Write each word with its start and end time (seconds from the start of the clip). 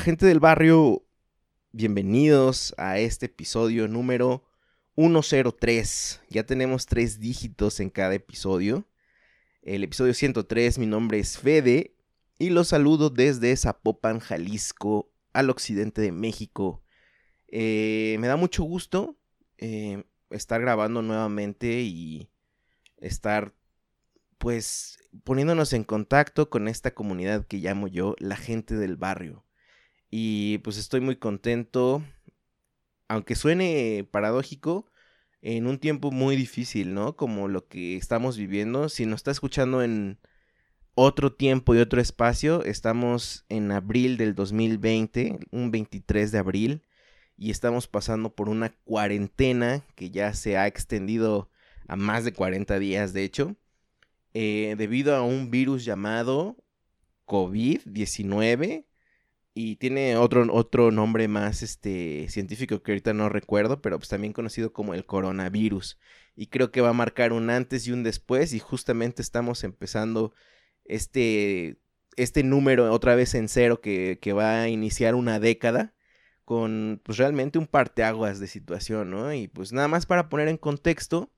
Gente 0.00 0.24
del 0.24 0.40
barrio, 0.40 1.04
bienvenidos 1.72 2.74
a 2.78 2.98
este 2.98 3.26
episodio 3.26 3.86
número 3.86 4.42
103. 4.96 6.22
Ya 6.30 6.46
tenemos 6.46 6.86
tres 6.86 7.20
dígitos 7.20 7.80
en 7.80 7.90
cada 7.90 8.14
episodio. 8.14 8.88
El 9.60 9.84
episodio 9.84 10.14
103, 10.14 10.78
mi 10.78 10.86
nombre 10.86 11.18
es 11.18 11.36
Fede 11.36 11.98
y 12.38 12.48
los 12.48 12.68
saludo 12.68 13.10
desde 13.10 13.54
Zapopan, 13.54 14.20
Jalisco, 14.20 15.12
al 15.34 15.50
occidente 15.50 16.00
de 16.00 16.12
México. 16.12 16.82
Eh, 17.48 18.16
me 18.20 18.26
da 18.26 18.36
mucho 18.36 18.62
gusto 18.62 19.18
eh, 19.58 20.04
estar 20.30 20.62
grabando 20.62 21.02
nuevamente 21.02 21.82
y 21.82 22.30
estar 22.96 23.54
pues 24.38 24.98
poniéndonos 25.24 25.74
en 25.74 25.84
contacto 25.84 26.48
con 26.48 26.68
esta 26.68 26.94
comunidad 26.94 27.46
que 27.46 27.58
llamo 27.58 27.86
yo 27.86 28.16
la 28.18 28.36
gente 28.36 28.76
del 28.76 28.96
barrio. 28.96 29.44
Y 30.10 30.58
pues 30.58 30.76
estoy 30.76 31.00
muy 31.00 31.16
contento, 31.16 32.02
aunque 33.08 33.34
suene 33.36 34.06
paradójico, 34.10 34.90
en 35.42 35.66
un 35.66 35.78
tiempo 35.78 36.10
muy 36.10 36.36
difícil, 36.36 36.94
¿no? 36.94 37.16
Como 37.16 37.48
lo 37.48 37.66
que 37.68 37.96
estamos 37.96 38.36
viviendo. 38.36 38.88
Si 38.88 39.06
nos 39.06 39.20
está 39.20 39.30
escuchando 39.30 39.82
en 39.82 40.18
otro 40.94 41.32
tiempo 41.32 41.74
y 41.74 41.78
otro 41.78 42.00
espacio, 42.00 42.64
estamos 42.64 43.46
en 43.48 43.70
abril 43.72 44.16
del 44.16 44.34
2020, 44.34 45.38
un 45.50 45.70
23 45.70 46.32
de 46.32 46.38
abril, 46.38 46.82
y 47.38 47.50
estamos 47.50 47.86
pasando 47.88 48.34
por 48.34 48.48
una 48.48 48.70
cuarentena 48.84 49.82
que 49.94 50.10
ya 50.10 50.34
se 50.34 50.58
ha 50.58 50.66
extendido 50.66 51.48
a 51.88 51.96
más 51.96 52.24
de 52.24 52.32
40 52.32 52.78
días, 52.78 53.12
de 53.14 53.24
hecho, 53.24 53.56
eh, 54.34 54.74
debido 54.76 55.16
a 55.16 55.22
un 55.22 55.50
virus 55.50 55.84
llamado 55.84 56.56
COVID-19 57.26 58.84
y 59.54 59.76
tiene 59.76 60.16
otro, 60.16 60.46
otro 60.52 60.90
nombre 60.90 61.28
más 61.28 61.62
este, 61.62 62.28
científico 62.28 62.82
que 62.82 62.92
ahorita 62.92 63.12
no 63.14 63.28
recuerdo, 63.28 63.82
pero 63.82 63.98
pues 63.98 64.08
también 64.08 64.32
conocido 64.32 64.72
como 64.72 64.94
el 64.94 65.04
coronavirus. 65.06 65.98
Y 66.36 66.46
creo 66.46 66.70
que 66.70 66.80
va 66.80 66.90
a 66.90 66.94
marcar 66.94 67.32
un 67.32 67.50
antes 67.50 67.86
y 67.86 67.92
un 67.92 68.02
después 68.02 68.52
y 68.52 68.60
justamente 68.60 69.22
estamos 69.22 69.64
empezando 69.64 70.32
este, 70.84 71.78
este 72.16 72.42
número 72.44 72.92
otra 72.92 73.14
vez 73.14 73.34
en 73.34 73.48
cero 73.48 73.80
que, 73.80 74.18
que 74.22 74.32
va 74.32 74.62
a 74.62 74.68
iniciar 74.68 75.14
una 75.14 75.40
década 75.40 75.94
con 76.44 77.00
pues 77.04 77.18
realmente 77.18 77.58
un 77.58 77.66
parteaguas 77.66 78.40
de 78.40 78.46
situación, 78.46 79.10
¿no? 79.10 79.32
Y 79.32 79.48
pues 79.48 79.72
nada 79.72 79.88
más 79.88 80.06
para 80.06 80.28
poner 80.28 80.48
en 80.48 80.56
contexto, 80.56 81.30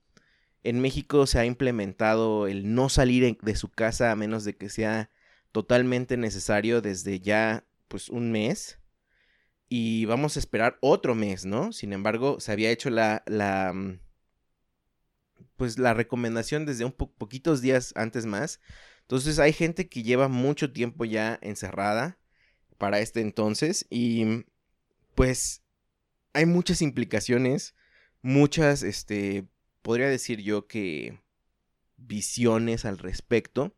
en 0.63 0.81
México 0.81 1.27
se 1.27 1.39
ha 1.39 1.45
implementado 1.45 2.47
el 2.47 2.73
no 2.73 2.89
salir 2.89 3.37
de 3.41 3.55
su 3.55 3.69
casa 3.69 4.11
a 4.11 4.15
menos 4.15 4.43
de 4.43 4.55
que 4.55 4.69
sea 4.69 5.09
totalmente 5.51 6.17
necesario 6.17 6.81
desde 6.81 7.19
ya 7.19 7.63
pues 7.93 8.09
un 8.09 8.31
mes 8.31 8.79
y 9.69 10.05
vamos 10.05 10.35
a 10.35 10.39
esperar 10.39 10.79
otro 10.81 11.13
mes, 11.13 11.45
¿no? 11.45 11.71
Sin 11.71 11.93
embargo, 11.93 12.39
se 12.39 12.51
había 12.51 12.71
hecho 12.71 12.89
la, 12.89 13.21
la 13.27 13.71
mm, 13.71 13.99
pues 15.57 15.77
la 15.77 15.93
recomendación 15.93 16.65
desde 16.65 16.85
un 16.85 16.91
poquitos 16.91 17.61
días 17.61 17.93
antes 17.95 18.25
más. 18.25 18.61
Entonces 19.01 19.37
hay 19.37 19.53
gente 19.53 19.89
que 19.89 20.01
lleva 20.01 20.27
mucho 20.27 20.73
tiempo 20.73 21.05
ya 21.05 21.37
encerrada 21.43 22.17
para 22.79 22.97
este 22.99 23.21
entonces 23.21 23.85
y 23.91 24.25
mm, 24.25 24.45
pues 25.13 25.61
hay 26.33 26.47
muchas 26.47 26.81
implicaciones, 26.81 27.75
muchas, 28.23 28.81
este, 28.81 29.45
podría 29.83 30.09
decir 30.09 30.41
yo 30.41 30.65
que 30.65 31.21
visiones 31.97 32.85
al 32.85 32.97
respecto, 32.97 33.77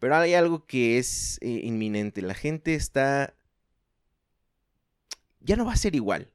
pero 0.00 0.16
hay 0.16 0.34
algo 0.34 0.66
que 0.66 0.98
es 0.98 1.38
eh, 1.40 1.60
inminente. 1.62 2.20
La 2.20 2.34
gente 2.34 2.74
está 2.74 3.36
ya 5.44 5.56
no 5.56 5.64
va 5.64 5.72
a 5.72 5.76
ser 5.76 5.94
igual. 5.94 6.30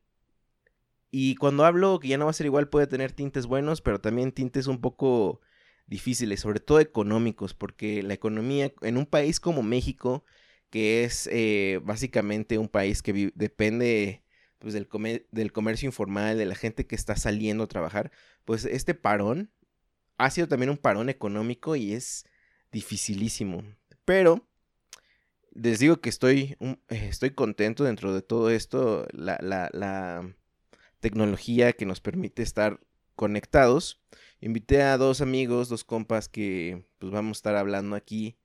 Y 1.11 1.35
cuando 1.35 1.65
hablo 1.65 1.99
que 1.99 2.07
ya 2.07 2.17
no 2.17 2.25
va 2.25 2.31
a 2.31 2.35
ser 2.35 2.45
igual 2.45 2.69
puede 2.69 2.87
tener 2.87 3.11
tintes 3.11 3.47
buenos, 3.47 3.81
pero 3.81 3.99
también 3.99 4.31
tintes 4.31 4.67
un 4.67 4.79
poco 4.79 5.41
difíciles, 5.87 6.39
sobre 6.39 6.59
todo 6.59 6.79
económicos, 6.79 7.53
porque 7.53 8.03
la 8.03 8.13
economía 8.13 8.71
en 8.81 8.97
un 8.97 9.07
país 9.07 9.39
como 9.39 9.63
México, 9.63 10.23
que 10.69 11.03
es 11.03 11.27
eh, 11.31 11.79
básicamente 11.83 12.59
un 12.59 12.69
país 12.69 13.01
que 13.01 13.31
depende 13.33 14.23
pues, 14.59 14.73
del, 14.75 14.87
del 15.31 15.51
comercio 15.51 15.87
informal, 15.87 16.37
de 16.37 16.45
la 16.45 16.55
gente 16.55 16.85
que 16.85 16.95
está 16.95 17.15
saliendo 17.15 17.63
a 17.63 17.67
trabajar, 17.67 18.11
pues 18.45 18.65
este 18.65 18.93
parón 18.93 19.51
ha 20.17 20.29
sido 20.29 20.47
también 20.47 20.69
un 20.69 20.77
parón 20.77 21.09
económico 21.09 21.75
y 21.75 21.93
es 21.93 22.25
dificilísimo. 22.71 23.63
Pero 24.05 24.48
les 25.53 25.79
digo 25.79 26.01
que 26.01 26.09
estoy, 26.09 26.57
eh, 26.59 26.77
estoy 27.09 27.31
contento 27.31 27.83
dentro 27.83 28.13
de 28.13 28.21
todo 28.21 28.49
esto, 28.49 29.07
la, 29.11 29.37
la, 29.41 30.35
tecnología 30.99 31.71
que 31.73 31.85
nos 31.85 32.01
permite 32.01 32.41
estar 32.43 32.81
conectados. 33.15 34.01
Invité 34.41 34.81
a 34.83 34.97
dos 34.97 35.21
amigos, 35.21 35.69
dos 35.69 35.85
compas 35.85 36.27
que 36.27 36.85
pues 36.99 37.11
vamos 37.11 37.37
a 37.37 37.39
estar 37.39 37.55
hablando 37.55 37.95
aquí 37.95 38.37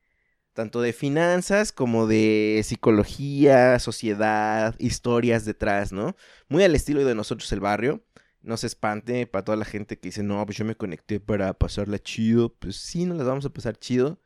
tanto 0.54 0.81
de 0.81 0.92
finanzas 0.92 1.72
como 1.72 2.06
de 2.06 2.62
psicología, 2.65 3.78
sociedad, 3.81 4.75
historias 4.78 5.44
detrás, 5.44 5.92
¿no? 5.92 6.16
Muy 6.48 6.62
al 6.62 6.75
estilo 6.75 7.04
de 7.04 7.15
nosotros 7.15 7.53
el 7.53 7.60
barrio. 7.60 8.04
No 8.41 8.56
se 8.56 8.69
espante 8.69 9.26
para 9.26 9.44
toda 9.44 9.56
la 9.56 9.65
gente 9.65 9.98
que 9.98 10.09
dice, 10.09 10.22
no, 10.22 10.44
pues 10.47 10.56
yo 10.56 10.65
me 10.65 10.76
conecté 10.76 11.19
para 11.19 11.54
pasarla 11.54 11.98
chido. 11.98 12.54
Pues 12.54 12.76
sí, 12.76 13.04
nos 13.04 13.19
las 13.19 13.26
vamos 13.26 13.44
a 13.44 13.50
pasar 13.50 13.76
chido. 13.78 14.21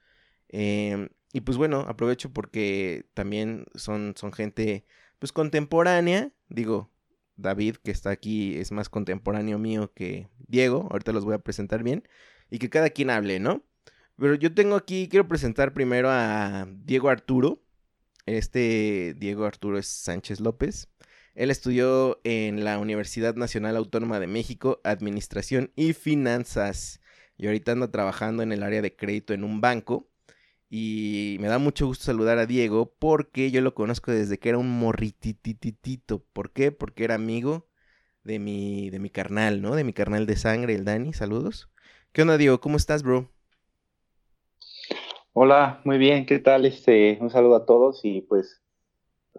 Eh, 0.50 1.08
y 1.32 1.42
pues 1.42 1.58
bueno, 1.58 1.80
aprovecho 1.80 2.32
porque 2.32 3.06
también 3.14 3.66
son, 3.74 4.14
son 4.16 4.32
gente 4.32 4.86
pues 5.18 5.32
contemporánea. 5.32 6.32
Digo, 6.48 6.90
David 7.36 7.76
que 7.76 7.90
está 7.90 8.10
aquí 8.10 8.56
es 8.56 8.72
más 8.72 8.88
contemporáneo 8.88 9.58
mío 9.58 9.92
que 9.94 10.28
Diego. 10.46 10.88
Ahorita 10.90 11.12
los 11.12 11.24
voy 11.24 11.34
a 11.34 11.40
presentar 11.40 11.82
bien. 11.82 12.08
Y 12.50 12.58
que 12.58 12.70
cada 12.70 12.90
quien 12.90 13.10
hable, 13.10 13.40
¿no? 13.40 13.62
Pero 14.16 14.34
yo 14.34 14.54
tengo 14.54 14.74
aquí, 14.74 15.08
quiero 15.08 15.28
presentar 15.28 15.74
primero 15.74 16.08
a 16.10 16.66
Diego 16.84 17.10
Arturo. 17.10 17.62
Este 18.26 19.14
Diego 19.18 19.44
Arturo 19.44 19.78
es 19.78 19.86
Sánchez 19.86 20.40
López. 20.40 20.88
Él 21.34 21.50
estudió 21.50 22.20
en 22.24 22.64
la 22.64 22.78
Universidad 22.78 23.36
Nacional 23.36 23.76
Autónoma 23.76 24.18
de 24.18 24.26
México, 24.26 24.80
Administración 24.82 25.72
y 25.76 25.92
Finanzas. 25.92 27.00
Y 27.36 27.46
ahorita 27.46 27.72
anda 27.72 27.90
trabajando 27.90 28.42
en 28.42 28.50
el 28.50 28.64
área 28.64 28.82
de 28.82 28.96
crédito 28.96 29.34
en 29.34 29.44
un 29.44 29.60
banco. 29.60 30.07
Y 30.70 31.36
me 31.40 31.48
da 31.48 31.58
mucho 31.58 31.86
gusto 31.86 32.04
saludar 32.04 32.38
a 32.38 32.46
Diego 32.46 32.92
porque 32.98 33.50
yo 33.50 33.62
lo 33.62 33.74
conozco 33.74 34.12
desde 34.12 34.38
que 34.38 34.50
era 34.50 34.58
un 34.58 34.78
morritititito. 34.78 36.22
¿Por 36.32 36.50
qué? 36.52 36.72
Porque 36.72 37.04
era 37.04 37.14
amigo 37.14 37.66
de 38.22 38.38
mi, 38.38 38.90
de 38.90 38.98
mi 38.98 39.08
carnal, 39.08 39.62
¿no? 39.62 39.74
De 39.74 39.84
mi 39.84 39.94
carnal 39.94 40.26
de 40.26 40.36
sangre, 40.36 40.74
el 40.74 40.84
Dani. 40.84 41.14
Saludos. 41.14 41.70
¿Qué 42.12 42.22
onda, 42.22 42.36
Diego? 42.36 42.60
¿Cómo 42.60 42.76
estás, 42.76 43.02
bro? 43.02 43.30
Hola, 45.32 45.80
muy 45.84 45.96
bien. 45.96 46.26
¿Qué 46.26 46.38
tal? 46.38 46.66
Este, 46.66 47.16
un 47.20 47.30
saludo 47.30 47.56
a 47.56 47.64
todos 47.64 48.00
y 48.04 48.20
pues, 48.22 48.60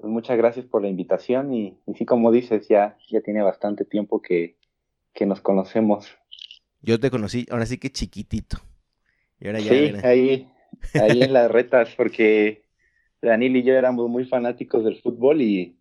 muchas 0.02 0.38
gracias 0.38 0.66
por 0.66 0.82
la 0.82 0.88
invitación. 0.88 1.54
Y, 1.54 1.78
y, 1.86 1.94
sí, 1.94 2.06
como 2.06 2.32
dices, 2.32 2.68
ya, 2.68 2.98
ya 3.08 3.22
tiene 3.22 3.44
bastante 3.44 3.86
tiempo 3.86 4.22
que, 4.22 4.56
que 5.14 5.26
nos 5.28 5.42
conocemos. 5.42 6.08
Yo 6.82 7.00
te 7.00 7.12
conocí, 7.12 7.46
ahora 7.52 7.66
sí 7.66 7.78
que 7.78 7.92
chiquitito. 7.92 8.58
Y 9.40 9.48
ahora 9.48 9.60
ya 9.60 9.72
sí, 9.72 9.94
ahí, 10.04 10.50
ahí 10.94 11.22
en 11.22 11.34
las 11.34 11.52
retas, 11.52 11.90
porque 11.96 12.64
Daniel 13.22 13.58
y 13.58 13.64
yo 13.64 13.74
éramos 13.74 14.10
muy 14.10 14.26
fanáticos 14.26 14.84
del 14.84 15.02
fútbol 15.02 15.42
y 15.42 15.78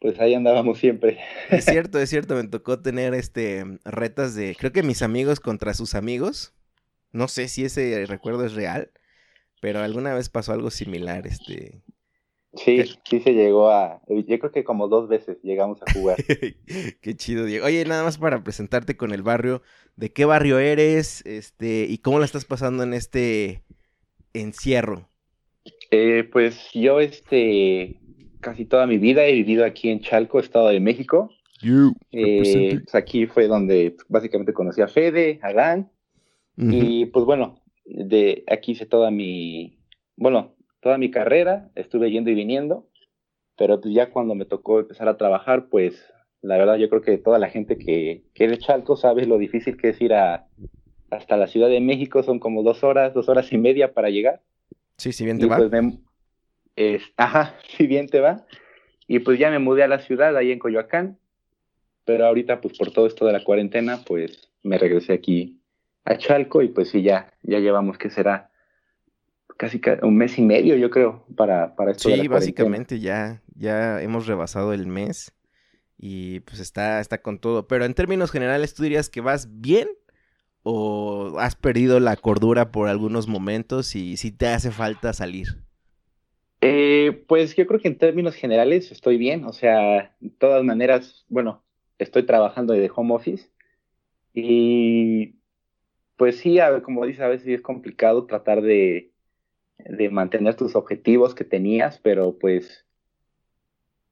pues 0.00 0.18
ahí 0.18 0.34
andábamos 0.34 0.78
siempre. 0.78 1.18
Es 1.48 1.64
cierto, 1.66 1.98
es 2.00 2.10
cierto, 2.10 2.34
me 2.34 2.44
tocó 2.44 2.80
tener 2.80 3.14
este 3.14 3.64
retas 3.84 4.34
de, 4.34 4.56
creo 4.58 4.72
que 4.72 4.82
mis 4.82 5.02
amigos 5.02 5.40
contra 5.40 5.74
sus 5.74 5.94
amigos. 5.94 6.54
No 7.12 7.28
sé 7.28 7.48
si 7.48 7.64
ese 7.64 8.04
recuerdo 8.06 8.44
es 8.44 8.54
real, 8.54 8.90
pero 9.60 9.80
alguna 9.80 10.14
vez 10.14 10.28
pasó 10.28 10.52
algo 10.52 10.70
similar, 10.70 11.26
este. 11.26 11.82
Sí, 12.54 12.82
sí 13.04 13.20
se 13.20 13.32
llegó 13.32 13.70
a, 13.70 14.02
yo 14.08 14.38
creo 14.38 14.50
que 14.50 14.64
como 14.64 14.88
dos 14.88 15.08
veces 15.08 15.38
llegamos 15.42 15.80
a 15.82 15.92
jugar. 15.92 16.18
qué 17.00 17.16
chido, 17.16 17.44
Diego. 17.44 17.64
Oye, 17.64 17.84
nada 17.84 18.02
más 18.02 18.18
para 18.18 18.42
presentarte 18.42 18.96
con 18.96 19.12
el 19.12 19.22
barrio, 19.22 19.62
¿de 19.96 20.12
qué 20.12 20.24
barrio 20.24 20.58
eres, 20.58 21.24
este, 21.24 21.86
y 21.88 21.98
cómo 21.98 22.18
la 22.18 22.26
estás 22.26 22.44
pasando 22.44 22.82
en 22.82 22.92
este 22.92 23.62
encierro? 24.34 25.08
Eh, 25.90 26.28
pues 26.30 26.70
yo, 26.72 27.00
este, 27.00 28.00
casi 28.40 28.64
toda 28.64 28.86
mi 28.86 28.98
vida 28.98 29.24
he 29.24 29.32
vivido 29.32 29.64
aquí 29.64 29.90
en 29.90 30.00
Chalco, 30.00 30.40
Estado 30.40 30.68
de 30.68 30.80
México. 30.80 31.30
Eh, 32.10 32.80
pues 32.82 32.94
aquí 32.94 33.26
fue 33.26 33.46
donde 33.46 33.96
básicamente 34.08 34.52
conocí 34.52 34.80
a 34.80 34.88
Fede, 34.88 35.38
a 35.42 35.52
Dan, 35.52 35.90
y 36.56 37.06
pues 37.06 37.24
bueno, 37.24 37.62
de 37.84 38.44
aquí 38.48 38.72
hice 38.72 38.84
toda 38.84 39.10
mi, 39.10 39.78
bueno, 40.16 40.54
toda 40.80 40.98
mi 40.98 41.10
carrera, 41.10 41.70
estuve 41.74 42.10
yendo 42.10 42.30
y 42.30 42.34
viniendo, 42.34 42.88
pero 43.56 43.80
pues 43.80 43.94
ya 43.94 44.10
cuando 44.10 44.34
me 44.34 44.44
tocó 44.44 44.80
empezar 44.80 45.08
a 45.08 45.16
trabajar, 45.16 45.68
pues 45.68 46.04
la 46.40 46.58
verdad 46.58 46.76
yo 46.76 46.88
creo 46.88 47.02
que 47.02 47.18
toda 47.18 47.38
la 47.38 47.48
gente 47.48 47.78
que, 47.78 48.24
que 48.34 48.44
es 48.44 48.50
de 48.50 48.58
Chalco 48.58 48.96
sabe 48.96 49.24
lo 49.26 49.38
difícil 49.38 49.76
que 49.76 49.90
es 49.90 50.00
ir 50.00 50.14
a, 50.14 50.48
hasta 51.12 51.36
la 51.36 51.46
Ciudad 51.46 51.68
de 51.68 51.80
México, 51.80 52.22
son 52.22 52.38
como 52.38 52.62
dos 52.62 52.82
horas, 52.82 53.12
dos 53.12 53.28
horas 53.28 53.52
y 53.52 53.58
media 53.58 53.92
para 53.92 54.08
llegar. 54.08 54.40
Sí, 54.96 55.12
si 55.12 55.24
bien 55.24 55.38
te 55.38 55.46
va. 55.46 55.58
Pues 55.58 55.70
es, 56.74 57.02
ajá, 57.16 57.54
si 57.76 57.86
bien 57.86 58.08
te 58.08 58.20
va. 58.20 58.46
Y 59.06 59.18
pues 59.18 59.38
ya 59.38 59.50
me 59.50 59.58
mudé 59.58 59.82
a 59.82 59.88
la 59.88 59.98
ciudad, 59.98 60.36
ahí 60.36 60.52
en 60.52 60.58
Coyoacán, 60.58 61.18
pero 62.04 62.26
ahorita 62.26 62.60
pues 62.60 62.78
por 62.78 62.92
todo 62.92 63.06
esto 63.06 63.26
de 63.26 63.32
la 63.32 63.44
cuarentena, 63.44 64.00
pues 64.06 64.50
me 64.62 64.78
regresé 64.78 65.12
aquí 65.12 65.60
a 66.04 66.16
Chalco 66.16 66.62
y 66.62 66.68
pues 66.68 66.88
sí, 66.88 67.02
ya, 67.02 67.32
ya 67.42 67.58
llevamos 67.58 67.98
que 67.98 68.08
será 68.08 68.50
casi 69.58 69.80
un 70.02 70.16
mes 70.16 70.38
y 70.38 70.42
medio, 70.42 70.76
yo 70.76 70.88
creo, 70.88 71.26
para, 71.36 71.74
para 71.74 71.92
esto. 71.92 72.08
Sí, 72.08 72.26
básicamente 72.26 73.00
ya, 73.00 73.42
ya 73.54 74.00
hemos 74.00 74.26
rebasado 74.26 74.72
el 74.72 74.86
mes 74.86 75.34
y 75.98 76.40
pues 76.40 76.58
está, 76.58 77.00
está 77.00 77.20
con 77.20 77.38
todo. 77.38 77.68
Pero 77.68 77.84
en 77.84 77.94
términos 77.94 78.30
generales, 78.30 78.72
¿tú 78.74 78.82
dirías 78.82 79.10
que 79.10 79.20
vas 79.20 79.60
bien 79.60 79.88
o 80.62 81.38
has 81.38 81.56
perdido 81.56 82.00
la 82.00 82.16
cordura 82.16 82.70
por 82.70 82.88
algunos 82.88 83.28
momentos 83.28 83.96
y 83.96 84.16
si 84.16 84.30
te 84.30 84.46
hace 84.46 84.70
falta 84.70 85.12
salir? 85.12 85.48
Eh, 86.60 87.24
pues 87.26 87.56
yo 87.56 87.66
creo 87.66 87.80
que 87.80 87.88
en 87.88 87.98
términos 87.98 88.36
generales 88.36 88.92
estoy 88.92 89.16
bien, 89.16 89.44
o 89.44 89.52
sea, 89.52 90.14
de 90.20 90.30
todas 90.30 90.62
maneras, 90.62 91.24
bueno, 91.28 91.62
estoy 91.98 92.22
trabajando 92.24 92.72
de 92.72 92.90
home 92.94 93.14
office 93.14 93.50
y 94.32 95.34
pues 96.16 96.38
sí, 96.38 96.58
como 96.84 97.04
dices, 97.04 97.22
a 97.22 97.28
veces 97.28 97.48
es 97.48 97.62
complicado 97.62 98.26
tratar 98.26 98.62
de, 98.62 99.10
mantener 100.12 100.54
tus 100.54 100.76
objetivos 100.76 101.34
que 101.34 101.42
tenías, 101.42 101.98
pero 101.98 102.38
pues, 102.38 102.86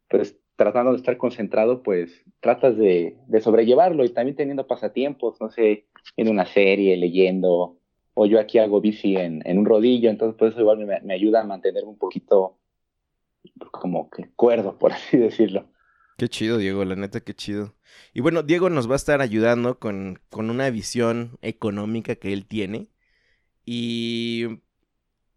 pues 0.09 0.40
tratando 0.61 0.91
de 0.91 0.99
estar 0.99 1.17
concentrado, 1.17 1.83
pues 1.83 2.23
tratas 2.41 2.77
de, 2.77 3.17
sobrellevarlo 3.43 4.05
y 4.05 4.11
también 4.11 4.37
teniendo 4.37 4.67
pasatiempos, 4.67 5.41
no 5.41 5.49
sé, 5.51 5.87
en 6.19 6.29
una 6.29 6.45
serie, 6.45 6.99
leyendo, 6.99 7.79
o 8.13 8.27
yo 8.27 8.39
aquí 8.39 8.59
hago 8.59 8.83
bici 8.83 9.17
en, 9.17 9.43
un 9.47 9.65
rodillo, 9.65 10.11
entonces 10.11 10.37
pues 10.39 10.53
eso 10.53 10.61
igual 10.61 10.87
me, 11.03 11.15
ayuda 11.15 11.41
a 11.41 11.45
mantener 11.45 11.85
un 11.85 11.97
poquito 11.97 12.59
como 13.71 14.11
que 14.11 14.29
cuerdo, 14.37 14.77
por 14.77 14.93
así 14.93 15.17
decirlo. 15.17 15.65
Qué 16.19 16.29
chido, 16.29 16.59
Diego, 16.59 16.85
la 16.85 16.95
neta, 16.95 17.21
qué 17.21 17.33
chido. 17.33 17.73
Y 18.13 18.21
bueno, 18.21 18.43
Diego 18.43 18.69
nos 18.69 18.87
va 18.87 18.93
a 18.93 18.97
estar 18.97 19.23
ayudando 19.23 19.79
con, 19.79 20.21
con 20.29 20.51
una 20.51 20.69
visión 20.69 21.39
económica 21.41 22.17
que 22.17 22.35
él 22.35 22.45
tiene. 22.45 22.89
Y, 23.65 24.61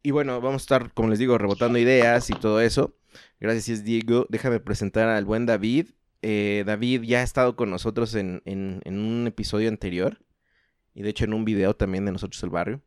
y 0.02 0.12
bueno, 0.12 0.42
vamos 0.42 0.64
a 0.64 0.66
estar, 0.66 0.94
como 0.94 1.08
les 1.08 1.20
digo, 1.20 1.38
rebotando 1.38 1.80
ideas 1.80 2.30
y 2.30 2.34
todo 2.34 2.60
eso. 2.60 2.98
Gracias, 3.44 3.84
Diego. 3.84 4.26
Déjame 4.30 4.62
presentar 4.62 5.10
al 5.10 5.26
buen 5.26 5.46
David. 5.46 5.90
Eh, 6.22 6.64
David 6.66 7.02
ya 7.02 7.20
ha 7.20 7.24
estado 7.24 7.58
con 7.58 7.70
nosotros 7.70 8.16
en, 8.16 8.42
en, 8.46 8.80
en 8.86 8.98
un 8.98 9.28
episodio 9.28 9.68
anterior. 9.68 10.18
Y 10.94 11.02
de 11.02 11.10
hecho 11.10 11.26
en 11.26 11.34
un 11.34 11.44
video 11.44 11.76
también 11.76 12.06
de 12.06 12.14
Nosotros 12.14 12.42
el 12.44 12.52
Barrio, 12.52 12.82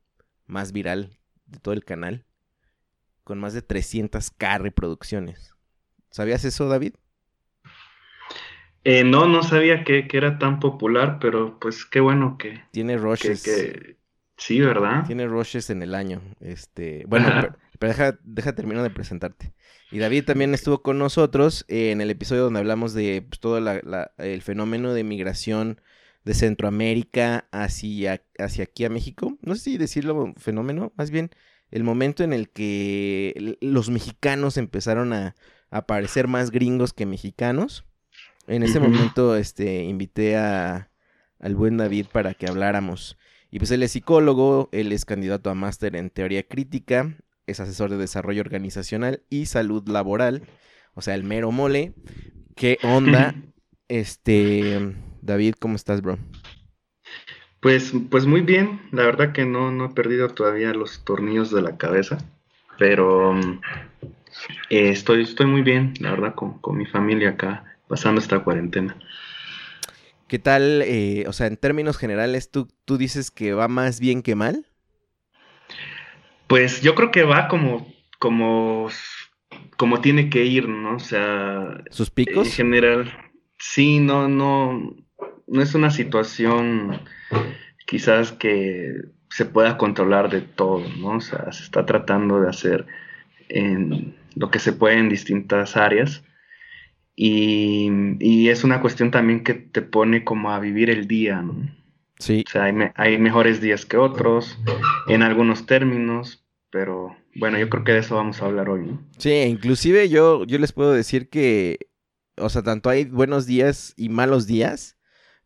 más 0.46 0.72
viral 0.72 1.18
de 1.44 1.58
todo 1.58 1.74
el 1.74 1.84
canal, 1.84 2.24
con 3.22 3.38
más 3.38 3.52
de 3.52 3.66
300k 3.66 4.58
reproducciones. 4.58 5.54
¿Sabías 6.10 6.42
eso, 6.46 6.66
David? 6.68 6.94
Eh, 8.84 9.04
no, 9.04 9.26
no 9.26 9.42
sabía 9.42 9.84
que, 9.84 10.08
era 10.10 10.38
tan 10.38 10.58
popular, 10.58 11.18
pero 11.20 11.58
pues 11.60 11.84
qué 11.84 12.00
bueno 12.00 12.38
que... 12.38 12.62
Tiene 12.70 12.96
rushes. 12.96 13.44
Sí, 14.38 14.60
¿verdad? 14.60 15.04
Tiene 15.06 15.26
rushes 15.26 15.68
en 15.68 15.82
el 15.82 15.94
año. 15.94 16.22
Este, 16.40 17.04
bueno, 17.08 17.28
pero, 17.78 17.93
deja, 17.93 18.19
deja 18.23 18.55
terminar 18.55 18.82
de 18.82 18.90
presentarte. 18.90 19.55
Y 19.90 19.99
David 19.99 20.25
también 20.25 20.55
estuvo 20.55 20.82
con 20.82 20.99
nosotros 20.99 21.64
en 21.69 22.00
el 22.00 22.11
episodio 22.11 22.43
donde 22.43 22.61
hablamos 22.61 22.93
de 22.94 23.25
pues, 23.28 23.40
todo 23.40 23.58
el 23.58 24.43
fenómeno 24.43 24.93
de 24.93 25.05
migración 25.05 25.81
de 26.25 26.34
Centroamérica 26.34 27.46
hacia, 27.52 28.23
hacia 28.38 28.64
aquí 28.64 28.84
a 28.84 28.90
México. 28.90 29.38
No 29.43 29.55
sé 29.55 29.61
si 29.62 29.78
decirlo 29.78 30.34
fenómeno, 30.37 30.93
más 30.96 31.11
bien 31.11 31.31
el 31.70 31.84
momento 31.84 32.25
en 32.25 32.32
el 32.32 32.50
que 32.50 33.56
los 33.61 33.90
mexicanos 33.90 34.56
empezaron 34.56 35.12
a, 35.12 35.37
a 35.70 35.87
parecer 35.87 36.28
más 36.28 36.50
gringos 36.50 36.93
que 36.93 37.06
mexicanos. 37.06 37.84
En 38.49 38.62
ese 38.62 38.78
momento 38.78 39.37
este, 39.37 39.84
invité 39.84 40.37
a, 40.37 40.90
al 41.38 41.55
buen 41.55 41.76
David 41.76 42.06
para 42.12 42.34
que 42.34 42.46
habláramos. 42.46 43.19
Y 43.50 43.58
pues 43.58 43.70
él 43.70 43.82
es 43.82 43.93
psicólogo, 43.93 44.69
él 44.73 44.93
es 44.93 45.05
candidato 45.05 45.50
a 45.50 45.55
máster 45.55 45.96
en 45.96 46.11
teoría 46.11 46.43
crítica, 46.44 47.17
es 47.46 47.60
asesor 47.60 47.90
de 47.90 47.96
desarrollo 47.96 48.40
organizacional 48.40 49.22
y 49.31 49.46
salud 49.46 49.88
laboral, 49.88 50.43
o 50.94 51.02
sea, 51.02 51.14
el 51.14 51.25
mero 51.25 51.52
mole. 51.52 51.94
¿Qué 52.54 52.78
onda? 52.82 53.34
Este, 53.88 54.96
David, 55.22 55.54
¿cómo 55.60 55.76
estás, 55.76 56.02
bro? 56.02 56.19
Pues, 57.60 57.93
pues 58.10 58.26
muy 58.26 58.40
bien, 58.40 58.81
la 58.90 59.04
verdad 59.04 59.32
que 59.32 59.44
no, 59.44 59.70
no 59.70 59.87
he 59.87 59.88
perdido 59.90 60.28
todavía 60.31 60.75
los 60.75 61.04
tornillos 61.04 61.52
de 61.52 61.62
la 61.62 61.76
cabeza, 61.76 62.18
pero 62.78 63.38
eh, 64.70 64.88
estoy, 64.90 65.23
estoy 65.23 65.47
muy 65.47 65.62
bien, 65.62 65.94
la 66.00 66.11
verdad, 66.11 66.35
con, 66.35 66.76
mi 66.76 66.87
familia 66.87 67.30
acá, 67.30 67.64
pasando 67.88 68.20
esta 68.20 68.40
cuarentena. 68.40 68.97
¿Qué 70.26 70.40
tal, 70.40 70.82
eh, 70.82 71.25
o 71.28 71.32
sea, 71.32 71.47
en 71.47 71.56
términos 71.56 71.97
generales, 71.97 72.50
¿tú, 72.50 72.68
tú 72.85 72.99
dices 72.99 73.30
que 73.30 73.52
va 73.52 73.68
más 73.68 74.00
bien 74.00 74.23
que 74.23 74.35
mal? 74.35 74.66
Pues 76.46 76.82
yo 76.82 76.94
creo 76.94 77.10
que 77.10 77.24
va 77.24 77.48
como, 77.48 77.86
como, 78.18 78.88
como 79.76 80.00
tiene 80.00 80.30
que 80.30 80.44
ir, 80.44 80.68
¿no? 80.68 80.96
O 80.96 81.00
sea... 81.00 81.82
¿Sus 81.90 82.10
picos? 82.10 82.46
En 82.46 82.52
general, 82.52 83.12
sí, 83.58 83.98
no, 83.98 84.28
no, 84.28 84.94
no 85.46 85.62
es 85.62 85.74
una 85.74 85.90
situación 85.90 87.00
quizás 87.86 88.32
que 88.32 88.94
se 89.30 89.44
pueda 89.44 89.76
controlar 89.76 90.30
de 90.30 90.40
todo, 90.40 90.82
¿no? 90.98 91.16
O 91.16 91.20
sea, 91.20 91.52
se 91.52 91.64
está 91.64 91.84
tratando 91.86 92.40
de 92.40 92.48
hacer 92.48 92.86
en 93.48 94.14
lo 94.34 94.50
que 94.50 94.58
se 94.58 94.72
puede 94.72 94.98
en 94.98 95.08
distintas 95.08 95.76
áreas. 95.76 96.22
Y, 97.14 98.48
es 98.48 98.62
una 98.62 98.80
cuestión 98.80 99.10
también 99.10 99.42
que 99.42 99.54
te 99.54 99.82
pone 99.82 100.22
como 100.22 100.50
a 100.50 100.60
vivir 100.60 100.90
el 100.90 101.08
día, 101.08 101.40
¿no? 101.40 101.54
Sí. 102.18 102.44
O 102.46 102.50
sea, 102.50 102.64
hay, 102.64 102.75
hay 102.94 103.18
mejores 103.18 103.61
días 103.61 103.85
que 103.85 103.96
otros, 103.96 104.58
en 105.08 105.23
algunos 105.23 105.66
términos, 105.66 106.46
pero 106.70 107.16
bueno, 107.35 107.58
yo 107.58 107.68
creo 107.68 107.85
que 107.85 107.92
de 107.92 107.99
eso 107.99 108.16
vamos 108.16 108.40
a 108.40 108.46
hablar 108.46 108.68
hoy, 108.68 108.87
¿no? 108.87 109.02
Sí, 109.18 109.32
inclusive 109.32 110.08
yo, 110.08 110.44
yo 110.44 110.58
les 110.58 110.73
puedo 110.73 110.92
decir 110.92 111.28
que, 111.28 111.78
o 112.37 112.49
sea, 112.49 112.62
tanto 112.62 112.88
hay 112.88 113.04
buenos 113.04 113.46
días 113.46 113.92
y 113.96 114.08
malos 114.08 114.46
días, 114.46 114.96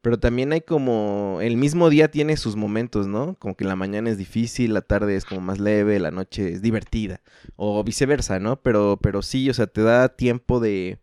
pero 0.03 0.19
también 0.19 0.53
hay 0.53 0.62
como, 0.62 1.41
el 1.43 1.57
mismo 1.57 1.91
día 1.91 2.11
tiene 2.11 2.37
sus 2.37 2.57
momentos, 2.57 3.07
¿no? 3.07 3.35
Como 3.39 3.55
que 3.55 3.65
la 3.65 3.77
mañana 3.77 4.09
es 4.09 4.17
difícil, 4.17 4.73
la 4.73 4.81
tarde 4.81 5.17
es 5.17 5.25
como 5.25 5.41
más 5.41 5.59
leve, 5.59 6.00
la 6.00 6.11
noche 6.11 6.53
es 6.53 6.62
divertida. 6.62 7.21
O 7.57 7.85
viceversa, 7.85 8.39
¿no? 8.39 8.62
Pero, 8.62 8.99
pero 9.03 9.21
sí, 9.21 9.50
o 9.50 9.55
sea, 9.55 9.67
te 9.67 9.83
da 9.83 10.09
tiempo 10.17 10.59
de 10.59 11.00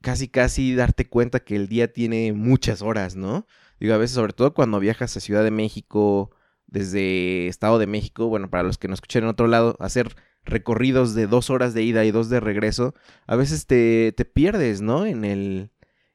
casi, 0.00 0.26
casi 0.28 0.74
darte 0.74 1.08
cuenta 1.08 1.40
que 1.40 1.54
el 1.54 1.68
día 1.68 1.92
tiene 1.92 2.32
muchas 2.32 2.82
horas, 2.82 3.14
¿no? 3.14 3.46
Digo, 3.82 3.94
a 3.94 3.98
veces, 3.98 4.14
sobre 4.14 4.32
todo 4.32 4.54
cuando 4.54 4.78
viajas 4.78 5.16
a 5.16 5.20
Ciudad 5.20 5.42
de 5.42 5.50
México, 5.50 6.30
desde 6.68 7.48
Estado 7.48 7.80
de 7.80 7.88
México, 7.88 8.28
bueno, 8.28 8.48
para 8.48 8.62
los 8.62 8.78
que 8.78 8.86
no 8.86 8.94
escuchen 8.94 9.24
en 9.24 9.30
otro 9.30 9.48
lado, 9.48 9.76
hacer 9.80 10.14
recorridos 10.44 11.16
de 11.16 11.26
dos 11.26 11.50
horas 11.50 11.74
de 11.74 11.82
ida 11.82 12.04
y 12.04 12.12
dos 12.12 12.28
de 12.28 12.38
regreso, 12.38 12.94
a 13.26 13.34
veces 13.34 13.66
te, 13.66 14.12
te 14.16 14.24
pierdes, 14.24 14.82
¿no? 14.82 15.04
En 15.04 15.24
el 15.24 15.70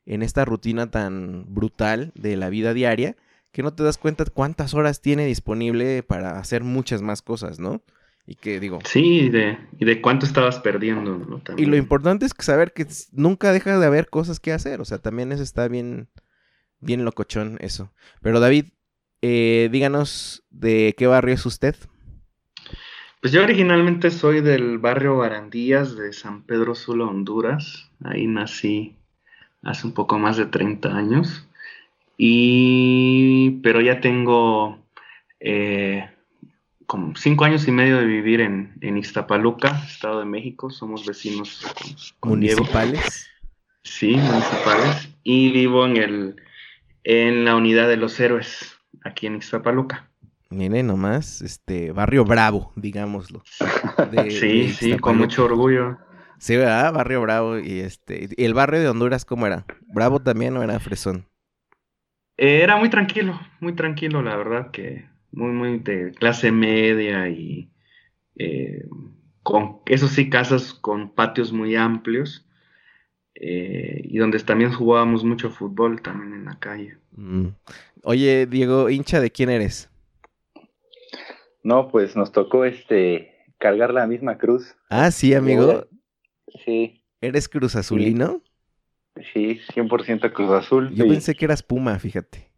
en 0.06 0.24
esta 0.24 0.46
rutina 0.46 0.90
tan 0.92 1.54
brutal 1.54 2.14
de 2.16 2.38
la 2.38 2.48
vida 2.50 2.74
diaria 2.74 3.18
que 3.52 3.64
no 3.64 3.74
te 3.74 3.84
das 3.84 3.98
cuenta 3.98 4.24
cuántas 4.24 4.74
horas 4.74 5.02
tiene 5.02 5.26
disponible 5.26 6.04
para 6.04 6.40
hacer 6.40 6.64
muchas 6.64 7.02
más 7.02 7.22
cosas, 7.22 7.60
¿no? 7.60 7.82
Y 8.26 8.36
que 8.36 8.62
digo. 8.62 8.80
Sí, 8.86 9.24
y 9.24 9.30
de, 9.30 9.58
y 9.78 9.84
de 9.84 10.02
cuánto 10.02 10.26
estabas 10.26 10.60
perdiendo, 10.60 11.18
¿no? 11.18 11.42
Y 11.58 11.66
lo 11.66 11.76
importante 11.76 12.26
es 12.26 12.34
que 12.34 12.44
saber 12.44 12.72
que 12.72 12.88
nunca 13.12 13.52
deja 13.52 13.78
de 13.78 13.86
haber 13.86 14.10
cosas 14.10 14.40
que 14.40 14.54
hacer. 14.54 14.80
O 14.80 14.86
sea, 14.86 15.00
también 15.00 15.34
eso 15.34 15.44
está 15.44 15.68
bien, 15.68 16.08
bien 16.80 17.06
locochón, 17.06 17.58
eso. 17.62 17.92
Pero 18.22 18.40
David, 18.40 18.66
eh, 19.22 19.70
díganos 19.72 20.44
de 20.50 20.96
qué 20.98 21.08
barrio 21.08 21.34
es 21.34 21.46
usted. 21.46 21.76
Pues 23.22 23.34
yo 23.34 23.44
originalmente 23.44 24.12
soy 24.12 24.42
del 24.42 24.78
barrio 24.78 25.18
Barandías 25.18 25.96
de 25.96 26.14
San 26.14 26.44
Pedro 26.44 26.76
Sula, 26.76 27.06
Honduras. 27.06 27.90
Ahí 28.04 28.28
nací 28.28 28.96
hace 29.64 29.88
un 29.88 29.94
poco 29.94 30.20
más 30.20 30.38
de 30.38 30.46
30 30.46 30.96
años. 30.96 31.48
Y 32.16 33.60
pero 33.64 33.82
ya 33.82 34.02
tengo 34.02 34.80
eh, 35.40 36.10
como 36.86 37.16
cinco 37.16 37.46
años 37.46 37.68
y 37.68 37.72
medio 37.72 37.98
de 37.98 38.06
vivir 38.06 38.42
en, 38.42 38.76
en 38.82 38.98
Iztapaluca, 38.98 39.84
Estado 39.88 40.20
de 40.20 40.26
México. 40.26 40.70
Somos 40.70 41.06
vecinos 41.06 41.66
municipales. 42.22 43.28
Sí, 43.84 44.16
municipales. 44.16 45.10
Y 45.24 45.52
vivo 45.52 45.86
en 45.86 45.98
el 45.98 46.36
en 47.10 47.46
la 47.46 47.56
unidad 47.56 47.88
de 47.88 47.96
los 47.96 48.20
héroes, 48.20 48.78
aquí 49.02 49.28
en 49.28 49.38
Iztapaluca. 49.38 50.10
Mire 50.50 50.84
nomás, 50.84 51.42
este 51.42 51.94
barrio 51.94 52.26
bravo, 52.26 52.74
digámoslo. 52.76 53.44
sí, 54.30 54.74
sí, 54.74 54.98
con 54.98 55.18
mucho 55.18 55.46
orgullo. 55.46 55.98
Sí, 56.38 56.58
¿verdad? 56.58 56.94
Barrio 56.94 57.22
Bravo. 57.22 57.60
Y 57.60 57.80
este. 57.80 58.28
¿Y 58.36 58.44
el 58.44 58.54
barrio 58.54 58.82
de 58.82 58.90
Honduras 58.90 59.24
cómo 59.24 59.48
era? 59.48 59.66
¿Bravo 59.88 60.20
también 60.20 60.56
o 60.58 60.64
era 60.64 60.80
fresón? 60.80 61.26
era 62.40 62.76
muy 62.76 62.90
tranquilo, 62.90 63.40
muy 63.62 63.74
tranquilo, 63.74 64.22
la 64.22 64.36
verdad 64.36 64.70
que 64.70 65.10
muy, 65.32 65.52
muy 65.52 65.80
de 65.80 66.12
clase 66.12 66.52
media 66.52 67.30
y 67.30 67.72
eh, 68.36 68.86
con, 69.42 69.80
eso 69.88 70.08
sí, 70.08 70.30
casas 70.30 70.74
con 70.74 71.16
patios 71.16 71.52
muy 71.52 71.76
amplios 71.76 72.47
eh, 73.40 74.02
y 74.04 74.18
donde 74.18 74.40
también 74.40 74.74
jugábamos 74.74 75.24
mucho 75.24 75.52
fútbol 75.52 76.02
también 76.02 76.34
en 76.34 76.46
la 76.46 76.58
calle. 76.60 76.98
Mm. 77.12 77.48
Oye, 78.04 78.48
Diego, 78.48 78.90
hincha 78.90 79.20
de 79.20 79.32
quién 79.32 79.50
eres? 79.50 79.90
No, 81.64 81.90
pues 81.90 82.16
nos 82.16 82.32
tocó 82.32 82.66
este 82.66 83.36
cargar 83.60 83.94
la 83.94 84.08
misma 84.08 84.38
cruz. 84.38 84.76
Ah, 84.90 85.12
sí, 85.12 85.34
amigo. 85.34 85.88
Sí. 86.66 87.04
¿Eres 87.22 87.48
cruz 87.50 87.76
azulino? 87.76 88.42
Sí, 89.34 89.60
100% 89.74 90.32
Cruz 90.32 90.52
Azul. 90.52 90.94
Yo 90.94 91.08
pensé 91.08 91.36
que 91.36 91.46
eras 91.46 91.64
Puma, 91.64 91.98
fíjate. 92.00 92.52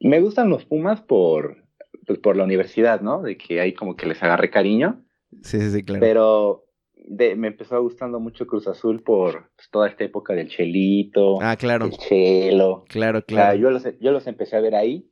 Me 0.00 0.20
gustan 0.20 0.48
los 0.48 0.64
Pumas 0.64 1.00
por, 1.00 1.64
pues, 2.06 2.18
por 2.18 2.36
la 2.36 2.44
universidad, 2.44 3.00
¿no? 3.00 3.22
De 3.22 3.36
que 3.36 3.60
ahí 3.60 3.74
como 3.74 3.96
que 3.96 4.06
les 4.06 4.22
agarré 4.22 4.50
cariño. 4.50 5.04
Sí, 5.42 5.60
sí, 5.70 5.82
claro. 5.82 6.00
Pero 6.00 6.64
me 7.10 7.48
empezó 7.48 7.80
gustando 7.82 8.20
mucho 8.20 8.46
Cruz 8.46 8.68
Azul 8.68 9.02
por 9.02 9.50
pues, 9.56 9.68
toda 9.70 9.88
esta 9.88 10.04
época 10.04 10.32
del 10.32 10.48
Chelito. 10.48 11.40
Ah, 11.40 11.56
claro. 11.56 11.86
El 11.86 11.92
Chelo. 11.92 12.84
Claro, 12.88 13.24
claro. 13.24 13.58
yo, 13.58 13.70
los, 13.70 13.84
yo 14.00 14.12
los 14.12 14.26
empecé 14.26 14.56
a 14.56 14.60
ver 14.60 14.74
ahí. 14.74 15.10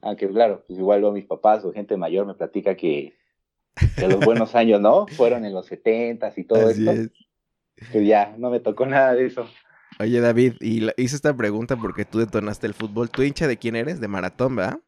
Aunque, 0.00 0.28
claro, 0.28 0.64
pues 0.66 0.78
igual 0.78 1.00
luego 1.00 1.14
mis 1.14 1.26
papás 1.26 1.64
o 1.64 1.72
gente 1.72 1.96
mayor 1.96 2.26
me 2.26 2.34
platica 2.34 2.76
que, 2.76 3.14
los 3.96 4.20
buenos 4.20 4.54
años, 4.54 4.80
¿no? 4.80 5.06
Fueron 5.06 5.44
en 5.44 5.54
los 5.54 5.66
setentas 5.66 6.38
y 6.38 6.44
todo 6.44 6.70
esto. 6.70 6.92
Pues 7.92 8.06
ya, 8.06 8.34
no 8.38 8.50
me 8.50 8.60
tocó 8.60 8.86
nada 8.86 9.14
de 9.14 9.26
eso. 9.26 9.48
Oye, 10.00 10.20
David, 10.20 10.54
y 10.60 10.86
hice 10.96 11.16
esta 11.16 11.36
pregunta 11.36 11.76
porque 11.76 12.04
tú 12.04 12.18
detonaste 12.18 12.66
el 12.66 12.74
fútbol. 12.74 13.10
¿Tú 13.10 13.22
hincha 13.22 13.48
de 13.48 13.56
quién 13.56 13.74
eres? 13.76 14.00
De 14.00 14.08
maratón, 14.08 14.56
¿verdad? 14.56 14.80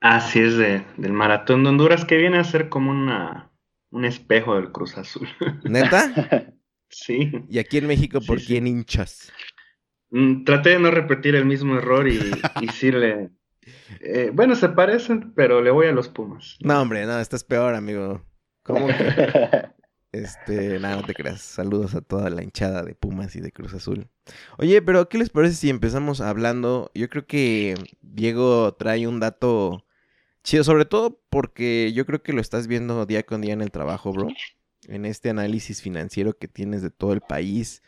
Así 0.00 0.40
es, 0.40 0.56
de, 0.56 0.84
del 0.96 1.12
maratón 1.12 1.62
de 1.62 1.70
Honduras, 1.70 2.04
que 2.04 2.16
viene 2.16 2.38
a 2.38 2.44
ser 2.44 2.68
como 2.68 2.90
una, 2.90 3.53
un 3.94 4.04
espejo 4.04 4.56
del 4.56 4.72
Cruz 4.72 4.98
Azul. 4.98 5.28
¿Neta? 5.64 6.52
sí. 6.88 7.32
¿Y 7.48 7.58
aquí 7.58 7.78
en 7.78 7.86
México 7.86 8.20
por 8.20 8.42
quién 8.42 8.66
hinchas? 8.66 9.32
Mm, 10.10 10.44
traté 10.44 10.70
de 10.70 10.78
no 10.80 10.90
repetir 10.90 11.36
el 11.36 11.46
mismo 11.46 11.76
error 11.76 12.08
y, 12.08 12.18
y 12.60 12.68
sí 12.68 12.90
le... 12.90 13.30
Eh, 14.00 14.30
bueno, 14.34 14.56
se 14.56 14.68
parecen, 14.68 15.32
pero 15.34 15.62
le 15.62 15.70
voy 15.70 15.86
a 15.86 15.92
los 15.92 16.08
Pumas. 16.08 16.58
No, 16.60 16.82
hombre, 16.82 17.06
no, 17.06 17.18
estás 17.20 17.44
peor, 17.44 17.74
amigo. 17.74 18.22
¿Cómo 18.62 18.88
que? 18.88 18.94
Este, 20.12 20.78
nada, 20.78 20.94
no 20.94 21.02
te 21.02 21.12
creas. 21.12 21.40
Saludos 21.42 21.96
a 21.96 22.00
toda 22.00 22.30
la 22.30 22.44
hinchada 22.44 22.84
de 22.84 22.94
Pumas 22.94 23.34
y 23.34 23.40
de 23.40 23.50
Cruz 23.50 23.74
Azul. 23.74 24.06
Oye, 24.58 24.80
pero 24.80 25.08
¿qué 25.08 25.18
les 25.18 25.28
parece 25.28 25.56
si 25.56 25.70
empezamos 25.70 26.20
hablando? 26.20 26.92
Yo 26.94 27.08
creo 27.08 27.26
que 27.26 27.74
Diego 28.00 28.74
trae 28.74 29.08
un 29.08 29.18
dato 29.18 29.84
chido, 30.44 30.62
sobre 30.62 30.84
todo 30.84 31.20
porque 31.30 31.92
yo 31.92 32.06
creo 32.06 32.22
que 32.22 32.32
lo 32.32 32.40
estás 32.40 32.68
viendo 32.68 33.04
día 33.06 33.24
con 33.24 33.40
día 33.40 33.54
en 33.54 33.62
el 33.62 33.72
trabajo, 33.72 34.12
bro. 34.12 34.28
En 34.86 35.06
este 35.06 35.30
análisis 35.30 35.82
financiero 35.82 36.38
que 36.38 36.46
tienes 36.46 36.82
de 36.82 36.90
todo 36.90 37.12
el 37.14 37.22
país. 37.22 37.82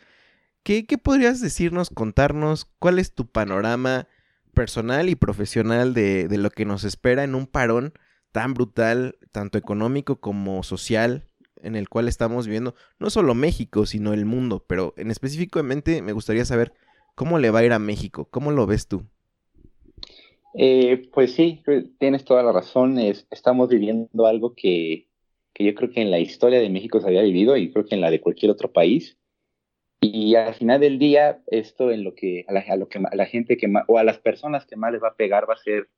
¿Qué, 0.62 0.84
podrías 1.00 1.40
decirnos, 1.40 1.90
contarnos? 1.90 2.64
¿Cuál 2.80 2.98
es 2.98 3.14
tu 3.14 3.30
panorama 3.30 4.08
personal 4.54 5.08
y 5.08 5.14
profesional 5.14 5.94
de, 5.94 6.26
de 6.26 6.38
lo 6.38 6.50
que 6.50 6.64
nos 6.64 6.82
espera 6.82 7.22
en 7.22 7.34
un 7.34 7.46
parón 7.46 7.92
tan 8.32 8.54
brutal, 8.54 9.18
tanto 9.30 9.58
económico 9.58 10.20
como 10.20 10.64
social? 10.64 11.24
en 11.62 11.74
el 11.74 11.88
cual 11.88 12.06
estamos 12.06 12.46
viviendo, 12.46 12.74
no 12.98 13.10
solo 13.10 13.34
México, 13.34 13.86
sino 13.86 14.12
el 14.12 14.24
mundo, 14.24 14.64
pero 14.68 14.94
en 14.98 15.10
específicamente 15.10 16.02
me 16.02 16.12
gustaría 16.12 16.44
saber 16.44 16.72
cómo 17.14 17.38
le 17.38 17.50
va 17.50 17.60
a 17.60 17.64
ir 17.64 17.72
a 17.72 17.78
México, 17.78 18.28
¿cómo 18.30 18.52
lo 18.52 18.66
ves 18.66 18.86
tú? 18.86 19.04
Eh, 20.58 21.10
pues 21.12 21.34
sí, 21.34 21.62
tienes 21.98 22.24
toda 22.24 22.42
la 22.42 22.50
razón, 22.50 22.98
estamos 22.98 23.68
viviendo 23.68 24.26
algo 24.26 24.54
que, 24.54 25.06
yo 25.58 25.74
creo 25.74 25.90
que 25.90 26.00
en 26.00 26.10
la 26.10 26.18
historia 26.18 26.60
de 26.60 26.70
México 26.70 26.98
se 27.00 27.08
había 27.08 27.22
vivido 27.22 27.56
y 27.58 27.70
creo 27.70 27.84
que 27.84 27.94
en 27.94 28.00
la 28.00 28.10
de 28.10 28.22
cualquier 28.22 28.50
otro 28.50 28.72
país. 28.72 29.18
Y 30.00 30.34
al 30.34 30.54
final 30.54 30.80
del 30.80 30.98
día, 30.98 31.42
esto 31.48 31.90
en 31.90 32.04
lo 32.04 32.14
que 32.14 32.44
a 32.48 32.76
lo 32.76 32.88
que 32.88 33.00
la 33.12 33.26
gente 33.26 33.56
que 33.56 33.70
o 33.88 33.98
a 33.98 34.04
las 34.04 34.18
personas 34.18 34.66
que 34.66 34.76
más 34.76 34.92
les 34.92 35.02
va 35.02 35.08
a 35.08 35.16
pegar 35.16 35.48
va 35.48 35.54
a 35.54 35.58
ser, 35.58 35.88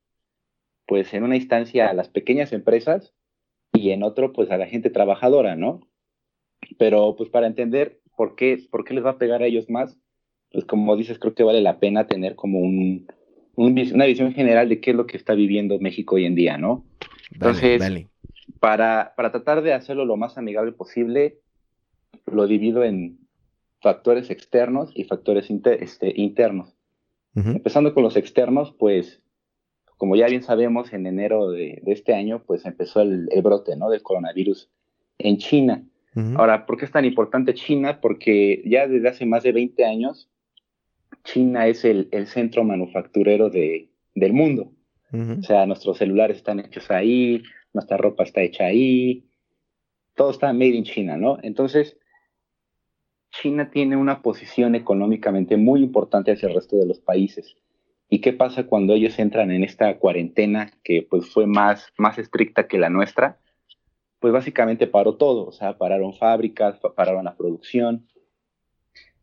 pues 0.87 1.15
en 1.15 1.25
una 1.25 1.37
instancia 1.37 1.89
a 1.91 1.95
las 1.95 2.09
pequeñas 2.09 2.53
empresas 2.53 3.15
y 3.73 3.91
en 3.91 4.03
otro 4.03 4.33
pues 4.33 4.51
a 4.51 4.59
la 4.59 4.67
gente 4.67 4.91
trabajadora, 4.91 5.57
¿no? 5.57 5.89
Pero 6.79 7.17
pues 7.17 7.31
para 7.31 7.47
entender 7.47 8.01
por 8.17 8.37
qué, 8.37 8.59
por 8.71 8.85
qué 8.85 8.95
les 8.95 9.05
va 9.05 9.11
a 9.11 9.19
pegar 9.19 9.43
a 9.43 9.47
ellos 9.47 9.71
más, 9.71 9.99
pues 10.51 10.65
como 10.65 10.97
dices, 10.97 11.19
creo 11.19 11.35
que 11.35 11.45
vale 11.45 11.61
la 11.61 11.79
pena 11.79 12.07
tener 12.07 12.35
como 12.37 12.61
un, 12.61 13.07
una 13.59 14.05
visión 14.07 14.33
general 14.33 14.69
de 14.69 14.81
qué 14.81 14.91
es 14.91 14.97
lo 14.97 15.07
que 15.07 15.17
está 15.17 15.35
viviendo 15.35 15.79
México 15.81 16.15
hoy 16.15 16.27
en 16.27 16.35
día, 16.35 16.59
¿no? 16.59 16.85
Entonces, 17.33 17.83
Para, 18.61 19.15
para 19.17 19.31
tratar 19.33 19.63
de 19.63 19.73
hacerlo 19.73 20.05
lo 20.05 20.17
más 20.17 20.39
amigable 20.39 20.73
posible, 20.73 21.39
lo 22.27 22.47
divido 22.47 22.85
en 22.85 23.19
factores 23.81 24.31
externos 24.31 24.91
y 24.95 25.05
factores 25.05 25.51
este, 25.51 26.13
internos. 26.21 26.75
Empezando 27.35 27.95
con 27.95 28.03
los 28.03 28.17
externos, 28.17 28.75
pues 28.77 29.23
como 29.97 30.17
ya 30.17 30.27
bien 30.27 30.43
sabemos, 30.43 30.93
en 30.93 31.07
enero 31.07 31.51
de, 31.51 31.81
este 31.87 32.13
año, 32.13 32.43
pues 32.45 32.65
empezó 32.65 33.01
el, 33.01 33.29
brote, 33.45 33.77
¿no? 33.77 33.91
Del 33.91 34.03
coronavirus 34.03 34.69
en 35.19 35.39
China. 35.39 35.85
Ahora, 36.35 36.67
¿por 36.67 36.77
qué 36.79 36.85
es 36.85 36.91
tan 36.91 37.05
importante 37.05 37.55
China? 37.55 38.01
Porque 38.01 38.61
ya 38.65 38.89
desde 38.89 39.09
hace 39.09 39.25
más 39.25 39.45
de 39.45 39.53
20 39.53 39.85
años, 39.85 40.29
China 41.25 41.67
es 41.67 41.85
el, 41.85 42.09
centro 42.27 42.65
manufacturero 42.65 43.51
de, 43.51 43.91
del 44.15 44.33
mundo. 44.33 44.73
O 45.11 45.43
sea, 45.43 45.65
nuestros 45.65 45.97
celulares 45.97 46.37
están 46.37 46.61
hechos 46.61 46.91
ahí, 46.91 47.43
nuestra 47.73 47.97
ropa 47.97 48.25
está 48.25 48.43
hecha 48.43 48.67
ahí, 48.67 49.25
todo 50.15 50.31
está 50.31 50.53
made 50.53 50.75
in 50.75 50.85
China, 50.85 51.17
¿no? 51.17 51.39
Entonces, 51.43 51.97
China 53.31 53.71
tiene 53.71 53.97
una 53.97 54.21
posición 54.21 54.75
económicamente 54.75 55.57
muy 55.57 55.81
importante 55.81 56.33
hacia 56.33 56.49
el 56.49 56.55
resto 56.55 56.77
de 56.77 56.87
los 56.87 56.99
países. 56.99 57.57
¿Y 58.11 58.21
qué 58.21 58.33
pasa 58.33 58.67
cuando 58.67 58.95
ellos 58.95 59.19
entran 59.19 59.51
en 59.51 59.65
esta 59.65 59.99
cuarentena 59.99 60.73
que 60.83 61.07
pues 61.09 61.31
fue 61.31 61.47
más, 61.47 61.93
más 61.99 62.19
estricta 62.19 62.67
que 62.67 62.79
la 62.79 62.89
nuestra? 62.89 63.39
Pues 64.19 64.33
básicamente 64.33 64.87
paró 64.87 65.17
todo, 65.17 65.47
o 65.47 65.53
sea, 65.53 65.79
pararon 65.79 66.15
fábricas, 66.15 66.79
pararon 66.97 67.25
la 67.25 67.37
producción. 67.37 68.09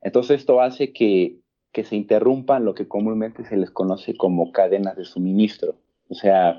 Entonces 0.01 0.39
esto 0.39 0.61
hace 0.61 0.93
que, 0.93 1.39
que 1.75 1.83
se 1.83 1.97
interrumpan 1.97 2.63
lo 2.63 2.73
que 2.73 2.87
comúnmente 2.87 3.43
se 3.43 3.57
les 3.57 3.69
conoce 3.69 4.15
como 4.15 4.53
cadenas 4.53 4.95
de 4.95 5.03
suministro. 5.03 5.75
O 6.07 6.15
sea, 6.15 6.57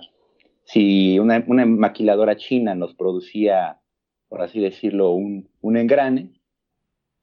si 0.64 1.18
una, 1.18 1.42
una 1.48 1.64
maquiladora 1.64 2.36
china 2.36 2.74
nos 2.74 2.92
producía, 2.92 3.80
por 4.28 4.42
así 4.42 4.60
decirlo, 4.60 5.12
un, 5.12 5.48
un, 5.62 5.78
engrane, 5.78 6.34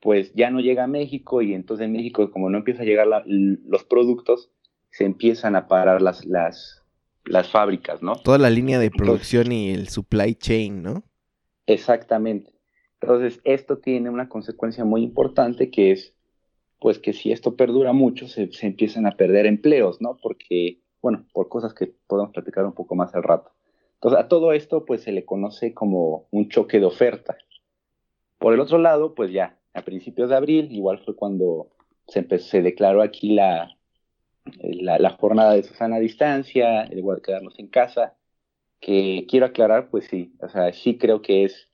pues 0.01 0.33
ya 0.33 0.49
no 0.49 0.59
llega 0.59 0.85
a 0.85 0.87
México 0.87 1.43
y 1.43 1.53
entonces 1.53 1.85
en 1.85 1.91
México, 1.91 2.31
como 2.31 2.49
no 2.49 2.57
empieza 2.57 2.81
a 2.81 2.85
llegar 2.87 3.05
los 3.27 3.83
productos, 3.83 4.49
se 4.89 5.05
empiezan 5.05 5.55
a 5.55 5.67
parar 5.67 6.01
las, 6.01 6.25
las, 6.25 6.83
las 7.25 7.51
fábricas, 7.51 8.01
¿no? 8.01 8.15
Toda 8.15 8.39
la 8.39 8.49
línea 8.49 8.79
de 8.79 8.89
producción 8.89 9.51
y 9.51 9.69
el 9.69 9.89
supply 9.89 10.33
chain, 10.33 10.81
¿no? 10.81 11.03
Exactamente. 11.67 12.53
Entonces, 13.01 13.39
esto 13.43 13.77
tiene 13.77 14.09
una 14.09 14.29
consecuencia 14.29 14.83
muy 14.83 15.03
importante 15.03 15.69
que 15.69 15.91
es, 15.91 16.12
pues 16.83 16.99
que 16.99 17.13
si 17.13 17.31
esto 17.31 17.55
perdura 17.55 17.93
mucho, 17.93 18.27
se, 18.27 18.49
empiezan 18.61 19.05
a 19.05 19.15
perder 19.15 19.45
empleos, 19.45 20.01
¿no? 20.01 20.17
Porque 20.21 20.81
bueno, 21.01 21.25
por 21.31 21.47
cosas 21.47 21.73
que 21.73 21.93
podemos 22.07 22.33
platicar 22.33 22.65
un 22.65 22.73
poco 22.73 22.93
más 22.93 23.15
al 23.15 23.23
rato. 23.23 23.53
Entonces, 23.93 24.19
a 24.19 24.27
todo 24.27 24.51
esto, 24.51 24.83
pues 24.83 25.01
se 25.01 25.13
le 25.13 25.23
conoce 25.23 25.73
como 25.73 26.27
un 26.31 26.49
choque 26.49 26.81
de 26.81 26.85
oferta. 26.85 27.37
Por 28.37 28.53
el 28.53 28.59
otro 28.59 28.79
lado, 28.79 29.15
pues 29.15 29.31
ya, 29.31 29.57
a 29.73 29.83
principios 29.83 30.29
de 30.29 30.35
abril, 30.35 30.73
igual 30.73 30.99
fue 31.05 31.15
cuando 31.15 31.69
se, 32.09 32.37
se 32.39 32.61
declaró 32.61 33.01
aquí 33.01 33.31
la, 33.31 33.77
la, 34.61 35.09
jornada 35.11 35.53
de 35.53 35.63
Susana 35.63 35.95
a 35.95 35.99
distancia, 35.99 36.81
el 36.83 36.97
igual 36.97 37.21
quedarnos 37.21 37.57
en 37.59 37.67
casa, 37.67 38.17
que 38.81 39.25
quiero 39.29 39.45
aclarar, 39.45 39.89
pues 39.89 40.07
sí, 40.07 40.35
o 40.41 40.49
sea, 40.49 40.73
sí 40.73 40.97
creo 40.97 41.21
que 41.21 41.45
es 41.45 41.69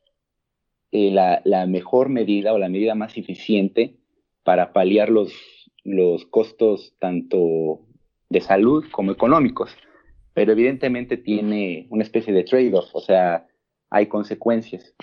eh, 0.91 1.09
la, 1.09 1.41
la, 1.45 1.65
mejor 1.65 2.09
medida 2.09 2.53
o 2.53 2.59
la 2.59 2.69
medida 2.69 2.93
más 2.93 3.17
eficiente 3.17 3.98
para 4.49 4.73
paliar 4.73 5.09
los, 5.09 5.31
los 5.83 6.25
costos 6.25 6.95
tanto 6.97 7.81
de 8.31 8.41
salud 8.41 8.83
como 8.89 9.11
económicos, 9.11 9.77
pero 10.33 10.53
evidentemente 10.53 11.17
tiene 11.17 11.85
una 11.91 12.01
especie 12.01 12.33
de 12.33 12.43
trade-off, 12.43 12.89
o 12.93 12.99
sea, 12.99 13.45
hay 13.91 14.07
consecuencias. 14.07 14.95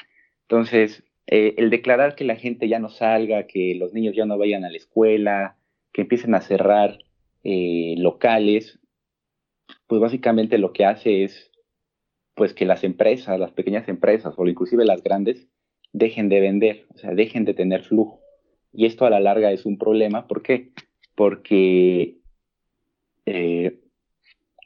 Entonces, 0.49 1.05
eh, 1.29 1.55
el 1.59 1.71
declarar 1.71 2.17
que 2.17 2.25
la 2.25 2.35
gente 2.35 2.67
ya 2.67 2.81
no 2.81 2.89
salga, 2.89 3.47
que 3.47 3.77
los 3.77 3.93
niños 3.93 4.17
ya 4.17 4.27
no 4.27 4.37
vayan 4.37 4.65
a 4.65 4.69
la 4.69 4.79
escuela, 4.79 5.57
que 5.93 6.03
empiecen 6.03 6.35
a 6.35 6.41
cerrar 6.41 6.99
eh, 7.45 7.95
locales, 7.99 8.81
pues 9.87 10.01
básicamente 10.01 10.59
lo 10.59 10.73
que 10.73 10.87
hace 10.87 11.23
es 11.23 11.53
pues 12.35 12.53
que 12.53 12.65
las 12.65 12.83
empresas, 12.83 13.39
las 13.39 13.53
pequeñas 13.53 13.87
empresas 13.87 14.35
o 14.37 14.45
inclusive 14.49 14.85
las 14.85 15.05
grandes 15.05 15.47
dejen 15.93 16.29
de 16.29 16.41
vender, 16.41 16.87
o 16.93 16.99
sea, 16.99 17.15
dejen 17.15 17.45
de 17.45 17.55
tener 17.55 17.85
flujo. 17.85 18.26
Y 18.77 18.87
esto 18.87 19.07
a 19.07 19.11
la 19.11 19.21
larga 19.21 19.53
es 19.53 19.65
un 19.65 19.79
problema, 19.79 20.27
¿por 20.27 20.43
qué? 20.43 20.71
Porque 21.15 22.19
eh, 23.25 23.81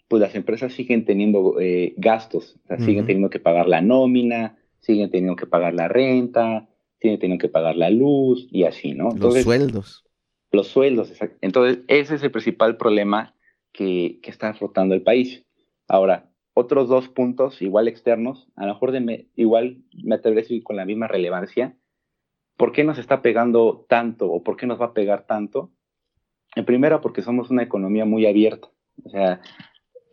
pues 0.09 0.21
las 0.21 0.35
empresas 0.35 0.73
siguen 0.73 1.05
teniendo 1.05 1.61
eh, 1.61 1.95
gastos, 1.97 2.57
o 2.64 2.67
sea, 2.67 2.79
siguen 2.81 3.07
teniendo 3.07 3.31
que 3.31 3.38
pagar 3.38 3.69
la 3.69 3.81
nómina, 3.81 4.59
siguen 4.81 5.11
teniendo 5.11 5.37
que 5.37 5.47
pagar 5.47 5.75
la 5.75 5.87
renta, 5.87 6.69
siguen 7.00 7.21
teniendo 7.21 7.40
que 7.40 7.49
pagar 7.49 7.76
la 7.76 7.90
luz 7.90 8.49
y 8.50 8.64
así, 8.64 8.93
¿no? 8.93 9.11
los 9.17 9.43
sueldos. 9.43 10.05
Los 10.50 10.67
sueldos, 10.67 11.11
exacto. 11.11 11.38
Entonces, 11.43 11.85
ese 11.87 12.17
es 12.17 12.23
el 12.25 12.33
principal 12.33 12.76
problema 12.76 13.37
que, 13.73 14.19
que 14.21 14.31
está 14.31 14.49
afrontando 14.49 14.97
el 14.97 15.02
país. 15.02 15.45
Ahora, 15.87 16.31
otros 16.55 16.88
dos 16.88 17.09
puntos, 17.09 17.62
igual 17.62 17.87
externos, 17.87 18.49
a 18.57 18.67
lo 18.67 18.73
mejor 18.73 18.90
de 18.90 19.29
igual 19.37 19.79
me 20.02 20.17
atrevería 20.17 20.40
a 20.40 20.43
decir 20.43 20.62
con 20.64 20.75
la 20.76 20.85
misma 20.85 21.07
relevancia. 21.07 21.76
¿Por 22.61 22.73
qué 22.73 22.85
nos 22.85 22.99
está 22.99 23.23
pegando 23.23 23.87
tanto 23.88 24.31
o 24.31 24.43
por 24.43 24.59
qué 24.59 24.67
nos 24.67 24.79
va 24.79 24.85
a 24.85 24.93
pegar 24.93 25.26
tanto? 25.26 25.73
En 26.55 26.67
primera, 26.67 27.00
porque 27.00 27.23
somos 27.23 27.49
una 27.49 27.62
economía 27.62 28.05
muy 28.05 28.26
abierta. 28.26 28.69
O 29.02 29.09
sea, 29.09 29.40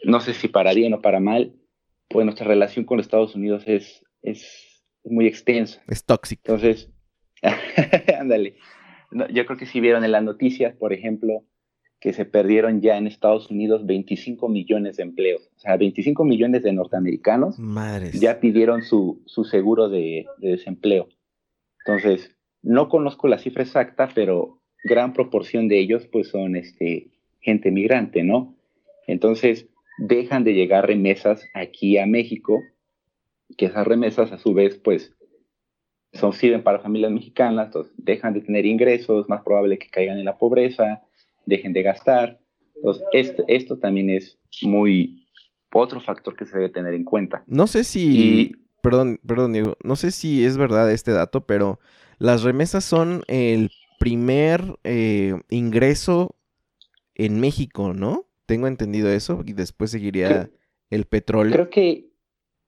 no 0.05 0.21
sé 0.21 0.33
si 0.33 0.47
para 0.47 0.73
bien 0.73 0.93
o 0.93 1.01
para 1.01 1.19
mal, 1.19 1.57
pues 2.07 2.23
nuestra 2.23 2.47
relación 2.47 2.85
con 2.85 3.01
Estados 3.01 3.35
Unidos 3.35 3.65
es, 3.67 4.01
es 4.21 4.81
muy 5.03 5.27
extensa. 5.27 5.83
Es 5.89 6.05
tóxica. 6.05 6.53
Entonces, 6.53 6.89
ándale. 8.17 8.55
yo 9.11 9.45
creo 9.45 9.57
que 9.57 9.65
si 9.65 9.81
vieron 9.81 10.05
en 10.05 10.13
las 10.13 10.23
noticias, 10.23 10.73
por 10.73 10.93
ejemplo, 10.93 11.43
que 11.99 12.13
se 12.13 12.23
perdieron 12.23 12.79
ya 12.79 12.95
en 12.95 13.07
Estados 13.07 13.51
Unidos 13.51 13.85
25 13.85 14.47
millones 14.47 14.95
de 14.95 15.03
empleos. 15.03 15.49
O 15.57 15.59
sea, 15.59 15.75
25 15.75 16.23
millones 16.23 16.63
de 16.63 16.71
norteamericanos 16.71 17.57
ya 18.13 18.39
pidieron 18.39 18.83
su, 18.83 19.21
su 19.25 19.43
seguro 19.43 19.89
de, 19.89 20.27
de, 20.37 20.51
desempleo. 20.51 21.09
Entonces, 21.85 22.36
no 22.67 22.89
conozco 22.89 23.27
la 23.29 23.39
cifra 23.39 23.63
exacta, 23.63 24.09
pero 24.13 24.59
gran 24.83 25.13
proporción 25.13 25.69
de 25.69 25.79
ellos 25.79 26.05
pues 26.11 26.27
son 26.27 26.55
este, 26.57 27.07
gente 27.39 27.71
migrante, 27.71 28.23
¿no? 28.23 28.55
Entonces, 29.07 29.67
dejan 29.97 30.43
de 30.43 30.53
llegar 30.53 30.85
remesas 30.85 31.45
aquí 31.53 31.97
a 31.97 32.05
México, 32.05 32.61
que 33.57 33.67
esas 33.67 33.87
remesas 33.87 34.33
a 34.33 34.37
su 34.37 34.53
vez 34.53 34.77
pues 34.77 35.15
son, 36.11 36.33
sirven 36.33 36.61
para 36.61 36.79
familias 36.79 37.11
mexicanas, 37.11 37.67
entonces 37.67 37.93
dejan 37.97 38.33
de 38.33 38.41
tener 38.41 38.65
ingresos, 38.65 39.29
más 39.29 39.43
probable 39.43 39.79
que 39.79 39.89
caigan 39.89 40.17
en 40.17 40.25
la 40.25 40.37
pobreza, 40.37 41.01
dejen 41.45 41.71
de 41.71 41.83
gastar. 41.83 42.39
Entonces, 42.75 43.03
esto, 43.13 43.45
esto 43.47 43.77
también 43.77 44.09
es 44.09 44.37
muy 44.61 45.25
otro 45.71 46.01
factor 46.01 46.35
que 46.35 46.45
se 46.45 46.57
debe 46.57 46.69
tener 46.69 46.93
en 46.93 47.05
cuenta. 47.05 47.43
No 47.47 47.67
sé 47.67 47.85
si, 47.85 48.51
perdón, 48.81 49.19
perdón, 49.25 49.53
Diego, 49.53 49.77
no 49.83 49.95
sé 49.95 50.11
si 50.11 50.43
es 50.43 50.57
verdad 50.57 50.91
este 50.91 51.11
dato, 51.11 51.45
pero 51.45 51.79
las 52.19 52.43
remesas 52.43 52.83
son 52.83 53.23
el 53.27 53.71
primer 53.99 54.77
eh, 54.83 55.35
ingreso 55.49 56.35
en 57.15 57.39
México, 57.39 57.93
¿no? 57.93 58.25
Tengo 58.45 58.67
entendido 58.67 59.09
eso 59.09 59.43
y 59.45 59.53
después 59.53 59.91
seguiría 59.91 60.49
el 60.89 61.05
petróleo. 61.05 61.53
Creo 61.53 61.69
que 61.69 62.09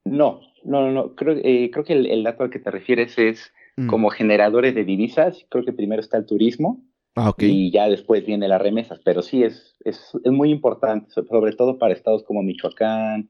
no, 0.03 0.41
no, 0.63 0.81
no, 0.81 0.91
no. 0.91 1.15
Creo, 1.15 1.37
eh, 1.43 1.69
creo 1.71 1.83
que 1.85 1.93
el, 1.93 2.23
dato 2.23 2.43
al 2.43 2.49
que 2.49 2.59
te 2.59 2.71
refieres 2.71 3.17
es 3.17 3.53
mm. 3.77 3.87
como 3.87 4.09
generadores 4.09 4.75
de 4.75 4.83
divisas. 4.83 5.45
Creo 5.49 5.63
que 5.63 5.73
primero 5.73 6.01
está 6.01 6.17
el 6.17 6.25
turismo 6.25 6.83
ah, 7.15 7.33
y 7.37 7.71
ya 7.71 7.87
después 7.87 8.25
viene 8.25 8.47
las 8.47 8.61
remesas. 8.61 8.99
Pero 9.05 9.21
sí 9.21 9.43
es, 9.43 9.77
es, 9.85 10.11
es, 10.23 10.31
muy 10.31 10.51
importante, 10.51 11.09
sobre 11.11 11.55
todo 11.55 11.77
para 11.77 11.93
estados 11.93 12.23
como 12.23 12.43
Michoacán, 12.43 13.29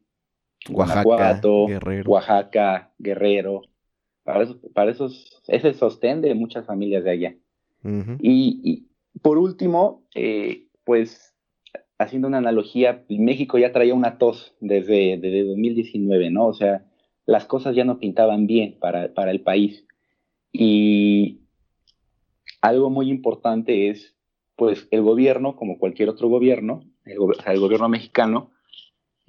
Oaxaca, 0.69 1.39
Guerrero. 1.67 2.10
Oaxaca, 2.10 2.91
Guerrero. 2.97 3.62
Para, 4.29 4.43
eso, 4.43 4.59
para 4.75 4.91
esos, 4.91 5.41
es 5.47 5.65
el 5.65 5.73
sostén 5.73 6.21
de 6.21 6.35
muchas 6.35 6.67
familias 6.67 7.03
de 7.03 7.09
allá 7.09 7.35
y, 8.21 8.85
por 9.23 9.39
último, 9.39 10.03
eh, 10.13 10.67
pues 10.83 11.33
haciendo 11.97 12.27
una 12.27 12.37
analogía, 12.37 13.03
México 13.09 13.57
ya 13.57 13.71
traía 13.71 13.95
una 13.95 14.19
tos 14.19 14.53
desde, 14.59 15.17
desde 15.17 15.45
2019, 15.45 16.29
¿no? 16.29 16.45
O 16.45 16.53
sea, 16.53 16.85
las 17.25 17.45
cosas 17.45 17.75
ya 17.75 17.85
no 17.85 17.97
pintaban 17.97 18.45
bien 18.45 18.77
para, 18.79 19.15
para 19.15 19.31
el 19.31 19.41
país. 19.41 19.83
Y 20.51 21.39
algo 22.61 22.91
muy 22.91 23.09
importante 23.09 23.89
es, 23.89 24.15
pues, 24.55 24.87
el 24.91 25.01
gobierno, 25.01 25.55
como 25.55 25.79
cualquier 25.79 26.09
otro 26.09 26.29
gobierno, 26.29 26.83
el, 27.03 27.17
el 27.47 27.59
gobierno 27.59 27.89
mexicano, 27.89 28.51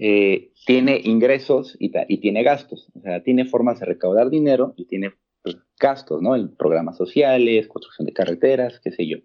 eh, 0.03 0.53
tiene 0.65 0.99
ingresos 1.05 1.77
y, 1.79 1.93
y, 2.09 2.19
tiene 2.19 2.43
gastos. 2.43 2.91
O 2.95 3.01
sea, 3.03 3.23
tiene 3.23 3.45
formas 3.45 3.81
de 3.81 3.87
recaudar 3.87 4.31
dinero 4.31 4.73
y 4.79 4.87
tiene 4.87 5.13
pues, 5.43 5.59
gastos, 5.79 6.23
¿no? 6.23 6.35
En 6.35 6.57
programas 6.57 6.97
sociales, 6.97 7.69
construcción 7.69 8.07
de 8.07 8.15
carreteras, 8.15 8.81
qué 8.81 8.93
sé 8.93 9.07
yo. 9.07 9.19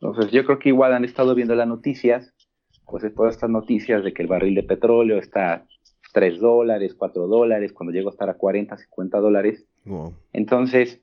Entonces, 0.00 0.32
yo 0.32 0.44
creo 0.44 0.58
que 0.58 0.70
igual 0.70 0.92
han 0.92 1.04
estado 1.04 1.36
viendo 1.36 1.54
las 1.54 1.68
noticias, 1.68 2.34
pues 2.84 3.04
todas 3.14 3.36
estas 3.36 3.50
noticias 3.50 4.02
de 4.02 4.12
que 4.12 4.22
el 4.22 4.28
barril 4.28 4.56
de 4.56 4.64
petróleo 4.64 5.18
está 5.18 5.54
a 5.54 5.66
3 6.12 6.40
dólares, 6.40 6.94
4 6.94 7.28
dólares, 7.28 7.72
cuando 7.72 7.92
llegó 7.92 8.08
a 8.08 8.12
estar 8.12 8.28
a 8.28 8.34
40, 8.34 8.76
50 8.76 9.20
dólares. 9.20 9.64
Entonces, 10.32 11.00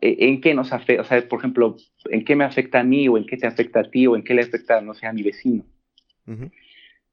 e, 0.00 0.28
¿en 0.28 0.40
qué 0.40 0.54
nos 0.54 0.72
afecta? 0.72 1.02
O 1.02 1.04
sea, 1.04 1.28
por 1.28 1.38
ejemplo, 1.38 1.76
¿en 2.06 2.24
qué 2.24 2.34
me 2.34 2.42
afecta 2.42 2.80
a 2.80 2.84
mí 2.84 3.06
o 3.06 3.16
en 3.16 3.26
qué 3.26 3.36
te 3.36 3.46
afecta 3.46 3.80
a 3.80 3.90
ti 3.90 4.08
o 4.08 4.16
en 4.16 4.24
qué 4.24 4.34
le 4.34 4.42
afecta, 4.42 4.80
no 4.80 4.94
sé, 4.94 5.06
a 5.06 5.12
mi 5.12 5.22
vecino? 5.22 5.64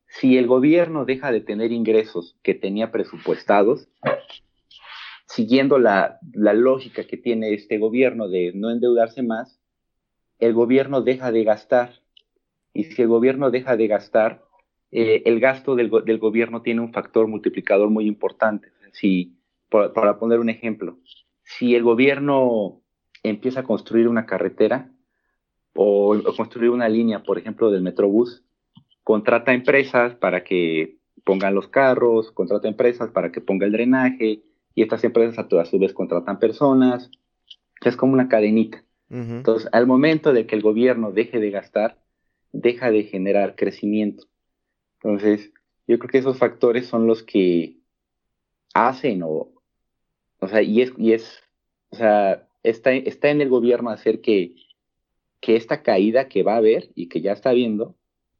Si 0.07 0.37
el 0.37 0.47
gobierno 0.47 1.05
deja 1.05 1.31
de 1.31 1.41
tener 1.41 1.71
ingresos 1.71 2.37
que 2.41 2.55
tenía 2.55 2.91
presupuestados, 2.91 3.87
siguiendo 5.27 5.77
la, 5.77 6.19
lógica 6.33 7.05
que 7.05 7.17
tiene 7.17 7.53
este 7.53 7.77
gobierno 7.77 8.27
de 8.27 8.53
no 8.55 8.71
endeudarse 8.71 9.21
más, 9.21 9.59
el 10.39 10.53
gobierno 10.53 11.01
deja 11.01 11.31
de 11.31 11.43
gastar. 11.43 12.01
Y 12.73 12.85
si 12.85 13.01
el 13.01 13.07
gobierno 13.07 13.51
deja 13.51 13.75
de 13.75 13.87
gastar, 13.87 14.43
eh, 14.91 15.23
el 15.25 15.39
gasto 15.39 15.75
del, 15.75 15.89
gobierno 15.89 16.61
tiene 16.61 16.81
un 16.81 16.93
factor 16.93 17.27
multiplicador 17.27 17.89
muy 17.89 18.07
importante. 18.07 18.69
Si, 18.93 19.37
para 19.69 20.17
poner 20.17 20.39
un 20.39 20.49
ejemplo, 20.49 20.97
si 21.43 21.75
el 21.75 21.83
gobierno 21.83 22.81
empieza 23.23 23.59
a 23.59 23.63
construir 23.63 24.07
una 24.07 24.25
carretera 24.25 24.91
o, 25.75 26.15
o, 26.15 26.35
construir 26.35 26.71
una 26.71 26.87
línea, 26.87 27.23
por 27.23 27.37
ejemplo, 27.37 27.69
del 27.69 27.81
Metrobús, 27.81 28.46
contrata 29.07 29.53
empresas 29.53 30.15
para 30.15 30.43
que 30.43 30.97
pongan 31.23 31.55
los 31.55 31.69
carros, 31.69 32.29
contrata 32.33 32.67
empresas 32.67 33.09
para 33.09 33.31
que 33.31 33.39
ponga 33.39 33.65
el 33.65 33.71
drenaje, 33.71 34.41
y 34.75 34.81
estas 34.81 35.01
empresas 35.05 35.39
a, 35.39 35.63
su 35.63 35.79
vez 35.79 35.93
contratan 35.93 36.39
personas, 36.39 37.09
es 37.85 37.95
como 37.95 38.11
una 38.11 38.27
cadenita. 38.27 38.83
Entonces, 39.09 39.69
al 39.71 39.87
momento 39.87 40.33
de 40.33 40.45
que 40.45 40.57
el 40.57 40.61
gobierno 40.61 41.13
deje 41.13 41.39
de 41.39 41.51
gastar, 41.51 41.97
deja 42.51 42.91
de 42.91 43.03
generar 43.03 43.55
crecimiento. 43.55 44.25
Entonces, 45.01 45.53
yo 45.87 45.97
creo 45.99 46.09
que 46.09 46.17
esos 46.17 46.37
factores 46.37 46.87
son 46.87 47.07
los 47.07 47.23
que 47.23 47.77
hacen 48.73 49.23
o, 49.23 49.53
o 50.41 50.47
sea, 50.49 50.61
y 50.61 50.81
es, 50.81 50.91
y 50.97 51.13
es, 51.13 51.41
o 51.91 51.95
sea, 51.95 52.45
está, 52.61 52.91
está 52.91 53.29
en 53.29 53.39
el 53.39 53.47
gobierno 53.47 53.89
hacer 53.89 54.19
que, 54.19 54.55
que 55.39 55.55
esta 55.55 55.81
caída 55.81 56.27
que 56.27 56.43
va 56.43 56.55
a 56.55 56.57
haber 56.57 56.89
y 56.93 57.07
que 57.07 57.21
ya 57.21 57.31
está 57.31 57.51
habiendo 57.51 57.95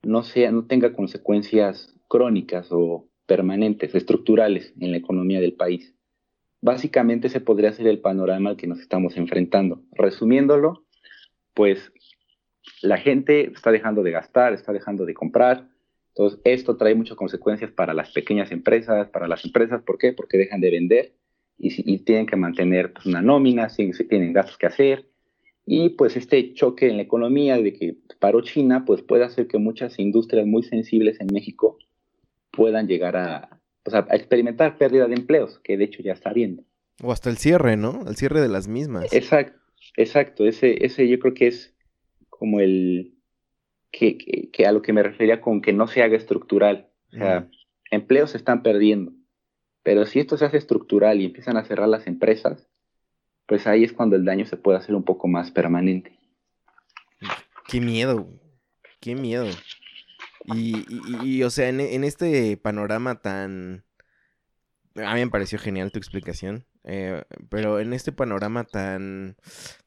no 0.08 0.24
sea, 0.24 0.52
no 0.52 0.66
tenga 0.66 0.94
consecuencias 0.94 1.94
crónicas 2.08 2.70
o 2.72 3.08
permanentes, 3.26 3.94
estructurales 3.94 4.74
en 4.80 4.92
la 4.92 4.98
economía 4.98 5.40
del 5.42 5.54
país. 5.54 5.94
Básicamente 6.62 7.28
ese 7.28 7.42
podría 7.42 7.74
ser 7.74 7.88
el 7.88 8.00
panorama 8.00 8.52
al 8.52 8.58
que 8.58 8.68
nos 8.68 8.80
estamos 8.80 9.18
enfrentando. 9.18 9.84
Resumiéndolo, 9.92 10.86
pues 11.54 11.92
la 12.82 12.98
gente 12.98 13.52
está 13.52 13.72
dejando 13.72 14.02
de 14.02 14.12
gastar, 14.12 14.54
está 14.54 14.74
dejando 14.74 15.06
de 15.06 15.14
comprar, 15.14 15.68
Entonces, 16.10 16.40
esto 16.46 16.78
trae 16.78 16.96
muchas 16.96 17.16
consecuencias 17.16 17.72
para 17.72 17.94
las 17.94 18.12
pequeñas 18.12 18.52
empresas, 18.52 19.10
para 19.10 19.28
las 19.28 19.46
empresas, 19.46 19.84
¿por 19.84 20.00
qué? 20.00 20.14
Porque 20.14 20.38
dejan 20.38 20.62
de 20.62 20.72
vender 20.72 21.14
y, 21.60 22.00
tienen 22.00 22.26
que 22.26 22.36
mantener 22.36 22.94
pues, 22.94 23.06
una 23.06 23.22
nómina, 23.22 23.68
tienen 23.68 24.34
gastos 24.34 24.58
que 24.58 24.68
hacer. 24.68 25.10
Y 25.70 25.90
pues 25.90 26.16
este 26.16 26.54
choque 26.54 26.90
en 26.90 26.96
la 26.96 27.04
economía 27.04 27.58
de 27.58 27.74
que 27.74 27.98
paró 28.20 28.40
China, 28.42 28.86
pues 28.86 29.02
puede 29.02 29.26
hacer 29.26 29.48
que 29.48 29.58
muchas 29.58 30.00
industrias 30.00 30.48
muy 30.48 30.64
sensibles 30.64 31.20
en 31.20 31.28
México 31.28 31.78
puedan 32.52 32.88
llegar 32.88 33.18
a, 33.18 33.60
pues, 33.84 33.94
a 33.94 34.08
experimentar 34.16 34.78
pérdida 34.78 35.08
de 35.08 35.16
empleos, 35.16 35.60
que 35.60 35.76
de 35.76 35.84
hecho 35.84 36.02
ya 36.02 36.14
está 36.14 36.32
viendo. 36.32 36.64
O 37.04 37.12
hasta 37.12 37.30
el 37.30 37.38
cierre, 37.38 37.76
¿no? 37.76 38.06
El 38.08 38.16
cierre 38.16 38.40
de 38.40 38.48
las 38.48 38.70
mismas. 38.70 39.12
Exacto, 39.12 39.60
exacto. 39.98 40.46
Ese, 40.46 40.86
ese 40.86 41.06
yo 41.10 41.20
creo 41.20 41.34
que 41.34 41.48
es 41.48 41.76
como 42.30 42.62
el, 42.62 43.18
que, 43.92 44.50
a 44.66 44.72
lo 44.72 44.82
que 44.82 44.94
me 44.94 45.04
refería 45.04 45.42
con 45.42 45.62
que 45.62 45.74
no 45.74 45.88
se 45.88 46.02
haga 46.02 46.16
estructural. 46.16 46.90
O 47.12 47.18
sea, 47.18 47.50
empleos 47.92 48.32
se 48.32 48.38
están 48.38 48.64
perdiendo. 48.64 49.12
Pero 49.84 50.06
si 50.06 50.20
esto 50.20 50.38
se 50.38 50.46
hace 50.46 50.58
estructural 50.58 51.20
y 51.20 51.26
empiezan 51.26 51.58
a 51.58 51.66
cerrar 51.66 51.90
las 51.90 52.08
empresas, 52.08 52.70
pues 53.48 53.66
ahí 53.66 53.84
es 53.84 53.94
cuando 53.94 54.16
el 54.16 54.26
daño 54.26 54.46
se 54.46 54.58
puede 54.58 54.78
hacer 54.78 54.94
un 54.94 55.04
poco 55.04 55.28
más 55.28 55.52
permanente. 55.52 56.18
Qué 57.68 57.82
miedo, 57.82 58.30
qué 59.00 59.16
miedo. 59.16 59.48
Y, 60.46 60.86
y, 61.24 61.44
o 61.44 61.50
sea, 61.50 61.70
en, 61.70 61.80
en, 61.80 62.04
este 62.04 62.56
panorama 62.58 63.16
tan... 63.22 63.84
A 64.96 65.14
mí 65.14 65.20
me 65.20 65.30
pareció 65.30 65.60
genial 65.60 65.92
tu 65.92 66.00
explicación, 66.00 66.66
eh, 66.84 67.24
pero 67.50 67.80
en 67.80 67.94
este 67.94 68.12
panorama 68.12 68.64
tan 68.64 69.36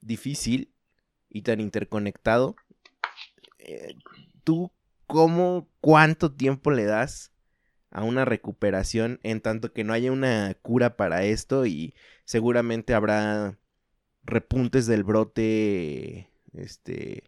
difícil 0.01 0.73
y 1.29 1.42
tan 1.42 1.61
interconectado, 1.61 2.57
eh, 3.59 3.94
¿tú 4.44 4.70
cómo, 5.07 5.68
cuánto 5.81 6.33
tiempo 6.33 6.70
le 6.70 6.85
das 6.85 7.33
a 7.90 8.03
una 8.05 8.24
recuperación 8.24 9.20
en 9.22 9.40
tanto 9.40 9.72
que 9.72 9.85
no 9.85 9.92
haya 9.92 10.12
una 10.12 10.55
cura 10.62 10.96
para 10.96 11.24
esto 11.24 11.66
y 11.66 11.94
seguramente 12.24 12.94
habrá 12.94 13.59
repuntes 14.22 14.87
del 14.87 15.05
brote, 15.05 16.31
este, 16.53 17.24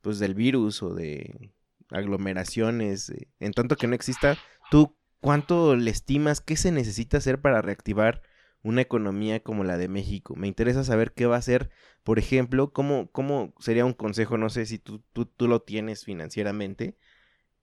pues 0.00 0.18
del 0.18 0.34
virus 0.34 0.82
o 0.82 0.94
de 0.94 1.52
aglomeraciones, 1.90 3.10
eh, 3.10 3.28
en 3.40 3.52
tanto 3.52 3.76
que 3.76 3.86
no 3.86 3.94
exista, 3.94 4.38
¿tú 4.70 4.96
cuánto 5.20 5.76
le 5.76 5.90
estimas 5.90 6.40
que 6.40 6.56
se 6.56 6.72
necesita 6.72 7.18
hacer 7.18 7.40
para 7.40 7.62
reactivar 7.62 8.22
una 8.62 8.82
economía 8.82 9.40
como 9.42 9.64
la 9.64 9.78
de 9.78 9.88
México. 9.88 10.36
Me 10.36 10.48
interesa 10.48 10.84
saber 10.84 11.12
qué 11.12 11.26
va 11.26 11.36
a 11.36 11.42
ser, 11.42 11.70
por 12.02 12.18
ejemplo, 12.18 12.72
cómo, 12.72 13.10
cómo 13.10 13.54
sería 13.58 13.84
un 13.84 13.94
consejo, 13.94 14.36
no 14.38 14.50
sé 14.50 14.66
si 14.66 14.78
tú, 14.78 15.02
tú, 15.12 15.48
lo 15.48 15.62
tienes 15.62 16.04
financieramente, 16.04 16.96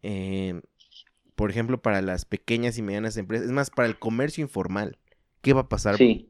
eh, 0.01 0.61
por 1.37 1.51
ejemplo, 1.51 1.77
para 1.77 2.01
las 2.01 2.25
pequeñas 2.25 2.79
y 2.79 2.81
medianas 2.81 3.15
empresas, 3.15 3.45
es 3.45 3.53
más, 3.53 3.69
para 3.69 3.87
el 3.87 3.99
comercio 3.99 4.41
informal, 4.41 4.97
¿qué 5.41 5.53
va 5.53 5.61
a 5.61 5.69
pasar? 5.69 5.95
Sí. 5.95 6.29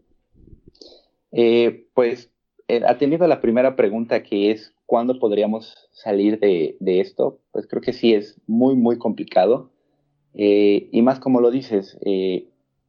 Eh, 1.32 1.88
pues, 1.94 2.30
eh, 2.68 2.82
atendiendo 2.86 3.24
a 3.24 3.30
la 3.30 3.40
primera 3.40 3.78
pregunta 3.78 4.22
que 4.22 4.52
es, 4.52 4.74
¿cuándo 4.86 5.18
podríamos 5.18 5.90
salir 5.94 6.40
de, 6.40 6.76
esto? 6.82 7.40
Pues 7.54 7.68
creo 7.68 7.82
que 7.82 7.94
sí 7.94 8.14
es 8.14 8.40
muy, 8.48 8.76
muy 8.76 8.98
complicado. 8.98 9.72
y 10.34 11.02
más 11.02 11.20
como 11.20 11.40
lo 11.40 11.52
dices, 11.52 11.98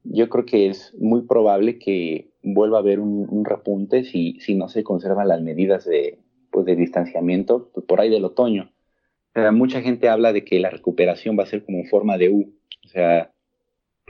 yo 0.03 0.29
creo 0.29 0.45
que 0.45 0.67
es 0.67 0.95
muy 0.99 1.23
probable 1.23 1.79
que 1.79 2.31
vuelva 2.43 2.79
a 2.79 2.81
haber 2.81 2.99
un, 2.99 3.45
repunte 3.45 4.03
si, 4.03 4.41
si, 4.41 4.57
no 4.57 4.69
se 4.69 4.83
conservan 4.83 5.29
las 5.29 5.41
medidas 5.41 5.85
de, 5.85 6.19
pues, 6.51 6.67
de 6.67 6.75
distanciamiento 6.75 7.71
pues, 7.73 7.87
por 7.87 8.01
ahí 8.01 8.11
del 8.11 8.25
otoño. 8.25 8.73
Mucha 9.53 9.83
gente 9.83 10.09
habla 10.09 10.33
de 10.33 10.45
que 10.45 10.59
la 10.59 10.71
recuperación 10.71 11.39
va 11.39 11.45
a 11.45 11.47
ser 11.47 11.65
como 11.65 11.79
en 11.79 11.89
forma 11.89 12.19
de 12.19 12.29
U, 12.31 12.55
o 12.85 12.89
sea, 12.89 13.33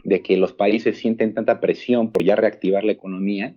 de 0.05 0.23
que 0.23 0.37
los 0.37 0.53
países 0.53 0.99
sienten 0.99 1.35
tanta 1.35 1.61
presión 1.61 2.13
por 2.13 2.25
ya 2.25 2.37
reactivar 2.37 2.85
la 2.85 2.93
economía 2.93 3.55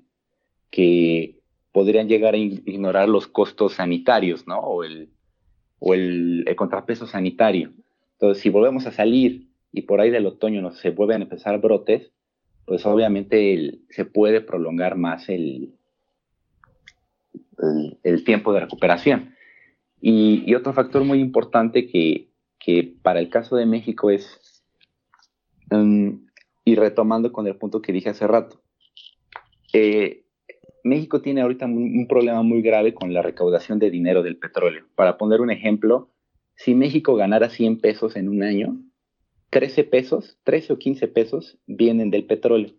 que 0.70 1.40
podrían 1.72 2.08
llegar 2.08 2.34
a 2.34 2.38
ignorar 2.38 3.08
los 3.08 3.28
costos 3.28 3.76
sanitarios, 3.76 4.48
¿no? 4.48 4.60
O 4.60 4.84
el, 4.84 5.10
o 5.80 5.94
el, 5.94 6.44
el 6.48 6.56
contrapeso 6.56 7.08
sanitario. 7.08 7.72
Entonces, 8.14 8.42
si 8.42 8.50
volvemos 8.50 8.86
a 8.86 8.92
salir 8.92 9.48
y 9.72 9.84
por 9.84 10.02
ahí 10.02 10.10
del 10.10 10.26
otoño 10.26 10.62
nos 10.62 10.80
se 10.80 10.90
vuelven 10.90 11.22
a 11.22 11.24
empezar 11.24 11.60
brotes, 11.60 12.12
pues 12.66 12.86
obviamente 12.86 13.80
se 13.90 14.06
puede 14.06 14.42
prolongar 14.42 14.96
más 14.96 15.30
el, 15.30 15.74
el, 18.04 18.24
tiempo 18.24 18.54
de 18.54 18.62
recuperación. 18.62 19.36
Y, 20.02 20.54
otro 20.56 20.74
factor 20.74 21.04
muy 21.04 21.20
importante 21.20 21.88
que, 21.88 22.28
para 23.04 23.20
el 23.20 23.30
caso 23.30 23.56
de 23.56 23.68
México 23.68 24.10
es, 24.10 24.64
um, 25.72 26.26
y 26.66 26.76
retomando 26.76 27.32
con 27.32 27.48
el 27.48 27.56
punto 27.56 27.82
que 27.82 27.94
dije 27.94 28.10
hace 28.10 28.28
rato, 28.28 28.62
eh, 29.74 30.26
México 30.84 31.22
tiene 31.22 31.42
ahorita 31.42 31.66
un, 31.68 32.08
problema 32.08 32.42
muy 32.42 32.62
grave 32.62 32.94
con 32.94 33.14
la 33.14 33.22
recaudación 33.22 33.78
de 33.78 33.92
dinero 33.92 34.24
del 34.24 34.38
petróleo. 34.38 34.86
Para 34.96 35.18
poner 35.18 35.42
un 35.42 35.52
ejemplo, 35.52 36.10
si 36.56 36.74
México 36.74 37.16
ganara 37.16 37.50
100 37.50 37.80
pesos 37.80 38.16
en 38.16 38.28
un 38.28 38.42
año, 38.42 38.82
13 39.52 39.84
pesos, 39.84 40.40
13 40.44 40.74
o 40.74 40.80
15 40.80 41.08
pesos 41.10 41.60
vienen 41.68 42.10
del 42.10 42.26
petróleo. 42.26 42.72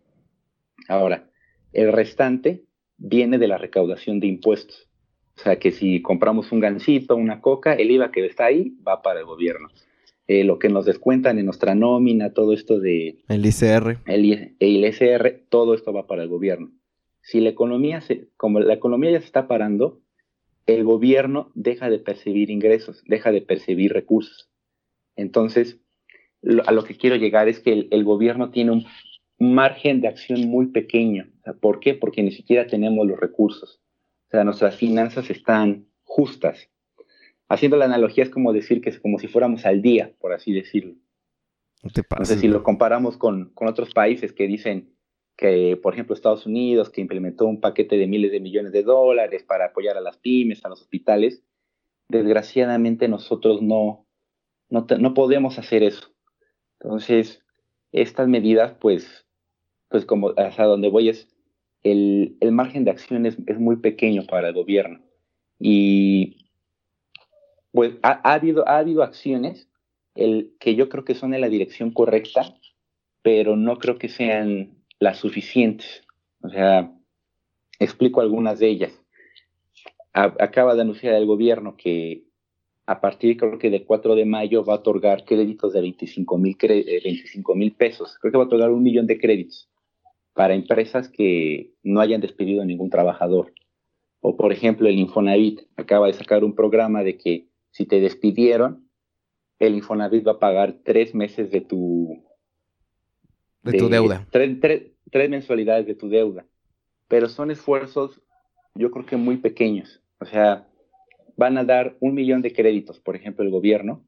Ahora, 0.89 1.31
el 1.73 1.93
restante 1.93 2.65
viene 2.97 3.39
de 3.39 3.49
la 3.49 3.59
recaudación 3.59 4.19
de 4.21 4.27
impuestos. 4.27 4.89
O 5.43 5.45
sea 5.45 5.59
que 5.59 5.73
si 5.73 6.01
compramos 6.03 6.53
un 6.53 6.61
gansito, 6.61 7.17
una 7.17 7.41
coca, 7.41 7.75
el 7.75 7.91
IVA 7.91 8.13
que 8.13 8.25
está 8.25 8.45
ahí 8.45 8.77
va 8.87 9.03
para 9.03 9.19
el 9.19 9.27
gobierno. 9.27 9.71
Eh, 10.29 10.45
lo 10.45 10.61
que 10.61 10.69
nos 10.69 10.85
descuentan 10.85 11.41
en 11.41 11.47
nuestra 11.47 11.75
nómina, 11.75 12.33
todo 12.33 12.53
esto 12.53 12.79
de... 12.79 13.19
El 13.27 13.45
ICR. 13.45 13.99
El, 14.07 14.55
el 14.61 14.85
ICR, 14.85 15.43
todo 15.49 15.75
esto 15.75 15.93
va 15.93 16.07
para 16.07 16.23
el 16.23 16.29
gobierno. 16.29 16.71
Si 17.23 17.41
la 17.41 17.49
economía, 17.49 18.01
se, 18.03 18.29
como 18.37 18.61
la 18.61 18.75
economía 18.75 19.11
ya 19.11 19.19
se 19.19 19.27
está 19.27 19.49
parando, 19.49 20.01
el 20.67 20.85
gobierno 20.85 21.51
deja 21.57 21.91
de 21.91 21.99
percibir 21.99 22.49
ingresos, 22.49 23.03
deja 23.09 23.33
de 23.33 23.43
percibir 23.43 23.93
recursos. 23.93 24.49
Entonces, 25.17 25.81
a 26.67 26.71
lo 26.71 26.85
que 26.85 26.97
quiero 26.97 27.17
llegar 27.17 27.49
es 27.49 27.59
que 27.59 27.89
el, 27.91 28.05
gobierno 28.05 28.51
tiene 28.51 28.71
un, 28.71 28.87
margen 29.41 30.01
de 30.01 30.07
acción 30.07 30.49
muy 30.49 30.69
pequeño. 30.69 31.27
¿Por 31.61 31.81
qué? 31.81 31.95
Porque 31.95 32.23
ni 32.23 32.31
siquiera 32.31 32.69
tenemos 32.69 33.05
los 33.09 33.19
recursos. 33.19 33.82
O 34.33 34.35
sea, 34.35 34.45
nuestras 34.45 34.77
finanzas 34.77 35.29
están 35.29 35.89
justas. 36.05 36.71
Haciendo 37.51 37.77
la 37.77 37.85
analogía 37.85 38.25
es 38.25 38.31
como 38.31 38.55
decir 38.55 38.81
que 38.81 38.89
es 38.89 38.99
como 38.99 39.19
si 39.19 39.29
fuéramos 39.29 39.67
al 39.67 39.83
día, 39.83 40.15
por 40.21 40.33
así 40.33 40.55
decirlo. 40.55 40.95
No, 41.83 41.91
te 41.91 42.25
sé 42.25 42.39
si 42.39 42.49
lo 42.49 42.63
comparamos 42.63 43.19
con, 43.19 43.51
con 43.51 43.69
otros 43.69 43.93
países 43.93 44.33
que 44.33 44.47
dicen 44.47 44.95
que, 45.37 45.79
por 45.83 45.93
ejemplo, 45.93 46.15
Estados 46.15 46.47
Unidos, 46.47 46.89
que 46.89 47.03
implementó 47.03 47.45
un 47.45 47.61
paquete 47.61 47.99
de 47.99 48.07
miles 48.07 48.33
de 48.33 48.41
millones 48.41 48.73
de 48.73 48.83
dólares 48.83 49.43
para 49.43 49.67
apoyar 49.67 49.99
a 49.99 50.01
las 50.01 50.17
pymes, 50.17 50.65
a 50.65 50.71
los 50.71 50.81
hospitales, 50.81 51.43
desgraciadamente 52.09 53.09
nosotros 53.09 53.61
no, 53.61 54.07
no, 54.71 54.87
no 54.99 55.13
podemos 55.13 55.59
hacer 55.59 55.83
eso. 55.83 56.11
Entonces, 56.81 57.45
estas 57.93 58.29
medidas, 58.29 58.73
pues, 58.81 59.27
pues 59.89 60.07
como 60.07 60.31
hasta 60.39 60.65
donde 60.65 60.89
voy 60.89 61.11
es, 61.11 61.29
el, 61.83 62.37
margen 62.53 62.85
de 62.85 62.91
acción 62.91 63.27
es, 63.27 63.39
muy 63.59 63.77
pequeño 63.77 64.25
para 64.27 64.49
el 64.49 64.55
gobierno. 64.55 65.01
Y 65.59 66.49
pues 67.73 67.95
ha, 68.03 68.33
habido, 68.33 68.69
ha 68.69 68.79
habido 68.79 69.03
acciones 69.03 69.69
el, 70.15 70.55
que 70.61 70.75
yo 70.75 70.89
creo 70.89 71.05
que 71.05 71.15
son 71.15 71.35
en 71.35 71.41
la 71.41 71.49
dirección 71.49 71.93
correcta, 71.93 72.55
pero 73.23 73.57
no 73.57 73.79
creo 73.79 73.99
que 73.99 74.09
sean 74.09 74.77
las 74.99 75.19
suficientes. 75.19 76.05
O 76.43 76.49
sea, 76.49 76.93
explico 77.79 78.21
algunas 78.21 78.59
de 78.59 78.69
ellas. 78.69 78.93
acaba 80.13 80.75
de 80.75 80.83
anunciar 80.83 81.15
el 81.15 81.27
gobierno 81.27 81.77
que 81.77 82.25
a 82.87 83.01
partir 83.01 83.37
creo 83.37 83.59
que 83.59 83.71
del 83.71 83.87
4 83.87 84.17
de 84.17 84.25
mayo 84.25 84.65
va 84.65 84.75
a 84.75 84.77
otorgar 84.79 85.25
créditos 85.25 85.73
de 85.73 85.81
25 85.81 86.37
mil 86.39 86.57
eh, 86.61 87.75
pesos. 87.77 88.19
Creo 88.21 88.33
que 88.33 88.39
va 88.39 88.45
a 88.45 88.47
otorgar 88.47 88.71
un 88.71 88.83
millón 88.83 89.07
de 89.07 89.19
créditos 89.19 89.72
para 90.35 90.55
empresas 90.55 91.09
que 91.09 91.73
no 91.83 92.01
hayan 92.01 92.21
despedido 92.21 92.63
a 92.63 92.65
ningún 92.65 92.91
trabajador. 92.91 93.53
O 94.21 94.37
por 94.37 94.53
ejemplo 94.53 94.89
el 94.89 94.99
Infonavit 94.99 95.63
acaba 95.77 96.07
de 96.07 96.15
sacar 96.15 96.45
un 96.45 96.55
programa 96.55 97.03
de 97.03 97.19
que 97.19 97.49
si 97.71 97.87
te 97.87 98.01
despidieron, 98.01 98.89
el 99.59 99.75
Infonavit 99.75 100.27
va 100.27 100.33
a 100.33 100.39
pagar 100.39 100.79
tres 100.85 101.15
meses 101.15 101.51
de 101.51 101.61
tu... 101.61 102.25
De, 103.63 103.79
tu 103.79 103.89
deuda. 103.89 104.27
tres 104.31 105.31
mensualidades 105.31 105.87
de 105.87 105.95
tu 105.95 106.09
deuda. 106.09 106.45
Pero 107.09 107.29
son 107.29 107.51
esfuerzos, 107.51 108.21
yo 108.75 108.91
creo 108.91 109.07
que 109.07 109.17
muy 109.17 109.37
pequeños. 109.37 110.03
O 110.19 110.25
sea, 110.25 110.67
van 111.37 111.59
a 111.59 111.65
dar 111.65 111.97
un 112.01 112.15
millón 112.15 112.43
de 112.43 112.53
créditos, 112.53 113.01
por 113.01 113.17
ejemplo, 113.17 113.45
el 113.45 113.51
gobierno. 113.51 114.05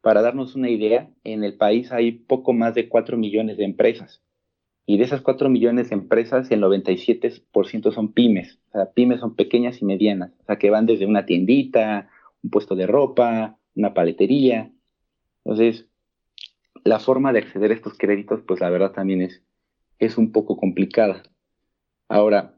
Para 0.00 0.22
darnos 0.22 0.54
una 0.54 0.70
idea, 0.70 1.10
en 1.24 1.44
el 1.44 1.56
país 1.56 1.90
hay 1.92 2.12
poco 2.12 2.52
más 2.52 2.74
de 2.74 2.88
4 2.88 3.16
millones 3.16 3.56
de 3.56 3.64
empresas. 3.64 4.22
Y 4.86 4.98
de 4.98 5.04
esas 5.04 5.22
4 5.22 5.48
millones 5.48 5.88
de 5.88 5.96
empresas, 5.96 6.50
el 6.50 6.62
97% 6.62 7.92
son 7.92 8.12
pymes. 8.12 8.58
O 8.68 8.72
sea, 8.72 8.92
pymes 8.92 9.20
son 9.20 9.34
pequeñas 9.34 9.80
y 9.80 9.84
medianas. 9.84 10.32
O 10.40 10.44
sea, 10.44 10.56
que 10.56 10.70
van 10.70 10.86
desde 10.86 11.06
una 11.06 11.24
tiendita, 11.24 12.10
un 12.42 12.50
puesto 12.50 12.74
de 12.76 12.86
ropa, 12.86 13.58
una 13.74 13.94
paletería. 13.94 14.70
Entonces, 15.44 15.86
la 16.84 17.00
forma 17.00 17.32
de 17.32 17.40
acceder 17.40 17.70
a 17.70 17.74
estos 17.74 17.96
créditos, 17.96 18.42
pues 18.46 18.60
la 18.60 18.70
verdad 18.70 18.92
también 18.92 19.22
es, 19.22 19.42
es 19.98 20.18
un 20.18 20.32
poco 20.32 20.56
complicada. 20.56 21.22
Ahora, 22.08 22.54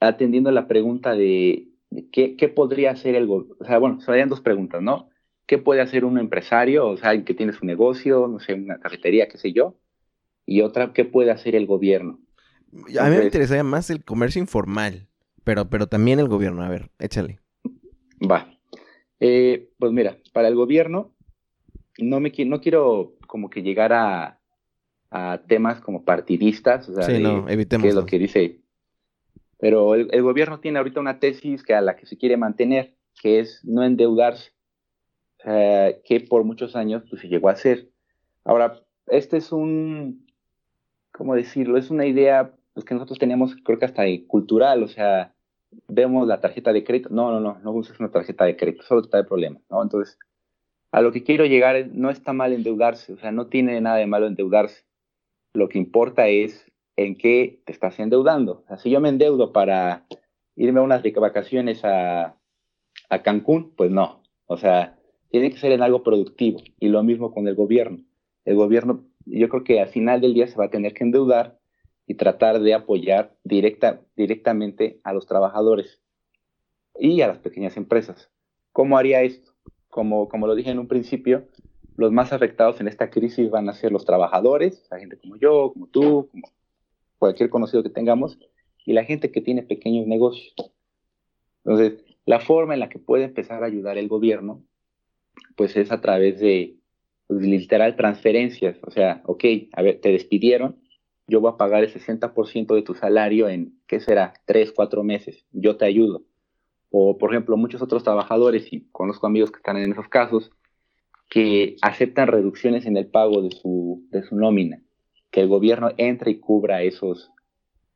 atendiendo 0.00 0.50
a 0.50 0.52
la 0.52 0.68
pregunta 0.68 1.14
de, 1.14 1.68
qué, 2.12 2.36
qué, 2.36 2.48
podría 2.48 2.90
hacer 2.90 3.14
el 3.14 3.26
gobierno, 3.26 3.56
o 3.60 3.64
sea, 3.64 3.78
bueno, 3.78 4.00
serían 4.00 4.28
dos 4.28 4.40
preguntas, 4.40 4.82
¿no? 4.82 5.08
¿Qué 5.46 5.58
puede 5.58 5.80
hacer 5.80 6.04
un 6.04 6.18
empresario, 6.18 6.88
o 6.88 6.96
sea, 6.98 7.10
alguien 7.10 7.24
que 7.24 7.34
tiene 7.34 7.52
su 7.52 7.64
negocio, 7.64 8.28
no 8.28 8.38
sé, 8.38 8.54
una 8.54 8.78
cafetería, 8.78 9.28
qué 9.28 9.38
sé 9.38 9.52
yo? 9.52 9.78
Y 10.48 10.62
otra, 10.62 10.94
¿qué 10.94 11.04
puede 11.04 11.30
hacer 11.30 11.54
el 11.54 11.66
gobierno? 11.66 12.20
a 12.98 13.10
mí 13.10 13.16
me 13.16 13.24
interesaría 13.24 13.64
más 13.64 13.90
el 13.90 14.02
comercio 14.02 14.40
informal, 14.40 15.06
pero, 15.44 15.68
pero 15.68 15.88
también 15.88 16.20
el 16.20 16.28
gobierno. 16.28 16.62
A 16.62 16.70
ver, 16.70 16.90
échale. 16.98 17.38
Va. 18.18 18.50
Eh, 19.20 19.68
pues 19.78 19.92
mira, 19.92 20.16
para 20.32 20.48
el 20.48 20.54
gobierno, 20.54 21.14
no, 21.98 22.20
me, 22.20 22.32
no 22.46 22.62
quiero 22.62 23.14
como 23.26 23.50
que 23.50 23.62
llegar 23.62 23.92
a, 23.92 24.40
a 25.10 25.42
temas 25.46 25.82
como 25.82 26.06
partidistas, 26.06 26.88
o 26.88 26.94
sea, 26.94 27.04
sí, 27.04 27.22
no, 27.22 27.46
evitemos. 27.46 27.86
es 27.86 27.94
lo 27.94 28.06
que 28.06 28.18
dice. 28.18 28.62
Pero 29.58 29.94
el, 29.96 30.08
el, 30.12 30.22
gobierno 30.22 30.60
tiene 30.60 30.78
ahorita 30.78 30.98
una 30.98 31.18
tesis 31.18 31.62
que 31.62 31.74
a 31.74 31.82
la 31.82 31.94
que 31.94 32.06
se 32.06 32.16
quiere 32.16 32.38
mantener, 32.38 32.96
que 33.20 33.40
es 33.40 33.62
no 33.64 33.84
endeudarse, 33.84 34.52
que 35.44 36.26
por 36.26 36.44
muchos 36.44 36.74
años 36.74 37.02
pues, 37.10 37.20
se 37.20 37.28
llegó 37.28 37.50
a 37.50 37.52
hacer. 37.52 37.90
Ahora, 38.44 38.82
este 39.08 39.36
es 39.36 39.52
un, 39.52 40.27
¿cómo 41.18 41.34
decirlo? 41.34 41.76
Es 41.76 41.90
una 41.90 42.06
idea 42.06 42.54
pues, 42.72 42.86
que 42.86 42.94
nosotros 42.94 43.18
tenemos, 43.18 43.54
creo 43.64 43.78
que 43.78 43.84
hasta 43.84 44.04
cultural, 44.26 44.82
o 44.84 44.88
sea, 44.88 45.34
vemos 45.88 46.26
la 46.26 46.40
tarjeta 46.40 46.72
de 46.72 46.84
crédito. 46.84 47.10
No, 47.10 47.32
no, 47.32 47.40
no, 47.40 47.58
no 47.58 47.72
usas 47.72 47.98
una 48.00 48.10
tarjeta 48.10 48.44
de 48.44 48.56
crédito, 48.56 48.84
solo 48.84 49.02
está 49.02 49.18
el 49.18 49.26
problema, 49.26 49.60
¿no? 49.68 49.82
Entonces, 49.82 50.18
a 50.92 51.02
lo 51.02 51.12
que 51.12 51.24
quiero 51.24 51.44
llegar 51.44 51.76
es, 51.76 51.92
no 51.92 52.08
está 52.08 52.32
mal 52.32 52.52
endeudarse, 52.52 53.12
o 53.12 53.18
sea, 53.18 53.32
no 53.32 53.48
tiene 53.48 53.80
nada 53.80 53.96
de 53.96 54.06
malo 54.06 54.26
endeudarse. 54.26 54.84
Lo 55.52 55.68
que 55.68 55.78
importa 55.78 56.28
es 56.28 56.70
en 56.96 57.16
qué 57.16 57.60
te 57.66 57.72
estás 57.72 57.98
endeudando. 57.98 58.62
O 58.64 58.68
sea, 58.68 58.78
si 58.78 58.90
yo 58.90 59.00
me 59.00 59.08
endeudo 59.08 59.52
para 59.52 60.06
irme 60.56 60.80
a 60.80 60.84
unas 60.84 61.02
vacaciones 61.14 61.84
a 61.84 62.36
Cancún, 63.22 63.74
pues 63.76 63.90
no. 63.90 64.22
O 64.46 64.56
sea, 64.56 64.98
tiene 65.30 65.50
que 65.50 65.58
ser 65.58 65.72
en 65.72 65.82
algo 65.82 66.02
productivo. 66.02 66.60
Y 66.78 66.88
lo 66.88 67.02
mismo 67.02 67.32
con 67.32 67.48
el 67.48 67.54
gobierno. 67.54 67.98
El 68.44 68.56
gobierno, 68.56 69.04
yo 69.30 69.48
creo 69.48 69.64
que 69.64 69.80
al 69.80 69.88
final 69.88 70.20
del 70.20 70.34
día 70.34 70.46
se 70.46 70.56
va 70.56 70.66
a 70.66 70.70
tener 70.70 70.94
que 70.94 71.04
endeudar 71.04 71.58
y 72.06 72.14
tratar 72.14 72.60
de 72.60 72.74
apoyar 72.74 73.36
directa, 73.44 74.00
directamente 74.16 75.00
a 75.04 75.12
los 75.12 75.26
trabajadores 75.26 76.00
y 76.98 77.20
a 77.20 77.28
las 77.28 77.38
pequeñas 77.38 77.76
empresas. 77.76 78.30
¿Cómo 78.72 78.96
haría 78.96 79.22
esto? 79.22 79.52
Como, 79.88 80.28
como 80.28 80.46
lo 80.46 80.54
dije 80.54 80.70
en 80.70 80.78
un 80.78 80.88
principio, 80.88 81.46
los 81.96 82.12
más 82.12 82.32
afectados 82.32 82.80
en 82.80 82.88
esta 82.88 83.10
crisis 83.10 83.50
van 83.50 83.68
a 83.68 83.74
ser 83.74 83.92
los 83.92 84.04
trabajadores, 84.04 84.86
la 84.90 84.98
gente 84.98 85.18
como 85.18 85.36
yo, 85.36 85.72
como 85.72 85.88
tú, 85.88 86.30
cualquier 87.18 87.50
conocido 87.50 87.82
que 87.82 87.90
tengamos, 87.90 88.38
y 88.86 88.92
la 88.92 89.04
gente 89.04 89.30
que 89.30 89.40
tiene 89.40 89.62
pequeños 89.62 90.06
negocios. 90.06 90.54
Entonces, 91.64 92.04
la 92.24 92.40
forma 92.40 92.74
en 92.74 92.80
la 92.80 92.88
que 92.88 92.98
puede 92.98 93.24
empezar 93.24 93.62
a 93.62 93.66
ayudar 93.66 93.98
el 93.98 94.08
gobierno, 94.08 94.62
pues 95.56 95.76
es 95.76 95.92
a 95.92 96.00
través 96.00 96.40
de 96.40 96.77
literal 97.28 97.96
transferencias. 97.96 98.78
O 98.82 98.90
sea, 98.90 99.22
ok, 99.24 99.44
a 99.72 99.82
ver, 99.82 100.00
te 100.00 100.10
despidieron, 100.10 100.76
yo 101.26 101.40
voy 101.40 101.52
a 101.52 101.56
pagar 101.56 101.84
el 101.84 101.92
60% 101.92 102.74
de 102.74 102.82
tu 102.82 102.94
salario 102.94 103.48
en, 103.48 103.78
¿qué 103.86 104.00
será? 104.00 104.32
Tres, 104.46 104.72
cuatro 104.72 105.04
meses, 105.04 105.44
yo 105.52 105.76
te 105.76 105.84
ayudo. 105.84 106.22
O, 106.90 107.18
por 107.18 107.30
ejemplo, 107.30 107.56
muchos 107.58 107.82
otros 107.82 108.02
trabajadores, 108.02 108.72
y 108.72 108.88
conozco 108.92 109.26
amigos 109.26 109.50
que 109.50 109.58
están 109.58 109.76
en 109.76 109.92
esos 109.92 110.08
casos, 110.08 110.50
que 111.28 111.76
aceptan 111.82 112.28
reducciones 112.28 112.86
en 112.86 112.96
el 112.96 113.06
pago 113.08 113.42
de 113.42 113.50
su, 113.50 114.06
de 114.10 114.22
su 114.22 114.36
nómina, 114.36 114.80
que 115.30 115.42
el 115.42 115.48
gobierno 115.48 115.90
entre 115.98 116.30
y 116.30 116.40
cubra 116.40 116.82
esos, 116.82 117.30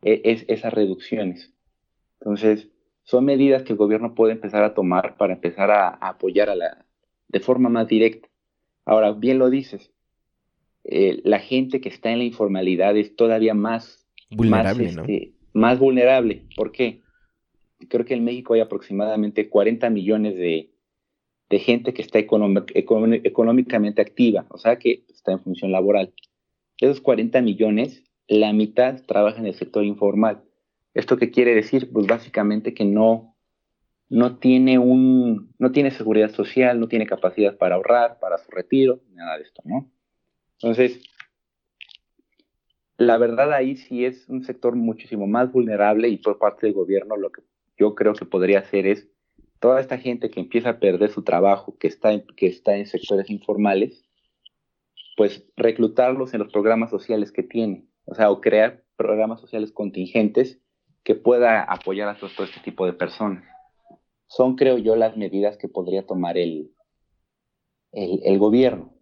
e, 0.02 0.20
es, 0.24 0.44
esas 0.48 0.74
reducciones. 0.74 1.54
Entonces, 2.20 2.68
son 3.04 3.24
medidas 3.24 3.62
que 3.62 3.72
el 3.72 3.78
gobierno 3.78 4.14
puede 4.14 4.34
empezar 4.34 4.62
a 4.62 4.74
tomar 4.74 5.16
para 5.16 5.32
empezar 5.32 5.70
a, 5.70 5.88
a 5.88 6.10
apoyar 6.10 6.50
a 6.50 6.54
la, 6.54 6.84
de 7.28 7.40
forma 7.40 7.70
más 7.70 7.88
directa. 7.88 8.28
Ahora, 8.84 9.12
bien 9.12 9.38
lo 9.38 9.50
dices, 9.50 9.90
eh, 10.84 11.20
la 11.24 11.38
gente 11.38 11.80
que 11.80 11.88
está 11.88 12.10
en 12.10 12.18
la 12.18 12.24
informalidad 12.24 12.96
es 12.96 13.14
todavía 13.14 13.54
más 13.54 14.06
vulnerable, 14.30 14.84
más, 14.84 14.96
este, 14.96 15.32
más 15.52 15.78
vulnerable. 15.78 16.42
¿Por 16.56 16.72
qué? 16.72 17.02
Creo 17.88 18.04
que 18.04 18.14
en 18.14 18.24
México 18.24 18.54
hay 18.54 18.60
aproximadamente 18.60 19.48
40 19.48 19.90
millones 19.90 20.36
de, 20.36 20.70
de 21.50 21.58
gente 21.58 21.92
que 21.92 22.02
está 22.02 22.18
económicamente 22.18 24.02
activa, 24.02 24.46
o 24.48 24.58
sea 24.58 24.78
que 24.78 25.04
está 25.08 25.32
en 25.32 25.40
función 25.40 25.70
laboral. 25.70 26.12
De 26.80 26.86
esos 26.88 27.00
40 27.00 27.42
millones, 27.42 28.02
la 28.26 28.52
mitad 28.52 29.02
trabaja 29.06 29.38
en 29.38 29.46
el 29.46 29.54
sector 29.54 29.84
informal. 29.84 30.42
¿Esto 30.94 31.16
qué 31.16 31.30
quiere 31.30 31.54
decir? 31.54 31.90
Pues 31.92 32.06
básicamente 32.06 32.74
que 32.74 32.84
no, 32.84 33.31
no 34.12 34.36
tiene 34.36 34.78
un, 34.78 35.54
no 35.58 35.72
tiene 35.72 35.90
seguridad 35.90 36.30
social, 36.30 36.78
no 36.78 36.86
tiene 36.86 37.06
capacidad 37.06 37.56
para 37.56 37.76
ahorrar, 37.76 38.18
para 38.20 38.36
su 38.36 38.50
retiro, 38.50 39.00
nada 39.14 39.38
de 39.38 39.44
esto, 39.44 39.62
¿no? 39.64 39.90
Entonces, 40.60 41.02
la 42.98 43.16
verdad 43.16 43.54
ahí 43.54 43.76
sí 43.76 44.04
es 44.04 44.28
un 44.28 44.44
sector 44.44 44.76
muchísimo 44.76 45.26
más 45.26 45.50
vulnerable 45.50 46.08
y 46.08 46.18
por 46.18 46.38
parte 46.38 46.66
del 46.66 46.74
gobierno 46.74 47.16
lo 47.16 47.32
que 47.32 47.40
yo 47.78 47.94
creo 47.94 48.12
que 48.12 48.26
podría 48.26 48.58
hacer 48.58 48.86
es 48.86 49.08
toda 49.60 49.80
esta 49.80 49.96
gente 49.96 50.28
que 50.28 50.40
empieza 50.40 50.68
a 50.68 50.78
perder 50.78 51.10
su 51.10 51.22
trabajo, 51.22 51.78
que 51.78 51.86
está 51.86 52.12
en, 52.12 52.26
que 52.36 52.48
está 52.48 52.76
en 52.76 52.84
sectores 52.84 53.30
informales, 53.30 54.04
pues 55.16 55.42
reclutarlos 55.56 56.34
en 56.34 56.40
los 56.40 56.52
programas 56.52 56.90
sociales 56.90 57.32
que 57.32 57.44
tiene, 57.44 57.86
o 58.04 58.14
sea, 58.14 58.30
o 58.30 58.42
crear 58.42 58.84
programas 58.96 59.40
sociales 59.40 59.72
contingentes 59.72 60.60
que 61.02 61.14
pueda 61.14 61.62
apoyar 61.62 62.10
a 62.10 62.16
todo, 62.18 62.44
este 62.44 62.60
tipo 62.60 62.84
de 62.84 62.92
personas. 62.92 63.51
Son, 64.34 64.56
creo 64.56 64.78
yo, 64.78 64.96
las 64.96 65.16
medidas 65.18 65.58
que 65.58 65.68
podría 65.68 66.06
tomar 66.06 66.38
el, 66.38 66.72
el, 67.92 68.20
el 68.24 68.38
gobierno. 68.38 68.94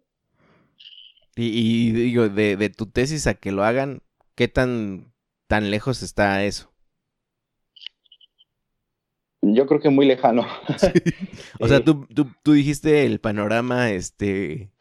Y, 1.37 1.91
digo, 1.91 2.27
de, 2.27 2.69
tu 2.69 2.87
tesis 2.87 3.27
a 3.27 3.35
que 3.35 3.53
lo 3.53 3.63
hagan, 3.63 4.01
¿qué 4.35 4.49
tan, 4.49 5.13
tan 5.47 5.71
lejos 5.71 6.03
está 6.03 6.43
eso? 6.43 6.73
Yo 9.41 9.65
creo 9.67 9.79
que 9.79 9.89
muy 9.89 10.05
lejano. 10.05 10.45
O 11.59 11.67
sea, 11.67 11.77
eh, 11.77 11.81
tú, 11.81 12.07
tú, 12.43 12.51
dijiste 12.51 13.05
el 13.05 13.19
panorama 13.19 13.91
este 13.91 14.73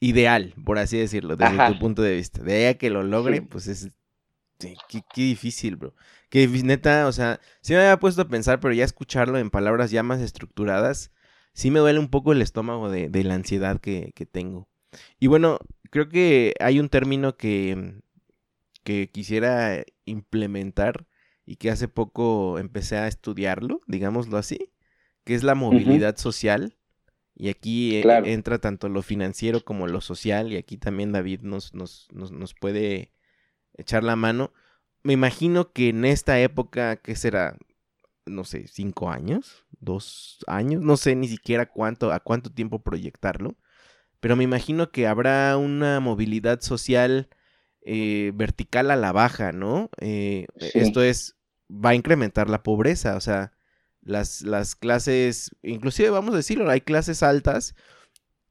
ideal, 0.00 0.54
por 0.64 0.78
así 0.78 0.98
decirlo, 0.98 1.36
desde 1.36 1.68
tu 1.68 1.78
punto 1.78 2.02
de 2.02 2.16
vista. 2.16 2.42
De 2.42 2.54
ahí 2.54 2.64
a 2.64 2.74
que 2.78 2.90
lo 2.90 3.04
logre, 3.04 3.42
pues 3.42 3.68
es 3.68 3.92
qué, 4.58 4.74
qué, 5.14 5.22
difícil, 5.22 5.76
bro. 5.76 5.94
Que 6.32 6.48
neta, 6.48 7.06
o 7.08 7.12
sea, 7.12 7.40
sí 7.60 7.74
me 7.74 7.80
había 7.80 7.98
puesto 7.98 8.22
a 8.22 8.28
pensar, 8.28 8.58
pero 8.58 8.72
ya 8.72 8.84
escucharlo 8.84 9.36
en 9.36 9.50
palabras 9.50 9.90
ya 9.90 10.02
más 10.02 10.18
estructuradas, 10.18 11.12
sí 11.52 11.70
me 11.70 11.80
duele 11.80 11.98
un 11.98 12.08
poco 12.08 12.32
el 12.32 12.40
estómago 12.40 12.88
de, 12.88 13.10
de 13.10 13.22
la 13.22 13.34
ansiedad 13.34 13.82
que, 13.82 14.12
que 14.14 14.24
tengo. 14.24 14.66
Y 15.20 15.26
bueno, 15.26 15.58
creo 15.90 16.08
que 16.08 16.54
hay 16.58 16.80
un 16.80 16.88
término 16.88 17.36
que, 17.36 18.00
que 18.82 19.10
quisiera 19.10 19.84
implementar 20.06 21.06
y 21.44 21.56
que 21.56 21.70
hace 21.70 21.86
poco 21.86 22.58
empecé 22.58 22.96
a 22.96 23.08
estudiarlo, 23.08 23.82
digámoslo 23.86 24.38
así, 24.38 24.72
que 25.24 25.34
es 25.34 25.42
la 25.42 25.54
movilidad 25.54 26.16
social. 26.16 26.78
Y 27.34 27.50
aquí 27.50 27.96
eh, 27.96 28.04
entra 28.24 28.58
tanto 28.58 28.88
lo 28.88 29.02
financiero 29.02 29.62
como 29.62 29.86
lo 29.86 30.00
social, 30.00 30.50
y 30.50 30.56
aquí 30.56 30.78
también 30.78 31.12
David 31.12 31.42
nos, 31.42 31.74
nos, 31.74 32.08
nos, 32.10 32.32
nos 32.32 32.54
puede 32.54 33.12
echar 33.74 34.02
la 34.02 34.16
mano. 34.16 34.54
Me 35.02 35.12
imagino 35.12 35.72
que 35.72 35.88
en 35.88 36.04
esta 36.04 36.38
época, 36.40 36.96
¿qué 36.96 37.16
será? 37.16 37.56
No 38.26 38.44
sé, 38.44 38.68
cinco 38.68 39.10
años, 39.10 39.64
dos 39.80 40.38
años, 40.46 40.80
no 40.82 40.96
sé 40.96 41.16
ni 41.16 41.28
siquiera 41.28 41.66
cuánto, 41.66 42.12
a 42.12 42.20
cuánto 42.20 42.52
tiempo 42.52 42.82
proyectarlo 42.82 43.56
pero 44.22 44.36
me 44.36 44.44
imagino 44.44 44.92
que 44.92 45.08
habrá 45.08 45.56
una 45.56 45.98
movilidad 45.98 46.60
social 46.60 47.28
eh, 47.84 48.30
vertical 48.36 48.92
a 48.92 48.96
la 48.96 49.10
baja, 49.10 49.50
¿no? 49.50 49.90
Eh, 50.00 50.46
esto 50.74 51.02
es, 51.02 51.34
va 51.68 51.90
a 51.90 51.94
incrementar 51.96 52.48
la 52.48 52.62
pobreza, 52.62 53.16
o 53.16 53.20
sea, 53.20 53.50
las, 54.00 54.42
las 54.42 54.76
clases, 54.76 55.50
inclusive 55.60 56.10
vamos 56.10 56.34
a 56.34 56.36
decirlo, 56.36 56.70
hay 56.70 56.82
clases 56.82 57.24
altas 57.24 57.74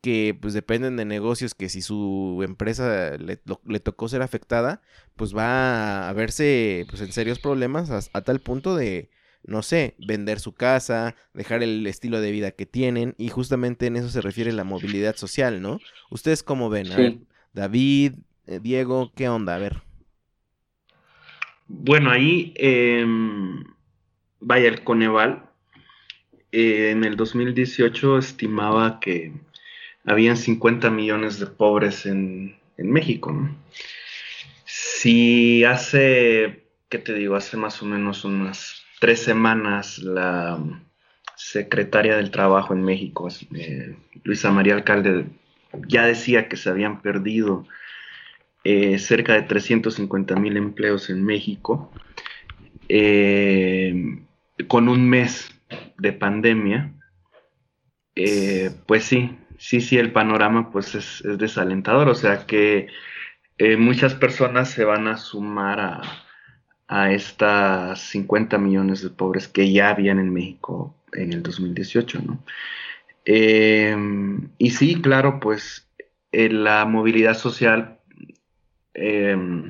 que 0.01 0.37
pues 0.39 0.53
dependen 0.53 0.97
de 0.97 1.05
negocios 1.05 1.53
que 1.53 1.69
si 1.69 1.81
su 1.81 2.41
empresa 2.43 3.17
le, 3.17 3.39
le 3.65 3.79
tocó 3.79 4.07
ser 4.07 4.21
afectada, 4.21 4.81
pues 5.15 5.35
va 5.35 6.09
a 6.09 6.13
verse 6.13 6.85
pues 6.89 7.01
en 7.01 7.11
serios 7.11 7.39
problemas 7.39 8.09
a 8.13 8.21
tal 8.21 8.39
punto 8.39 8.75
de 8.75 9.09
no 9.43 9.63
sé, 9.63 9.95
vender 9.97 10.39
su 10.39 10.53
casa, 10.53 11.15
dejar 11.33 11.63
el 11.63 11.85
estilo 11.87 12.21
de 12.21 12.31
vida 12.31 12.51
que 12.51 12.65
tienen 12.65 13.15
y 13.17 13.29
justamente 13.29 13.87
en 13.87 13.95
eso 13.95 14.09
se 14.09 14.21
refiere 14.21 14.51
la 14.51 14.63
movilidad 14.63 15.15
social, 15.15 15.61
¿no? 15.61 15.79
¿Ustedes 16.09 16.43
cómo 16.43 16.69
ven? 16.69 16.91
A 16.91 16.95
ver, 16.95 17.17
David, 17.53 18.13
eh, 18.47 18.59
Diego, 18.61 19.11
¿qué 19.15 19.29
onda? 19.29 19.55
A 19.55 19.59
ver. 19.59 19.81
Bueno, 21.67 22.11
ahí, 22.11 22.53
em, 22.57 23.63
vaya, 24.39 24.67
el 24.67 24.83
Coneval 24.83 25.43
eh, 26.51 26.91
en 26.91 27.03
el 27.03 27.15
2018 27.15 28.17
estimaba 28.17 28.99
que 28.99 29.33
habían 30.05 30.37
50 30.37 30.89
millones 30.89 31.39
de 31.39 31.47
pobres 31.47 32.05
en, 32.05 32.59
México. 32.77 33.31
Si 34.65 35.63
hace, 35.63 36.65
¿qué 36.89 36.97
te 36.97 37.13
digo? 37.13 37.35
Hace 37.35 37.55
más 37.55 37.79
o 37.83 37.85
menos 37.85 38.25
unas 38.25 38.81
tres 38.99 39.21
semanas 39.21 39.99
la 39.99 40.57
secretaria 41.35 42.15
del 42.15 42.31
Trabajo 42.31 42.73
en 42.73 42.81
México, 42.81 43.27
eh, 43.53 43.95
Luisa 44.23 44.49
María 44.49 44.73
Alcalde, 44.73 45.27
ya 45.87 46.07
decía 46.07 46.49
que 46.49 46.57
se 46.57 46.71
habían 46.71 47.03
perdido 47.03 47.67
eh, 48.63 48.97
cerca 48.97 49.33
de 49.33 49.43
350 49.43 50.35
mil 50.37 50.57
empleos 50.57 51.11
en 51.11 51.23
México, 51.23 51.91
eh, 52.89 54.23
con 54.67 54.89
un 54.89 55.07
mes 55.07 55.51
de 55.99 56.13
pandemia, 56.13 56.93
pues 58.87 59.03
sí, 59.03 59.37
sí, 59.61 59.81
sí, 59.81 59.97
el 59.97 60.11
panorama 60.11 60.71
pues 60.71 60.95
es, 60.95 61.23
desalentador, 61.37 62.09
o 62.09 62.15
sea 62.15 62.45
que 62.45 62.87
muchas 63.77 64.15
personas 64.15 64.71
se 64.71 64.85
van 64.85 65.07
a 65.07 65.17
sumar 65.17 65.79
a, 65.79 66.01
a 66.87 67.11
estas 67.11 68.01
50 68.01 68.57
millones 68.57 69.03
de 69.03 69.11
pobres 69.11 69.47
que 69.47 69.71
ya 69.71 69.89
habían 69.89 70.17
en 70.17 70.33
México 70.33 70.95
en 71.13 71.31
el 71.31 71.43
2018, 71.43 72.21
¿no? 72.25 72.43
y 73.23 74.69
sí, 74.71 74.99
claro, 74.99 75.39
pues 75.39 75.87
la 76.31 76.85
movilidad 76.85 77.35
social 77.35 78.01
Em, 78.93 79.69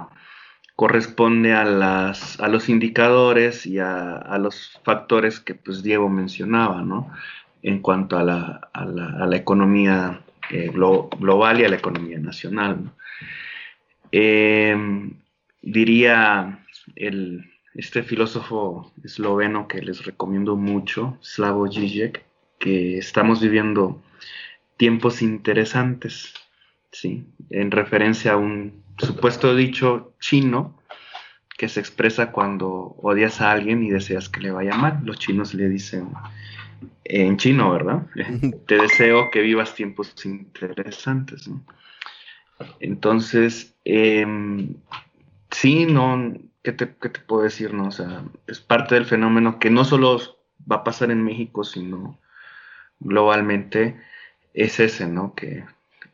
corresponde 0.76 1.54
a, 1.54 1.64
las, 1.64 2.40
a 2.40 2.48
los 2.48 2.70
indicadores 2.70 3.68
y 3.68 3.78
a, 3.78 4.38
los 4.40 4.80
factores 4.84 5.40
que 5.40 5.54
pues 5.54 5.84
Diego 5.84 6.10
mencionaba, 6.10 6.82
¿no? 6.82 7.12
En 7.64 7.80
cuanto 7.80 8.18
a 8.18 8.24
la, 8.24 9.36
economía 9.36 10.22
eh, 10.50 10.70
global 10.70 11.60
y 11.60 11.66
a 11.66 11.70
la 11.70 11.76
economía 11.76 12.20
nacional. 12.20 12.92
Em, 14.12 15.14
diría 15.62 16.60
el, 16.96 17.46
este 17.74 18.04
filósofo 18.04 18.92
esloveno 19.04 19.68
que 19.68 19.82
les 19.82 20.06
recomiendo 20.06 20.56
mucho, 20.58 21.18
Slavoj 21.22 21.70
Žižek, 21.70 22.24
que 22.60 22.98
estamos 22.98 23.42
viviendo 23.42 24.02
tiempos 24.78 25.22
interesantes, 25.22 26.34
¿sí? 26.92 27.26
En 27.50 27.72
referencia 27.72 28.34
a 28.34 28.38
un 28.38 28.84
supuesto 28.98 29.56
dicho 29.56 30.14
chino 30.20 30.78
que 31.58 31.70
se 31.70 31.80
expresa 31.80 32.32
cuando 32.32 32.96
odias 33.02 33.40
a 33.42 33.52
alguien 33.52 33.84
y 33.84 33.90
deseas 33.90 34.30
que 34.30 34.42
le 34.42 34.52
vaya 34.52 34.76
mal. 34.76 35.00
Los 35.04 35.20
chinos 35.20 35.54
le 35.54 35.70
dicen 35.70 36.10
en 37.06 37.38
chino, 37.38 37.72
¿verdad? 37.72 38.08
Te 38.68 38.78
deseo 38.78 39.30
que 39.32 39.42
vivas 39.42 39.76
tiempos 39.76 40.14
interesantes. 40.26 41.50
Entonces, 42.80 43.76
em, 43.86 44.76
sí, 45.50 45.86
no, 45.86 46.34
¿qué 46.64 46.72
te, 46.72 46.96
¿qué 47.02 47.10
te, 47.10 47.20
puedo 47.20 47.44
decir? 47.44 47.74
No? 47.74 47.88
O 47.88 47.92
sea, 47.92 48.24
es 48.48 48.60
parte 48.60 48.96
del 48.96 49.06
fenómeno 49.06 49.60
que 49.60 49.70
no 49.70 49.84
solo 49.84 50.20
va 50.72 50.78
a 50.78 50.84
pasar 50.84 51.12
en 51.12 51.24
México, 51.24 51.64
sino 51.64 52.20
globalmente, 53.00 53.98
es 54.54 54.80
ese, 54.80 55.08
¿no? 55.08 55.34
Que 55.34 55.64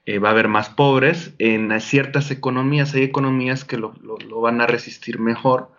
eh, 0.05 0.19
va 0.19 0.29
a 0.29 0.31
haber 0.31 0.47
más 0.47 0.69
pobres. 0.69 1.33
En 1.37 1.79
ciertas 1.81 2.31
economías 2.31 2.93
hay 2.93 3.03
economías 3.03 3.65
que 3.65 3.77
lo, 3.77 3.93
van 4.41 4.61
a 4.61 4.67
resistir 4.67 5.19
mejor. 5.19 5.71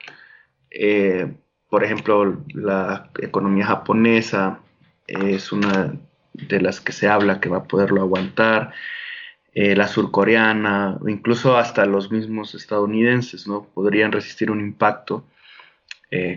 Eh, 0.71 1.35
por 1.71 1.85
ejemplo, 1.85 2.43
la 2.53 3.11
economía 3.21 3.67
japonesa 3.67 4.61
es 5.09 5.53
una 5.53 5.95
de 6.35 6.61
las 6.61 6.81
que 6.81 6.93
se 6.93 7.09
habla 7.09 7.41
que 7.41 7.49
va 7.49 7.59
a 7.59 7.65
poderlo 7.65 8.01
aguantar. 8.01 8.73
Eh, 9.55 9.75
la 9.75 9.89
surcoreana, 9.89 10.99
incluso 11.09 11.57
hasta 11.57 11.85
los 11.87 12.13
mismos 12.13 12.55
estadounidenses, 12.55 13.49
¿no? 13.49 13.65
Podrían 13.75 14.13
resistir 14.13 14.51
un 14.51 14.61
impacto 14.61 15.25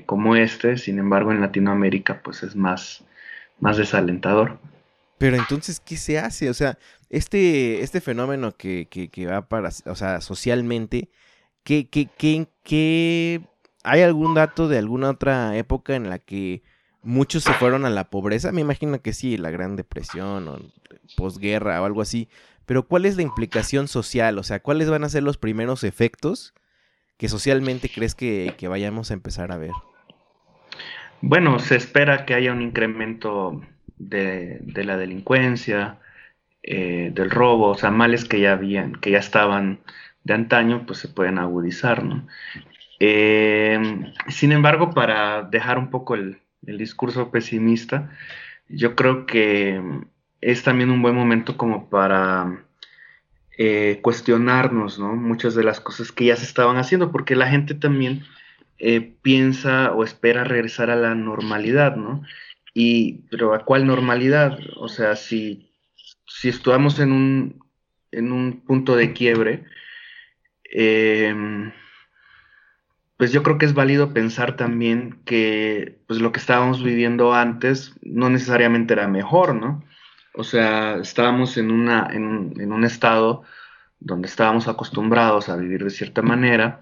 como 0.06 0.36
este. 0.36 0.78
Sin 0.78 1.00
embargo, 1.00 1.32
en 1.32 1.40
Latinoamérica, 1.40 2.22
pues 2.24 2.44
es 2.44 2.56
más, 2.56 3.06
más 3.60 3.78
desalentador. 3.78 4.60
Pero 5.22 5.38
entonces, 5.38 5.80
¿qué 5.80 5.98
se 5.98 6.18
hace? 6.18 6.50
O 6.50 6.54
sea, 6.56 6.80
este, 7.12 7.82
este 7.84 8.02
fenómeno 8.02 8.58
que, 8.58 8.88
que, 8.90 9.26
va 9.28 9.48
para, 9.48 9.70
o 9.86 9.94
sea, 9.94 10.20
socialmente, 10.20 11.10
¿qué, 11.64 11.88
qué, 11.88 12.10
qué, 12.18 12.48
qué, 12.64 13.42
hay 13.84 14.02
algún 14.02 14.34
dato 14.34 14.68
de 14.68 14.80
alguna 14.80 15.12
otra 15.12 15.56
época 15.58 15.96
en 15.96 16.10
la 16.10 16.18
que 16.18 16.64
muchos 17.04 17.44
se 17.44 17.54
fueron 17.54 17.86
a 17.86 17.90
la 17.90 18.10
pobreza? 18.10 18.52
Me 18.52 18.62
imagino 18.62 19.02
que 19.02 19.14
sí, 19.14 19.38
la 19.38 19.52
Gran 19.52 19.76
Depresión 19.76 20.48
o 20.48 20.60
posguerra 21.16 21.82
o 21.82 21.86
algo 21.86 22.02
así. 22.02 22.30
Pero 22.66 22.88
¿cuál 22.88 23.06
es 23.06 23.16
la 23.16 23.24
implicación 23.24 23.88
social? 23.88 24.38
O 24.38 24.44
sea, 24.44 24.62
¿cuáles 24.62 24.90
van 24.90 25.04
a 25.04 25.10
ser 25.10 25.24
los 25.24 25.38
primeros 25.38 25.84
efectos 25.84 26.54
que 27.18 27.28
socialmente 27.28 27.90
crees 27.90 28.16
que, 28.16 28.56
que 28.58 28.68
vayamos 28.68 29.12
a 29.12 29.14
empezar 29.14 29.52
a 29.52 29.58
ver? 29.58 29.72
Bueno, 31.22 31.60
se 31.60 31.76
espera 31.76 32.26
que 32.26 32.34
haya 32.34 32.52
un 32.52 32.62
incremento 32.62 33.62
de, 34.10 34.84
la 34.84 34.98
delincuencia, 34.98 36.00
eh, 36.64 37.12
del 37.14 37.30
robo, 37.30 37.70
o 37.70 37.78
sea, 37.78 37.92
males 37.92 38.26
que 38.26 38.40
ya 38.40 38.54
habían, 38.54 38.94
que 38.94 39.12
ya 39.12 39.20
estaban 39.20 39.80
de 40.24 40.34
antaño, 40.34 40.86
pues 40.86 41.00
se 41.00 41.08
pueden 41.08 41.38
agudizar, 41.38 42.04
¿no? 42.04 42.28
Eh, 43.00 43.80
sin 44.28 44.52
embargo, 44.52 44.92
para 44.92 45.44
dejar 45.44 45.78
un 45.78 45.90
poco 45.90 46.16
el, 46.16 46.40
discurso 46.62 47.32
pesimista, 47.32 48.12
yo 48.70 48.96
creo 48.96 49.26
que 49.26 49.82
es 50.42 50.64
también 50.64 50.92
un 50.92 51.02
buen 51.02 51.16
momento 51.16 51.58
como 51.58 51.90
para 51.90 52.64
eh, 53.58 54.00
cuestionarnos, 54.02 55.00
¿no? 55.00 55.16
Muchas 55.16 55.56
de 55.56 55.64
las 55.64 55.80
cosas 55.80 56.12
que 56.12 56.26
ya 56.26 56.36
se 56.36 56.46
estaban 56.46 56.78
haciendo, 56.78 57.12
porque 57.12 57.36
la 57.36 57.48
gente 57.48 57.74
también 57.74 58.24
piensa 59.22 59.92
o 59.94 60.04
espera 60.04 60.44
regresar 60.44 60.90
a 60.90 60.96
la 60.96 61.14
normalidad, 61.14 61.96
¿no? 61.96 62.24
Y, 62.74 63.20
pero 63.30 63.54
¿a 63.54 63.64
cuál 63.66 63.86
normalidad? 63.86 64.58
O 64.78 64.88
sea, 64.88 65.16
si, 65.16 65.70
si 66.26 66.50
estamos 66.50 67.00
en 67.00 67.12
un, 67.12 67.64
en 68.12 68.32
un 68.32 68.62
punto 68.62 68.96
de 68.96 69.14
quiebre, 69.14 69.66
em, 70.64 71.72
pues 73.22 73.32
yo 73.32 73.44
creo 73.44 73.60
que 73.60 73.68
es 73.68 73.76
válido 73.76 74.16
pensar 74.16 74.56
también 74.56 75.20
que 75.26 76.00
pues 76.08 76.20
lo 76.20 76.32
que 76.32 76.40
estábamos 76.40 76.84
viviendo 76.84 77.36
antes 77.36 77.94
no 78.02 78.32
necesariamente 78.32 78.94
era 78.94 79.08
mejor, 79.08 79.54
¿no? 79.54 79.84
O 80.34 80.44
sea, 80.44 80.96
estábamos 80.96 81.56
en, 81.58 81.70
una, 81.70 82.10
en, 82.12 82.56
en 82.60 82.74
un 82.74 82.84
estado 82.84 83.44
donde 84.00 84.28
estábamos 84.28 84.68
acostumbrados 84.68 85.50
a 85.50 85.56
vivir 85.56 85.84
de 85.84 85.92
cierta 85.92 86.24
manera, 86.24 86.82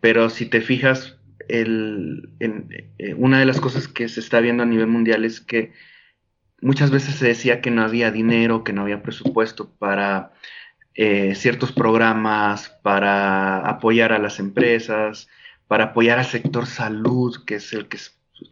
pero 0.00 0.30
si 0.30 0.46
te 0.46 0.62
fijas, 0.62 1.18
el, 1.48 2.30
eh, 2.40 3.12
una 3.18 3.38
de 3.38 3.44
las 3.44 3.60
cosas 3.60 3.88
que 3.88 4.08
se 4.08 4.20
está 4.20 4.40
viendo 4.40 4.62
a 4.62 4.66
nivel 4.66 4.86
mundial 4.86 5.26
es 5.26 5.42
que 5.42 5.74
muchas 6.62 6.90
veces 6.90 7.16
se 7.16 7.26
decía 7.26 7.60
que 7.60 7.70
no 7.70 7.82
había 7.82 8.10
dinero, 8.10 8.64
que 8.64 8.72
no 8.72 8.80
había 8.80 9.02
presupuesto 9.02 9.68
para 9.78 10.32
eh, 10.94 11.34
ciertos 11.34 11.72
programas, 11.72 12.70
para 12.82 13.58
apoyar 13.68 14.14
a 14.14 14.18
las 14.18 14.38
empresas, 14.38 15.28
para 15.68 15.84
apoyar 15.84 16.18
al 16.18 16.24
sector 16.24 16.66
salud, 16.66 17.44
que 17.46 17.56
es 17.56 17.72
el 17.72 17.88
que 17.88 17.98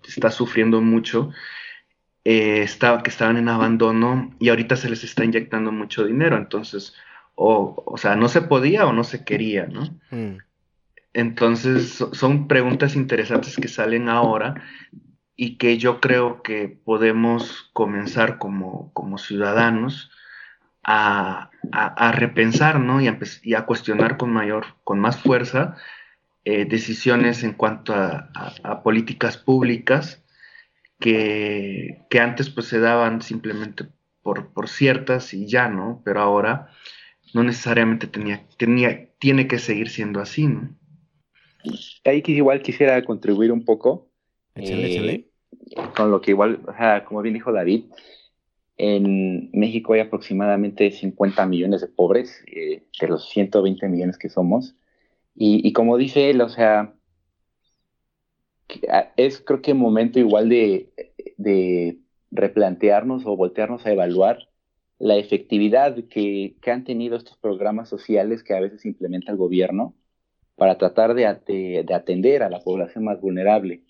está 0.07 0.31
sufriendo 0.31 0.81
mucho, 0.81 1.31
eh, 2.25 2.63
estaba, 2.63 3.03
que 3.03 3.11
estaban 3.11 3.37
en 3.37 3.49
abandono 3.49 4.35
y 4.39 4.49
ahorita 4.51 4.77
se 4.77 4.91
les 4.91 5.03
está 5.05 5.25
inyectando 5.25 5.73
mucho 5.73 6.05
dinero. 6.05 6.37
Entonces, 6.37 6.95
o, 7.35 7.83
o 7.85 7.97
sea, 7.97 8.17
no 8.17 8.29
se 8.29 8.43
podía 8.43 8.87
o 8.87 8.93
no 8.93 9.05
se 9.05 9.25
quería, 9.25 9.67
¿no? 9.67 9.99
Mm. 10.11 10.39
Entonces, 11.13 12.05
son 12.13 12.47
preguntas 12.47 12.95
interesantes 12.95 13.57
que 13.57 13.69
salen 13.69 14.11
ahora 14.11 14.63
y 15.35 15.57
que 15.57 15.79
yo 15.79 16.01
creo 16.01 16.43
que 16.43 16.69
podemos 16.69 17.71
comenzar 17.73 18.39
como, 18.39 18.93
ciudadanos 19.19 20.11
a, 20.83 21.51
repensar 22.13 22.81
¿no? 22.81 23.01
y, 23.01 23.09
a, 23.55 23.67
cuestionar 23.67 24.17
con 24.17 24.33
mayor, 24.33 24.67
con 24.85 24.99
más 24.99 25.19
fuerza 25.19 25.77
eh, 26.49 26.65
decisiones 26.65 27.43
en 27.43 27.55
cuanto 27.55 27.93
a, 27.93 28.81
políticas 28.85 29.37
públicas 29.37 30.23
que, 31.01 32.07
antes 32.21 32.51
pues 32.51 32.69
se 32.69 32.79
daban 32.79 33.21
simplemente 33.21 33.89
por, 34.23 34.53
por, 34.53 34.69
ciertas 34.69 35.35
y 35.35 35.49
ya, 35.49 35.69
¿no? 35.69 36.03
Pero 36.05 36.21
ahora 36.21 36.69
no 37.35 37.43
necesariamente 37.43 38.07
tenía, 38.07 38.47
tenía, 38.59 39.09
tiene 39.19 39.49
que 39.49 39.59
seguir 39.59 39.89
siendo 39.89 40.21
así, 40.21 40.47
¿no? 40.47 40.77
ahí 42.05 42.23
igual 42.27 42.63
quisiera 42.63 43.05
contribuir 43.05 43.51
un 43.51 43.65
poco. 43.65 44.09
Eh, 44.55 45.27
con 45.97 46.13
lo 46.13 46.21
que 46.21 46.31
igual, 46.31 46.61
como 47.09 47.23
bien 47.23 47.35
dijo 47.35 47.51
David, 47.51 47.87
en 48.77 49.51
México 49.53 49.95
hay 49.95 50.01
aproximadamente 50.01 50.93
50 50.93 51.45
millones 51.47 51.81
de 51.81 51.89
pobres, 51.89 52.45
eh, 52.47 52.85
de 53.01 53.09
los 53.09 53.29
120 53.31 53.89
millones 53.89 54.17
que 54.17 54.29
somos. 54.29 54.77
Y, 55.39 55.73
como 55.75 55.99
dice 55.99 56.31
él, 56.31 56.41
o 56.41 56.49
sea, 56.49 56.95
ah, 58.91 59.13
es 59.17 59.41
creo 59.41 59.61
que 59.61 59.75
momento 59.75 60.19
igual 60.19 60.49
de, 60.49 60.91
de 61.37 61.99
replantearnos 62.31 63.27
o 63.27 63.37
voltearnos 63.37 63.85
a 63.87 63.93
evaluar 63.93 64.49
la 64.99 65.17
efectividad 65.17 65.97
que, 66.09 66.57
han 66.67 66.85
tenido 66.85 67.17
estos 67.17 67.37
programas 67.37 67.89
sociales 67.89 68.43
que 68.43 68.55
a 68.55 68.61
veces 68.61 68.85
implementa 68.87 69.31
el 69.31 69.39
gobierno 69.39 69.95
para 70.57 70.79
tratar 70.79 71.15
de, 71.15 71.27
atender 71.27 72.43
a 72.43 72.51
la 72.51 72.61
población 72.61 73.05
más 73.05 73.21
vulnerable. 73.21 73.83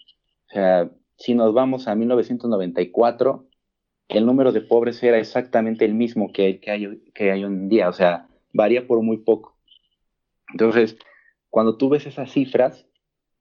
O 0.49 0.53
sea, 0.53 0.91
si 1.17 1.35
nos 1.35 1.55
vamos 1.55 1.87
a 1.87 1.95
1994, 1.95 3.47
el 4.09 4.27
número 4.27 4.53
de 4.53 4.61
pobres 4.63 5.03
era 5.03 5.19
exactamente 5.19 5.85
el 5.85 5.95
mismo 5.95 6.33
que, 6.33 6.61
que, 6.61 6.71
hay, 6.71 7.03
que 7.15 7.31
hay 7.31 7.45
hoy 7.45 7.53
en 7.53 7.69
día, 7.69 7.89
o 7.89 7.93
sea, 7.93 8.29
varía 8.53 8.87
por 8.87 9.03
muy 9.03 9.19
poco. 9.19 9.57
Entonces, 10.53 10.97
cuando 11.57 11.79
tú 11.79 11.89
ves 11.89 12.07
esas 12.07 12.31
cifras, 12.31 12.85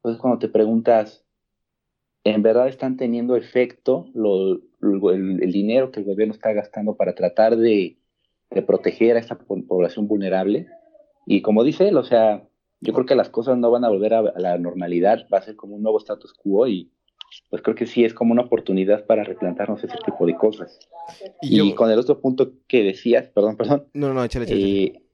pues 0.01 0.15
cuando 0.15 0.39
te 0.39 0.47
preguntas, 0.47 1.25
¿en 2.23 2.43
verdad 2.43 2.69
están 2.69 2.95
teniendo 2.95 3.35
efecto 3.35 4.05
el, 4.15 5.51
dinero 5.51 5.91
que 5.91 5.99
el 5.99 6.05
gobierno 6.05 6.33
está 6.33 6.53
gastando 6.53 6.95
para 6.95 7.13
tratar 7.13 7.57
de, 7.57 7.97
proteger 8.65 9.17
a 9.17 9.19
esta 9.19 9.37
población 9.37 10.07
vulnerable? 10.07 10.69
Y 11.25 11.41
como 11.41 11.65
dice 11.65 11.89
él, 11.89 11.97
o 11.97 12.05
sea, 12.05 12.47
yo 12.79 12.93
creo 12.93 13.05
que 13.05 13.15
las 13.15 13.27
cosas 13.27 13.57
no 13.57 13.69
van 13.69 13.83
a 13.83 13.89
volver 13.89 14.13
a, 14.13 14.21
la 14.21 14.57
normalidad, 14.59 15.27
va 15.27 15.39
a 15.39 15.41
ser 15.41 15.57
como 15.57 15.75
un 15.75 15.83
nuevo 15.83 15.97
status 15.99 16.33
quo 16.35 16.67
y 16.67 16.93
pues 17.49 17.61
creo 17.61 17.75
que 17.75 17.85
sí 17.85 18.05
es 18.05 18.13
como 18.13 18.31
una 18.31 18.43
oportunidad 18.43 19.05
para 19.05 19.25
replantarnos 19.25 19.83
ese 19.83 19.97
tipo 20.05 20.25
de 20.25 20.37
cosas. 20.37 20.79
Y, 21.41 21.73
con 21.73 21.91
el 21.91 21.99
otro 21.99 22.21
punto 22.21 22.53
que 22.65 22.81
decías, 22.81 23.27
perdón, 23.27 23.57
perdón. 23.57 23.87
No, 23.93 24.13
no, 24.13 24.23
échale, 24.23 24.45
eh, 24.47 25.04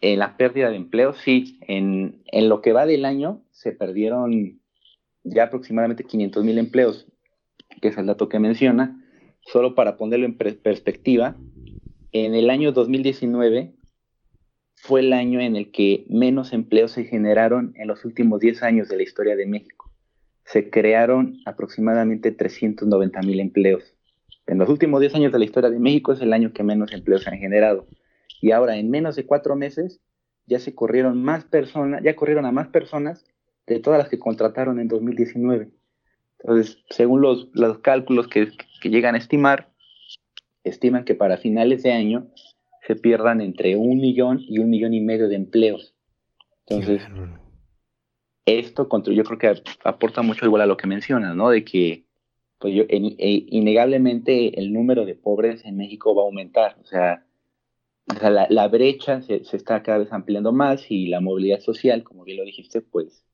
en 0.00 0.18
la 0.18 0.36
pérdida 0.36 0.70
de 0.70 0.76
empleo, 0.76 1.12
sí, 1.12 1.58
en, 1.62 2.22
en, 2.26 2.48
lo 2.48 2.62
que 2.62 2.72
va 2.72 2.86
del 2.86 3.04
año 3.04 3.42
se 3.50 3.72
perdieron 3.72 4.60
ya 5.24 5.44
aproximadamente 5.44 6.04
500 6.04 6.44
mil 6.44 6.58
empleos, 6.58 7.06
que 7.80 7.88
es 7.88 7.98
el 7.98 8.06
dato 8.06 8.28
que 8.28 8.38
menciona. 8.38 8.96
Solo 9.42 9.74
para 9.74 9.96
ponerlo 9.96 10.26
en 10.26 10.36
perspectiva, 10.36 11.36
en 12.12 12.34
el 12.34 12.50
año 12.50 12.72
2019 12.72 13.74
fue 14.74 15.00
el 15.00 15.12
año 15.12 15.40
en 15.40 15.56
el 15.56 15.70
que 15.70 16.04
menos 16.08 16.52
empleos 16.52 16.92
se 16.92 17.04
generaron 17.04 17.74
en 17.76 17.86
los 17.86 18.04
últimos 18.04 18.40
10 18.40 18.62
años 18.62 18.88
de 18.88 18.96
la 18.96 19.02
historia 19.02 19.36
de 19.36 19.46
México. 19.46 19.92
Se 20.44 20.70
crearon 20.70 21.36
aproximadamente 21.44 22.32
390 22.32 23.20
mil 23.22 23.40
empleos. 23.40 23.94
En 24.46 24.58
los 24.58 24.68
últimos 24.68 25.00
10 25.00 25.14
años 25.16 25.32
de 25.32 25.38
la 25.38 25.44
historia 25.44 25.70
de 25.70 25.78
México 25.78 26.12
es 26.12 26.20
el 26.20 26.32
año 26.32 26.52
que 26.52 26.62
menos 26.62 26.92
empleos 26.92 27.22
se 27.22 27.30
han 27.30 27.38
generado. 27.38 27.86
Y 28.40 28.52
ahora, 28.52 28.76
en 28.76 28.90
menos 28.90 29.16
de 29.16 29.26
cuatro 29.26 29.56
meses, 29.56 30.00
ya 30.46 30.58
se 30.58 30.74
corrieron 30.74 31.22
más 31.22 31.44
personas, 31.44 32.02
ya 32.02 32.16
corrieron 32.16 32.44
a 32.46 32.52
más 32.52 32.68
personas 32.68 33.24
de 33.66 33.80
todas 33.80 33.98
las 33.98 34.08
que 34.08 34.18
contrataron 34.18 34.80
en 34.80 34.88
2019. 34.88 35.70
Entonces, 36.40 36.78
según 36.90 37.20
los, 37.20 37.48
los 37.52 37.78
cálculos 37.78 38.28
que, 38.28 38.50
llegan 38.82 39.14
a 39.14 39.18
estimar, 39.18 39.70
estiman 40.64 41.04
que 41.04 41.14
para 41.14 41.36
finales 41.36 41.82
de 41.82 41.92
año 41.92 42.28
se 42.86 42.96
pierdan 42.96 43.40
entre 43.40 43.76
un 43.76 43.98
millón 43.98 44.40
y 44.40 44.58
un 44.58 44.70
millón 44.70 44.94
y 44.94 45.00
medio 45.00 45.28
de 45.28 45.36
empleos. 45.36 45.94
Entonces, 46.66 47.02
esto 48.46 48.88
yo 49.12 49.24
creo 49.24 49.38
que 49.38 49.62
aporta 49.84 50.22
mucho 50.22 50.46
igual 50.46 50.62
a 50.62 50.66
lo 50.66 50.76
que 50.76 50.86
mencionas, 50.86 51.36
¿no? 51.36 51.50
De 51.50 51.64
que 51.64 52.06
pues 52.58 52.74
yo, 52.74 52.84
e, 52.88 53.44
innegablemente 53.48 54.60
el 54.60 54.72
número 54.72 55.06
de 55.06 55.14
pobres 55.14 55.64
en 55.64 55.76
México 55.76 56.14
va 56.14 56.22
a 56.22 56.26
aumentar. 56.26 56.76
O 56.82 56.84
sea, 56.84 57.24
la, 58.06 58.68
brecha 58.68 59.22
se, 59.22 59.42
está 59.52 59.82
cada 59.82 59.98
vez 59.98 60.12
ampliando 60.12 60.52
más 60.52 60.90
y 60.90 61.06
la 61.06 61.20
movilidad 61.20 61.60
social, 61.60 62.02
como 62.02 62.24
bien 62.24 62.38
lo 62.38 62.44
dijiste, 62.44 62.80
pues, 62.80 63.24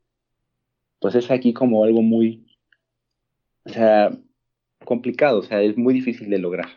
pues 1.01 1.15
es 1.15 1.31
aquí 1.31 1.53
como 1.53 1.85
algo 1.85 2.03
muy, 2.03 2.47
o 3.65 3.71
sea, 3.71 4.11
complicado, 4.85 5.41
o 5.41 5.43
sea, 5.43 5.63
es 5.63 5.77
muy 5.77 5.95
difícil 5.95 6.31
de 6.31 6.39
lograr. 6.39 6.69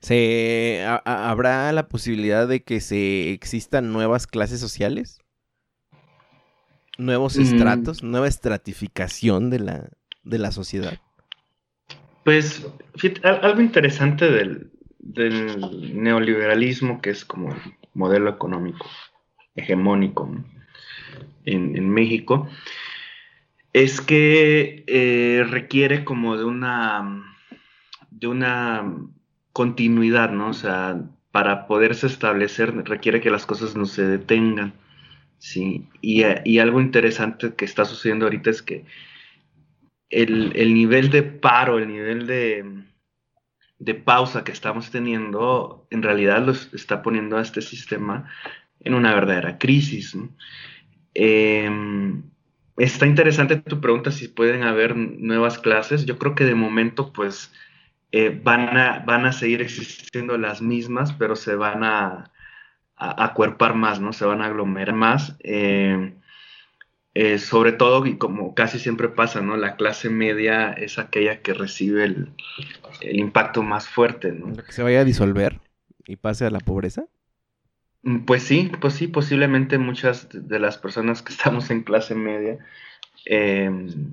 ¿Se, 0.00 0.84
¿Habrá 1.04 1.72
la 1.72 1.88
posibilidad 1.88 2.46
de 2.46 2.62
que 2.62 2.80
se 2.80 3.32
existan 3.32 3.92
nuevas 3.92 4.26
clases 4.26 4.60
sociales? 4.60 5.20
¿Nuevos 6.98 7.36
mm. 7.36 7.42
estratos? 7.42 8.02
¿Nueva 8.02 8.28
estratificación 8.28 9.50
de 9.50 9.60
la, 9.60 9.88
de 10.24 10.38
la 10.38 10.50
sociedad? 10.50 10.98
Pues, 12.24 12.66
algo 13.22 13.60
interesante 13.60 14.30
del, 14.30 14.70
del 15.08 16.02
neoliberalismo, 16.02 17.00
que 17.00 17.10
es 17.10 17.24
como 17.24 17.52
el 17.52 17.58
modelo 17.94 18.28
económico 18.30 18.86
hegemónico 19.54 20.30
en, 21.44 21.90
México, 21.90 22.46
es 23.72 24.02
que 24.02 24.84
eh, 24.86 25.44
requiere 25.48 26.04
como 26.04 26.36
de 26.36 26.44
una, 26.44 27.24
de 28.10 28.26
una 28.26 28.96
continuidad, 29.52 30.30
¿no? 30.30 30.50
O 30.50 30.54
sea, 30.54 31.00
para 31.32 31.66
poderse 31.66 32.06
establecer 32.06 32.74
requiere 32.84 33.22
que 33.22 33.30
las 33.30 33.46
cosas 33.46 33.76
no 33.76 33.86
se 33.86 34.06
detengan, 34.06 34.74
¿sí? 35.38 35.88
Y, 36.02 36.22
y 36.44 36.58
algo 36.58 36.82
interesante 36.82 37.54
que 37.54 37.64
está 37.64 37.86
sucediendo 37.86 38.26
ahorita 38.26 38.50
es 38.50 38.60
que 38.60 38.84
el, 40.10 40.52
el 40.54 40.74
nivel 40.74 41.10
de 41.10 41.22
paro, 41.22 41.78
el 41.78 41.88
nivel 41.88 42.26
de, 42.26 42.64
de 43.78 43.94
pausa 43.94 44.44
que 44.44 44.52
estamos 44.52 44.90
teniendo 44.90 45.86
en 45.90 46.02
realidad 46.02 46.44
los 46.44 46.72
está 46.74 47.02
poniendo 47.02 47.36
a 47.36 47.42
este 47.42 47.62
sistema 47.62 48.28
en 48.80 48.94
una 48.94 49.14
verdadera 49.14 49.58
crisis. 49.58 50.16
Em, 51.14 52.22
está 52.76 53.06
interesante 53.06 53.56
tu 53.56 53.80
pregunta 53.80 54.10
si 54.10 54.28
pueden 54.28 54.62
haber 54.62 54.96
nuevas 54.96 55.58
clases. 55.58 56.06
Yo 56.06 56.18
creo 56.18 56.34
que 56.34 56.44
de 56.44 56.54
momento 56.54 57.12
pues 57.12 57.52
eh, 58.12 58.40
van, 58.42 58.76
a, 58.76 59.00
van 59.00 59.26
a 59.26 59.32
seguir 59.32 59.60
existiendo 59.62 60.38
las 60.38 60.62
mismas, 60.62 61.12
pero 61.12 61.36
se 61.36 61.54
van 61.54 61.84
a, 61.84 62.32
a 62.96 63.24
acuerpar 63.24 63.74
más, 63.74 64.00
¿no? 64.00 64.12
Se 64.12 64.24
van 64.24 64.42
a 64.42 64.46
aglomerar 64.46 64.94
más. 64.94 65.36
Em, 65.40 66.17
eh, 67.14 67.38
sobre 67.38 67.72
todo, 67.72 68.04
y 68.06 68.16
como 68.16 68.54
casi 68.54 68.78
siempre 68.78 69.08
pasa, 69.08 69.40
¿no? 69.40 69.56
La 69.56 69.76
clase 69.76 70.10
media 70.10 70.72
es 70.72 70.98
aquella 70.98 71.40
que 71.40 71.54
recibe 71.54 72.04
el, 72.04 72.32
impacto 73.00 73.62
más 73.62 73.88
fuerte, 73.88 74.32
¿no? 74.32 74.52
¿Que 74.52 74.72
se 74.72 74.82
vaya 74.82 75.00
a 75.00 75.04
disolver 75.04 75.60
y 76.06 76.16
pase 76.16 76.44
a 76.44 76.50
la 76.50 76.60
pobreza? 76.60 77.06
Mm, 78.02 78.20
pues 78.20 78.42
sí, 78.42 78.70
pues 78.80 78.94
sí, 78.94 79.08
posiblemente 79.08 79.78
muchas 79.78 80.28
de 80.32 80.58
las 80.58 80.78
personas 80.78 81.22
que 81.22 81.32
estamos 81.32 81.70
en 81.70 81.82
clase 81.82 82.14
media 82.14 82.58
em, 83.24 84.12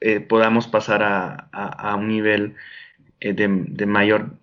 eh, 0.00 0.20
podamos 0.20 0.66
pasar 0.66 1.02
a, 1.02 1.96
un 1.96 2.08
nivel 2.08 2.56
eh, 3.20 3.32
de, 3.32 3.86
mayor 3.86 4.36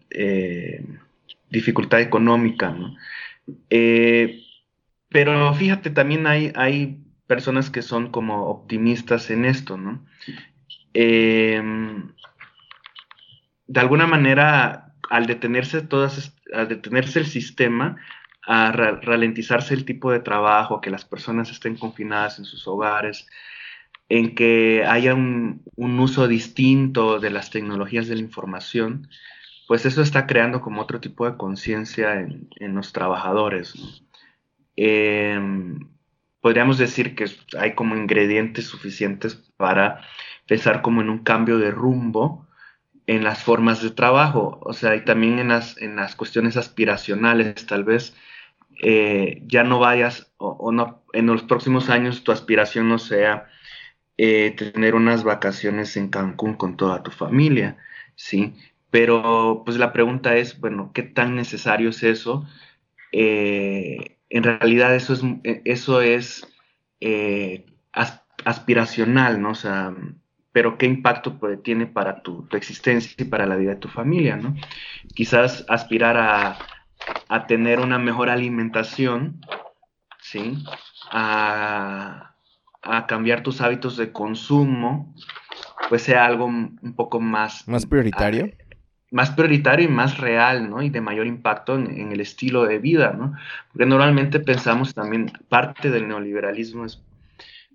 dificultad 1.50 2.02
económica, 2.02 2.72
¿no? 2.72 2.96
pero 5.10 5.54
fíjate, 5.54 5.90
también 5.90 6.28
hay, 6.28 6.52
hay 6.56 7.00
personas 7.30 7.70
que 7.70 7.84
son 7.84 8.10
como 8.10 8.48
optimistas 8.48 9.30
en 9.30 9.46
esto, 9.46 9.78
¿no? 9.78 10.04
Em, 10.96 12.12
de 13.68 13.80
alguna 13.80 14.08
manera, 14.08 14.96
al 15.12 15.28
detenerse 15.28 15.84
todas, 15.84 16.36
al 16.52 16.68
detenerse 16.68 17.20
el 17.20 17.28
sistema, 17.28 17.98
a 18.48 18.72
ralentizarse 18.72 19.76
el 19.76 19.86
tipo 19.86 20.12
de 20.12 20.22
trabajo, 20.22 20.82
que 20.82 20.90
las 20.90 21.06
personas 21.06 21.52
estén 21.52 21.78
confinadas 21.78 22.40
en 22.40 22.46
sus 22.46 22.68
hogares, 22.68 23.28
en 24.10 24.34
que 24.34 24.84
haya 24.88 25.14
un, 25.14 25.62
uso 25.76 26.28
distinto 26.28 27.20
de 27.20 27.30
las 27.30 27.52
tecnologías 27.52 28.08
de 28.08 28.16
la 28.16 28.22
información, 28.22 29.08
pues 29.68 29.86
eso 29.86 30.02
está 30.02 30.26
creando 30.26 30.62
como 30.62 30.82
otro 30.82 31.00
tipo 31.00 31.30
de 31.30 31.38
conciencia 31.38 32.22
en, 32.22 32.76
los 32.76 32.92
trabajadores. 32.92 33.76
¿no? 33.76 33.88
Em, 34.76 35.99
podríamos 36.42 36.78
decir 36.78 37.16
que 37.16 37.26
hay 37.58 37.76
como 37.76 37.96
ingredientes 37.96 38.66
suficientes 38.66 39.36
para 39.58 40.02
pensar 40.48 40.82
como 40.82 41.02
en 41.02 41.10
un 41.10 41.20
cambio 41.20 41.58
de 41.58 41.72
rumbo 41.72 42.48
en 43.08 43.24
las 43.24 43.44
formas 43.44 43.82
de 43.82 43.90
trabajo, 43.90 44.60
o 44.62 44.74
sea, 44.74 44.96
y 44.96 45.04
también 45.04 45.40
en 45.40 45.50
las, 45.50 45.78
en 45.82 45.96
las 45.96 46.16
cuestiones 46.16 46.58
aspiracionales, 46.58 47.66
tal 47.66 47.84
vez 47.84 48.16
eh, 48.84 49.42
ya 49.48 49.64
no 49.64 49.80
vayas 49.80 50.32
o, 50.38 50.72
no, 50.72 51.04
en 51.14 51.26
los 51.26 51.44
próximos 51.44 51.90
años 51.90 52.24
tu 52.24 52.32
aspiración 52.32 52.88
no 52.88 53.00
sea 53.00 53.48
eh, 54.18 54.52
tener 54.52 54.96
unas 54.96 55.24
vacaciones 55.24 55.98
en 55.98 56.10
Cancún 56.10 56.54
con 56.56 56.78
toda 56.78 57.04
tu 57.04 57.12
familia, 57.12 57.78
¿sí? 58.16 58.56
Pero 58.92 59.64
pues 59.66 59.78
la 59.78 59.92
pregunta 59.94 60.36
es, 60.38 60.60
bueno, 60.60 60.92
¿qué 60.94 61.04
tan 61.04 61.36
necesario 61.36 61.90
es 61.90 62.04
eso? 62.04 62.46
Eh, 63.12 64.19
en 64.30 64.44
realidad 64.44 64.96
eso 64.96 65.14
es, 65.14 65.24
eso 65.66 66.02
es 66.02 66.48
eh, 67.02 67.66
aspiracional, 68.46 69.42
¿no? 69.42 69.52
O 69.52 69.56
sea, 69.56 69.94
pero 70.52 70.78
qué 70.78 70.86
impacto 70.86 71.40
tiene 71.64 71.88
para 71.88 72.22
tu, 72.22 72.48
existencia 72.52 73.14
y 73.18 73.26
para 73.26 73.46
la 73.46 73.56
vida 73.56 73.72
de 73.72 73.78
tu 73.78 73.88
familia, 73.88 74.36
¿no? 74.36 74.56
Quizás 75.16 75.66
aspirar 75.68 76.18
a, 76.18 76.58
tener 77.48 77.80
una 77.80 77.98
mejor 77.98 78.30
alimentación, 78.30 79.42
¿sí? 80.22 80.64
A, 81.12 82.36
a, 82.84 83.08
cambiar 83.08 83.42
tus 83.42 83.62
hábitos 83.62 83.98
de 83.98 84.12
consumo, 84.12 85.16
pues 85.88 86.04
sea 86.04 86.26
algo 86.26 86.46
un 86.46 86.94
poco 86.96 87.20
más... 87.20 87.68
Más 87.68 87.86
prioritario. 87.86 88.52
Más 89.12 89.32
prioritario 89.32 89.86
y 89.86 89.92
más 89.92 90.18
real, 90.18 90.70
¿no? 90.70 90.82
Y 90.82 90.90
de 90.90 91.02
mayor 91.02 91.28
impacto 91.28 91.76
en, 91.76 92.12
el 92.12 92.22
estilo 92.22 92.66
de 92.66 92.80
vida, 92.80 93.14
¿no? 93.18 93.34
Porque 93.72 93.86
normalmente 93.86 94.40
pensamos 94.40 94.94
también, 94.94 95.32
parte 95.50 95.90
del 95.90 96.08
neoliberalismo 96.08 96.86
es 96.86 97.02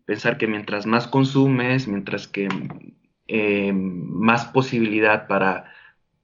pensar 0.04 0.38
que 0.38 0.46
mientras 0.46 0.86
más 0.86 1.08
consumes, 1.08 1.88
mientras 1.88 2.28
que 2.28 2.48
eh, 3.26 3.72
más 3.72 4.46
posibilidad 4.46 5.26
para, 5.26 5.72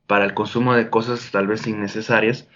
para 0.07 0.25
el 0.25 0.35
consumo 0.35 0.75
de 0.75 0.91
cosas 0.91 1.31
tal 1.33 1.47
vez 1.47 1.67
innecesarias, 1.67 2.49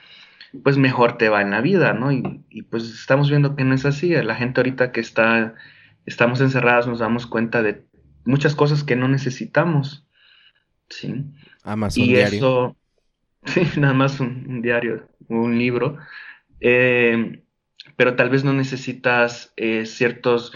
pues 0.63 0.77
mejor 0.77 1.19
te 1.19 1.29
va 1.29 1.43
en 1.43 1.51
la 1.51 1.61
vida, 1.61 1.93
¿no? 1.95 2.13
Y, 2.13 2.45
y, 2.51 2.63
pues 2.63 2.85
estamos 2.85 3.31
viendo 3.31 3.57
que 3.57 3.65
no 3.65 3.75
es 3.75 3.85
así. 3.85 4.11
La 4.11 4.37
gente 4.37 4.61
ahorita 4.61 4.93
que 4.93 5.01
está, 5.01 5.55
estamos 6.07 6.41
encerradas 6.41 6.87
nos 6.87 7.01
damos 7.01 7.27
cuenta 7.27 7.63
de 7.63 7.85
muchas 8.25 8.55
cosas 8.55 8.85
que 8.85 8.95
no 8.95 9.09
necesitamos, 9.09 10.07
¿sí? 10.89 11.25
Amazon 11.65 12.05
y 12.05 12.09
diario. 12.09 12.37
eso, 12.37 12.77
sí, 13.45 13.63
nada 13.81 13.95
más 13.95 14.21
un, 14.21 14.63
diario, 14.63 15.09
un 15.29 15.59
libro, 15.59 15.99
eh, 16.61 17.43
pero 17.97 18.15
tal 18.17 18.31
vez 18.31 18.45
no 18.45 18.53
necesitas 18.53 19.53
eh, 19.57 19.87
ciertos, 19.87 20.53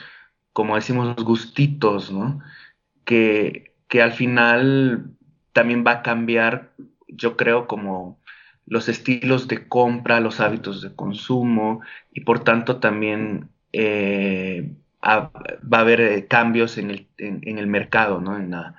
como 0.52 0.76
decimos, 0.76 1.16
gustitos, 1.16 2.12
¿no? 2.12 2.40
Que, 3.04 3.74
que 3.88 4.02
al 4.02 4.12
final 4.12 5.10
también 5.52 5.84
va 5.86 5.92
a 5.92 6.02
cambiar, 6.02 6.72
yo 7.08 7.36
creo, 7.36 7.66
como 7.66 8.20
los 8.66 8.88
estilos 8.88 9.48
de 9.48 9.66
compra, 9.66 10.20
los 10.20 10.40
hábitos 10.40 10.82
de 10.82 10.94
consumo 10.94 11.80
y 12.12 12.20
por 12.20 12.44
tanto 12.44 12.80
también 12.80 13.48
eh, 13.72 14.72
va 15.02 15.30
a 15.72 15.80
haber 15.80 16.28
cambios 16.28 16.76
en 16.76 16.90
el, 16.90 17.08
en 17.16 17.58
el 17.58 17.66
mercado, 17.66 18.20
¿no? 18.20 18.36
En 18.36 18.50
la, 18.50 18.76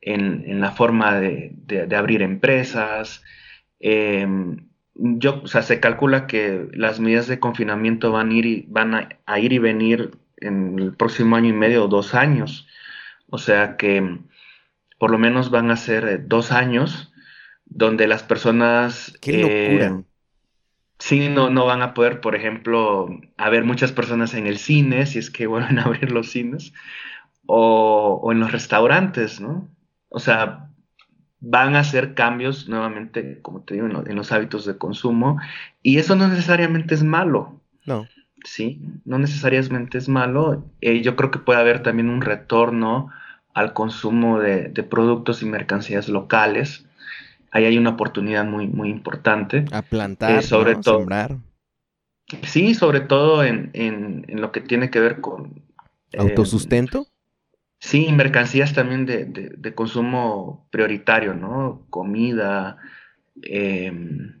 en, 0.00 0.60
la 0.60 0.72
forma 0.72 1.18
de, 1.18 1.88
abrir 1.96 2.22
empresas. 2.22 3.22
Em, 3.80 4.68
yo, 4.94 5.42
o 5.42 5.46
sea, 5.46 5.62
se 5.62 5.80
calcula 5.80 6.26
que 6.26 6.68
las 6.72 7.00
medidas 7.00 7.28
de 7.28 7.38
confinamiento 7.40 8.12
van 8.12 8.30
a 8.30 8.34
ir 8.34 8.46
y, 8.46 8.66
van 8.68 8.94
a, 8.94 9.38
ir 9.38 9.52
y 9.52 9.58
venir 9.58 10.10
en 10.38 10.78
el 10.78 10.94
próximo 10.94 11.36
año 11.36 11.50
y 11.50 11.52
medio 11.52 11.84
o 11.84 11.88
dos 11.88 12.14
años. 12.14 12.66
O 13.30 13.38
sea 13.38 13.76
que 13.76 14.18
por 14.98 15.10
lo 15.10 15.18
menos 15.18 15.50
van 15.50 15.70
a 15.70 15.76
ser 15.76 16.08
eh, 16.08 16.18
dos 16.18 16.50
años 16.52 17.12
donde 17.66 18.08
las 18.08 18.22
personas... 18.22 19.16
¡Qué 19.20 19.38
locura! 19.38 19.98
Eh, 20.00 20.04
sí, 20.98 21.28
no, 21.28 21.50
no 21.50 21.66
van 21.66 21.82
a 21.82 21.94
poder, 21.94 22.20
por 22.20 22.34
ejemplo, 22.34 23.08
haber 23.36 23.64
muchas 23.64 23.92
personas 23.92 24.34
en 24.34 24.46
el 24.46 24.58
cine, 24.58 25.06
si 25.06 25.18
es 25.18 25.30
que 25.30 25.46
vuelven 25.46 25.78
a 25.78 25.84
abrir 25.84 26.10
los 26.10 26.30
cines, 26.30 26.72
o, 27.46 28.18
o 28.22 28.32
en 28.32 28.40
los 28.40 28.50
restaurantes, 28.50 29.40
¿no? 29.40 29.68
O 30.08 30.18
sea, 30.18 30.68
van 31.40 31.76
a 31.76 31.80
hacer 31.80 32.14
cambios 32.14 32.68
nuevamente, 32.68 33.40
como 33.42 33.60
te 33.60 33.74
digo, 33.74 33.86
en, 33.86 34.16
los 34.16 34.32
hábitos 34.32 34.64
de 34.64 34.76
consumo. 34.76 35.38
Y 35.82 35.98
eso 35.98 36.16
no 36.16 36.28
necesariamente 36.28 36.94
es 36.94 37.02
malo. 37.02 37.60
No. 37.86 38.06
Sí, 38.44 38.80
no 39.04 39.18
necesariamente 39.18 39.98
es 39.98 40.08
malo. 40.08 40.64
Eh, 40.80 41.02
yo 41.02 41.16
creo 41.16 41.30
que 41.30 41.38
puede 41.38 41.60
haber 41.60 41.82
también 41.82 42.08
un 42.08 42.20
retorno 42.20 43.10
al 43.54 43.72
consumo 43.72 44.38
de, 44.38 44.70
productos 44.88 45.42
y 45.42 45.46
mercancías 45.46 46.08
locales. 46.08 46.86
Ahí 47.50 47.64
hay 47.64 47.78
una 47.78 47.90
oportunidad 47.90 48.44
muy, 48.44 48.68
muy 48.68 48.90
importante. 48.90 49.64
A 49.72 49.82
plantar, 49.82 50.38
eh, 50.38 50.42
sobre 50.42 50.76
todo. 50.76 50.98
Sembrar. 50.98 51.36
Sí, 52.42 52.74
sobre 52.74 53.00
todo 53.00 53.42
en, 53.42 53.70
en, 53.72 54.24
lo 54.28 54.52
que 54.52 54.60
tiene 54.60 54.90
que 54.90 55.00
ver 55.00 55.20
con... 55.20 55.62
Eh, 56.12 56.18
¿Autosustento? 56.18 57.06
Sí, 57.80 58.10
mercancías 58.12 58.74
también 58.74 59.06
de, 59.06 59.74
consumo 59.74 60.66
prioritario, 60.70 61.34
¿no? 61.34 61.86
Comida, 61.90 62.78
em, 63.42 64.40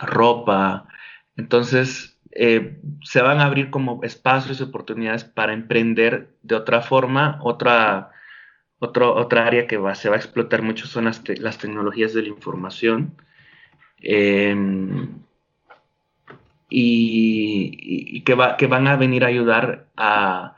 ropa. 0.00 0.88
Entonces, 1.36 2.18
eh, 2.32 2.80
se 3.02 3.22
van 3.22 3.40
a 3.40 3.44
abrir 3.46 3.70
como 3.70 4.02
espacios 4.04 4.60
y 4.60 4.62
oportunidades 4.64 5.24
para 5.24 5.52
emprender 5.52 6.30
de 6.42 6.54
otra 6.56 6.80
forma. 6.82 7.38
Otra, 7.42 8.10
otra 8.78 9.46
área 9.46 9.66
que 9.66 9.76
va, 9.76 9.94
se 9.94 10.08
va 10.08 10.16
a 10.16 10.18
explotar 10.18 10.62
mucho 10.62 10.86
son 10.86 11.04
las, 11.06 11.22
tecnologías 11.58 12.14
de 12.14 12.22
la 12.22 12.28
información. 12.28 13.14
Em, 14.02 15.08
y, 16.70 18.22
que, 18.22 18.34
va, 18.34 18.56
que, 18.56 18.66
van 18.66 18.86
a 18.86 18.96
venir 18.96 19.24
a 19.24 19.28
ayudar 19.28 19.86
a 19.96 20.56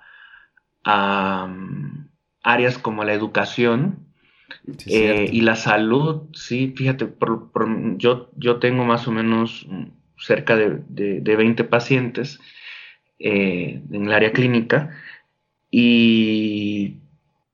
áreas 2.42 2.78
como 2.78 3.04
la 3.04 3.12
educación 3.12 4.06
eh, 4.86 5.28
y 5.32 5.40
la 5.40 5.56
salud, 5.56 6.22
sí, 6.34 6.72
fíjate, 6.76 7.08
yo, 7.96 8.30
yo 8.36 8.56
tengo 8.58 8.84
más 8.84 9.08
o 9.08 9.12
menos 9.12 9.66
cerca 10.18 10.56
de, 10.56 10.80
de, 10.88 11.36
20 11.36 11.64
pacientes 11.64 12.38
eh, 13.18 13.80
en 13.90 14.06
el 14.06 14.12
área 14.12 14.32
clínica 14.32 14.90
y 15.70 16.98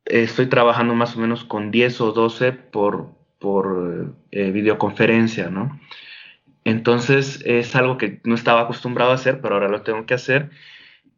estoy 0.04 0.46
trabajando 0.46 0.94
más 0.94 1.16
o 1.16 1.20
menos 1.20 1.44
con 1.44 1.70
10 1.70 2.00
o 2.00 2.12
12 2.12 2.52
por, 2.52 3.12
por 3.38 4.14
eh, 4.30 4.50
videoconferencia, 4.50 5.50
¿no? 5.50 5.80
Entonces 6.64 7.42
es 7.46 7.74
algo 7.76 7.96
que 7.96 8.20
no 8.24 8.34
estaba 8.34 8.62
acostumbrado 8.62 9.12
a 9.12 9.14
hacer, 9.14 9.40
pero 9.40 9.54
ahora 9.54 9.68
lo 9.68 9.82
tengo 9.82 10.04
que 10.04 10.14
hacer. 10.14 10.50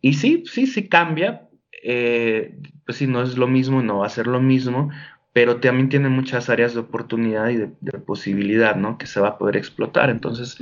Y 0.01 0.15
sí, 0.15 0.45
sí, 0.47 0.67
sí 0.69 0.89
cambia, 0.89 1.49
eh, 1.83 2.55
pues 2.85 2.99
sí, 2.99 3.07
no 3.07 3.23
es 3.23 3.37
lo 3.37 3.47
mismo, 3.47 3.83
no 3.83 3.99
va 3.99 4.07
a 4.07 4.11
ser 4.11 4.27
lo 4.27 4.41
mismo, 4.41 4.91
pero 5.33 5.61
también 5.61 5.89
tiene 5.89 6.09
muchas 6.09 6.51
áreas 6.51 6.75
de 6.75 6.81
oportunidad 6.81 7.49
y 7.51 7.57
de, 7.57 7.99
posibilidad, 7.99 8.77
¿no? 8.77 8.99
Que 8.99 9.07
se 9.07 9.21
va 9.21 9.29
a 9.29 9.39
poder 9.39 9.57
explotar. 9.57 10.11
Entonces, 10.11 10.59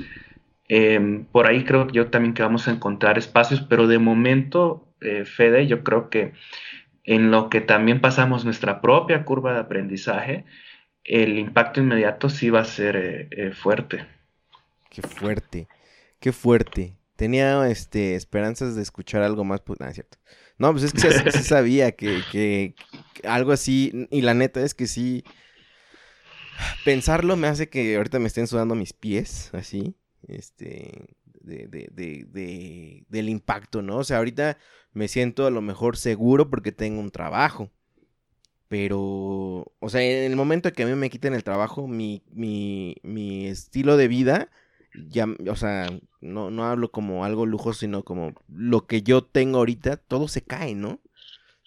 em, 0.69 1.25
por 1.25 1.47
ahí 1.47 1.65
creo 1.65 1.89
yo 1.89 2.09
también 2.09 2.35
que 2.35 2.43
vamos 2.43 2.69
a 2.69 2.73
encontrar 2.73 3.19
espacios, 3.19 3.61
pero 3.63 3.87
de 3.87 3.99
momento, 3.99 4.87
eh, 5.01 5.25
Fede, 5.25 5.67
yo 5.67 5.83
creo 5.85 6.11
que 6.11 6.33
en 7.05 7.31
lo 7.31 7.49
que 7.49 7.61
también 7.63 8.01
pasamos 8.01 8.45
nuestra 8.45 8.81
propia 8.81 9.25
curva 9.25 9.55
de 9.55 9.61
aprendizaje, 9.61 10.45
el 11.05 11.39
impacto 11.39 11.81
inmediato 11.81 12.29
sí 12.29 12.51
va 12.51 12.61
a 12.61 12.65
ser 12.65 13.29
eh, 13.31 13.53
fuerte. 13.53 14.07
Qué 14.91 15.01
fuerte, 15.03 15.69
qué 16.21 16.33
fuerte. 16.33 16.98
Tenía 17.19 17.69
este, 17.69 18.15
esperanzas 18.15 18.77
de 18.77 18.83
escuchar 18.83 19.25
algo 19.25 19.43
más, 19.43 19.61
pues 19.61 19.81
nada, 19.81 19.91
es 19.91 19.97
cierto. 19.97 20.19
No, 20.57 20.71
pues 20.71 20.85
es 20.85 20.93
que 20.93 21.33
sí, 21.33 21.43
sabía 21.43 21.91
que, 21.91 22.77
algo 23.25 23.51
así, 23.51 24.07
y 24.13 24.21
la 24.21 24.35
neta 24.35 24.63
es 24.63 24.73
que 24.73 24.87
sí, 24.87 25.25
pensarlo 26.85 27.35
me 27.35 27.49
hace 27.49 27.69
que 27.69 27.97
ahorita 27.97 28.21
me 28.21 28.29
estén 28.29 28.47
sudando 28.47 28.77
mis 28.77 28.93
pies, 28.93 29.51
así, 29.53 29.97
este, 30.29 31.17
de, 31.41 31.67
de, 31.67 31.89
de, 31.93 33.05
del 33.09 33.29
impacto, 33.29 33.83
¿no? 33.83 33.97
O 33.97 34.05
sea, 34.05 34.19
ahorita 34.19 34.57
me 34.93 35.09
siento 35.09 35.45
a 35.45 35.51
lo 35.51 35.61
mejor 35.61 35.97
seguro 35.97 36.49
porque 36.49 36.71
tengo 36.71 37.01
un 37.01 37.11
trabajo. 37.11 37.69
Pero, 38.69 39.73
o 39.81 39.89
sea, 39.89 40.03
en 40.03 40.31
el 40.31 40.37
momento 40.37 40.73
que 40.73 40.85
a 40.85 40.87
mí 40.87 40.95
me 40.95 41.11
quiten 41.11 41.35
el 41.35 41.43
trabajo, 41.43 41.89
mi, 41.89 42.23
mi, 42.31 42.95
mi 43.03 43.49
estilo 43.49 43.97
de 43.97 44.07
vida 44.07 44.51
ya, 44.95 45.27
o 45.49 45.57
sea, 45.57 45.89
no, 46.21 46.51
no 46.51 46.65
hablo 46.65 46.91
como 46.91 47.25
algo 47.25 47.47
lujoso, 47.47 47.81
sino 47.81 48.05
como 48.05 48.35
lo 48.49 48.87
que 48.87 49.03
yo 49.03 49.25
tengo 49.25 49.59
ahorita, 49.59 49.97
todo 49.97 50.29
se 50.29 50.43
cae, 50.43 50.75
¿no? 50.75 51.01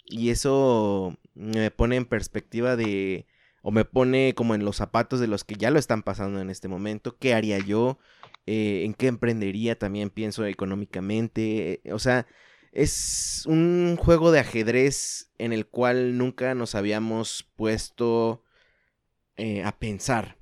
Y 0.06 0.30
eso 0.30 1.18
me 1.34 1.72
pone 1.72 1.96
en 1.96 2.06
perspectiva 2.06 2.76
de, 2.76 3.28
o 3.62 3.72
me 3.72 3.86
pone 3.86 4.34
como 4.36 4.56
en 4.56 4.66
los 4.66 4.78
zapatos 4.78 5.20
de 5.20 5.28
los 5.28 5.44
que 5.44 5.56
ya 5.56 5.72
lo 5.72 5.80
están 5.80 6.04
pasando 6.04 6.42
en 6.42 6.50
este 6.50 6.68
momento, 6.68 7.18
¿qué 7.18 7.34
haría 7.34 7.60
yo? 7.60 8.00
Eh, 8.46 8.84
¿En 8.86 8.94
qué 8.94 9.08
emprendería? 9.08 9.78
También 9.78 10.10
pienso 10.10 10.46
económicamente, 10.46 11.82
o 11.92 12.00
sea, 12.00 12.28
es 12.72 13.44
un 13.48 13.98
juego 13.98 14.32
de 14.32 14.40
ajedrez 14.40 15.32
en 15.38 15.54
el 15.54 15.68
cual 15.68 16.18
nunca 16.18 16.56
nos 16.56 16.76
habíamos 16.76 17.50
puesto 17.56 18.44
eh, 19.36 19.64
a 19.64 19.78
pensar 19.78 20.41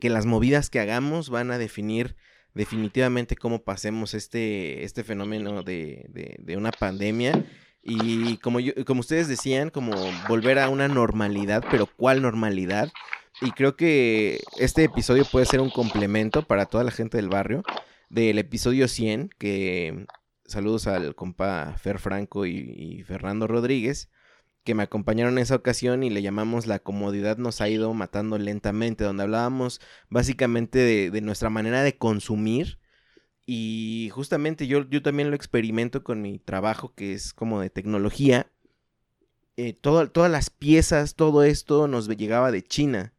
que 0.00 0.10
las 0.10 0.26
movidas 0.26 0.70
que 0.70 0.80
hagamos 0.80 1.30
van 1.30 1.52
a 1.52 1.58
definir 1.58 2.16
definitivamente 2.54 3.36
cómo 3.36 3.62
pasemos 3.62 4.14
este, 4.14 4.82
este 4.84 5.04
fenómeno 5.04 5.62
de, 5.62 6.36
de, 6.40 6.56
una 6.56 6.72
pandemia. 6.72 7.44
Y 7.82 8.38
como, 8.38 8.60
yo, 8.60 8.72
como 8.84 9.00
ustedes 9.00 9.28
decían, 9.28 9.70
como 9.70 9.92
volver 10.28 10.58
a 10.58 10.68
una 10.68 10.88
normalidad, 10.88 11.64
pero 11.70 11.86
¿cuál 11.86 12.20
normalidad? 12.22 12.90
Y 13.40 13.52
creo 13.52 13.76
que 13.76 14.40
este 14.58 14.84
episodio 14.84 15.24
puede 15.24 15.46
ser 15.46 15.60
un 15.60 15.70
complemento 15.70 16.42
para 16.42 16.66
toda 16.66 16.84
la 16.84 16.90
gente 16.90 17.16
del 17.16 17.28
barrio 17.28 17.62
del 18.10 18.38
episodio 18.38 18.88
100, 18.88 19.30
que 19.38 20.04
saludos 20.44 20.88
al 20.88 21.14
compa 21.14 21.76
Fer 21.78 22.00
Franco 22.00 22.44
y, 22.44 22.56
y 22.58 23.02
Fernando 23.04 23.46
Rodríguez, 23.46 24.10
que 24.64 24.74
me 24.74 24.82
acompañaron 24.82 25.34
en 25.34 25.42
esa 25.42 25.56
ocasión 25.56 26.02
y 26.02 26.10
le 26.10 26.22
llamamos 26.22 26.66
La 26.66 26.78
comodidad 26.78 27.38
nos 27.38 27.60
ha 27.60 27.68
ido 27.68 27.92
matando 27.94 28.38
lentamente, 28.38 29.04
donde 29.04 29.22
hablábamos 29.22 29.80
básicamente 30.08 30.78
de, 31.10 31.20
nuestra 31.20 31.50
manera 31.50 31.82
de 31.82 31.96
consumir. 31.96 32.78
Y 33.46 34.10
justamente 34.12 34.66
yo, 34.66 34.88
yo 34.88 35.02
también 35.02 35.30
lo 35.30 35.36
experimento 35.36 36.04
con 36.04 36.22
mi 36.22 36.38
trabajo, 36.38 36.94
que 36.94 37.14
es 37.14 37.32
como 37.32 37.60
de 37.60 37.70
tecnología. 37.70 38.50
Eh, 39.56 39.72
todas 39.72 40.30
las 40.30 40.50
piezas, 40.50 41.16
todo 41.16 41.42
esto 41.42 41.88
nos 41.88 42.08
llegaba 42.08 42.52
de 42.52 42.62
China. 42.62 43.12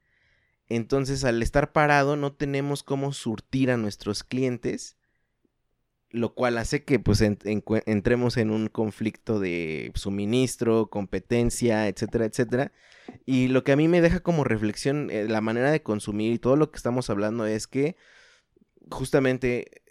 Entonces, 0.69 1.25
al 1.25 1.43
estar 1.43 1.73
parado, 1.73 2.15
no 2.15 2.31
tenemos 2.31 2.81
cómo 2.81 3.11
surtir 3.11 3.71
a 3.71 3.77
nuestros 3.77 4.23
clientes, 4.23 4.95
lo 6.11 6.33
cual 6.33 6.57
hace 6.57 6.83
que 6.83 6.99
pues 6.99 7.21
entremos 7.21 8.37
en 8.37 8.51
un 8.51 8.67
conflicto 8.67 9.39
de 9.39 9.91
suministro, 9.95 10.89
competencia, 10.89 11.87
etcétera, 11.87 12.25
etcétera. 12.25 12.71
Y 13.25 13.47
lo 13.47 13.63
que 13.63 13.71
a 13.71 13.75
mí 13.75 13.87
me 13.87 14.01
deja 14.01 14.19
como 14.19 14.43
reflexión 14.43 15.09
eh, 15.09 15.27
la 15.27 15.41
manera 15.41 15.71
de 15.71 15.83
consumir 15.83 16.33
y 16.33 16.39
todo 16.39 16.55
lo 16.55 16.71
que 16.71 16.77
estamos 16.77 17.09
hablando 17.09 17.45
es 17.45 17.67
que 17.67 17.95
justamente 18.89 19.83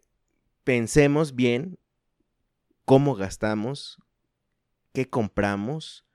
pensemos 0.65 1.35
bien 1.35 1.79
cómo 2.85 3.15
gastamos, 3.15 3.99
qué 4.93 5.09
compramos. 5.09 6.07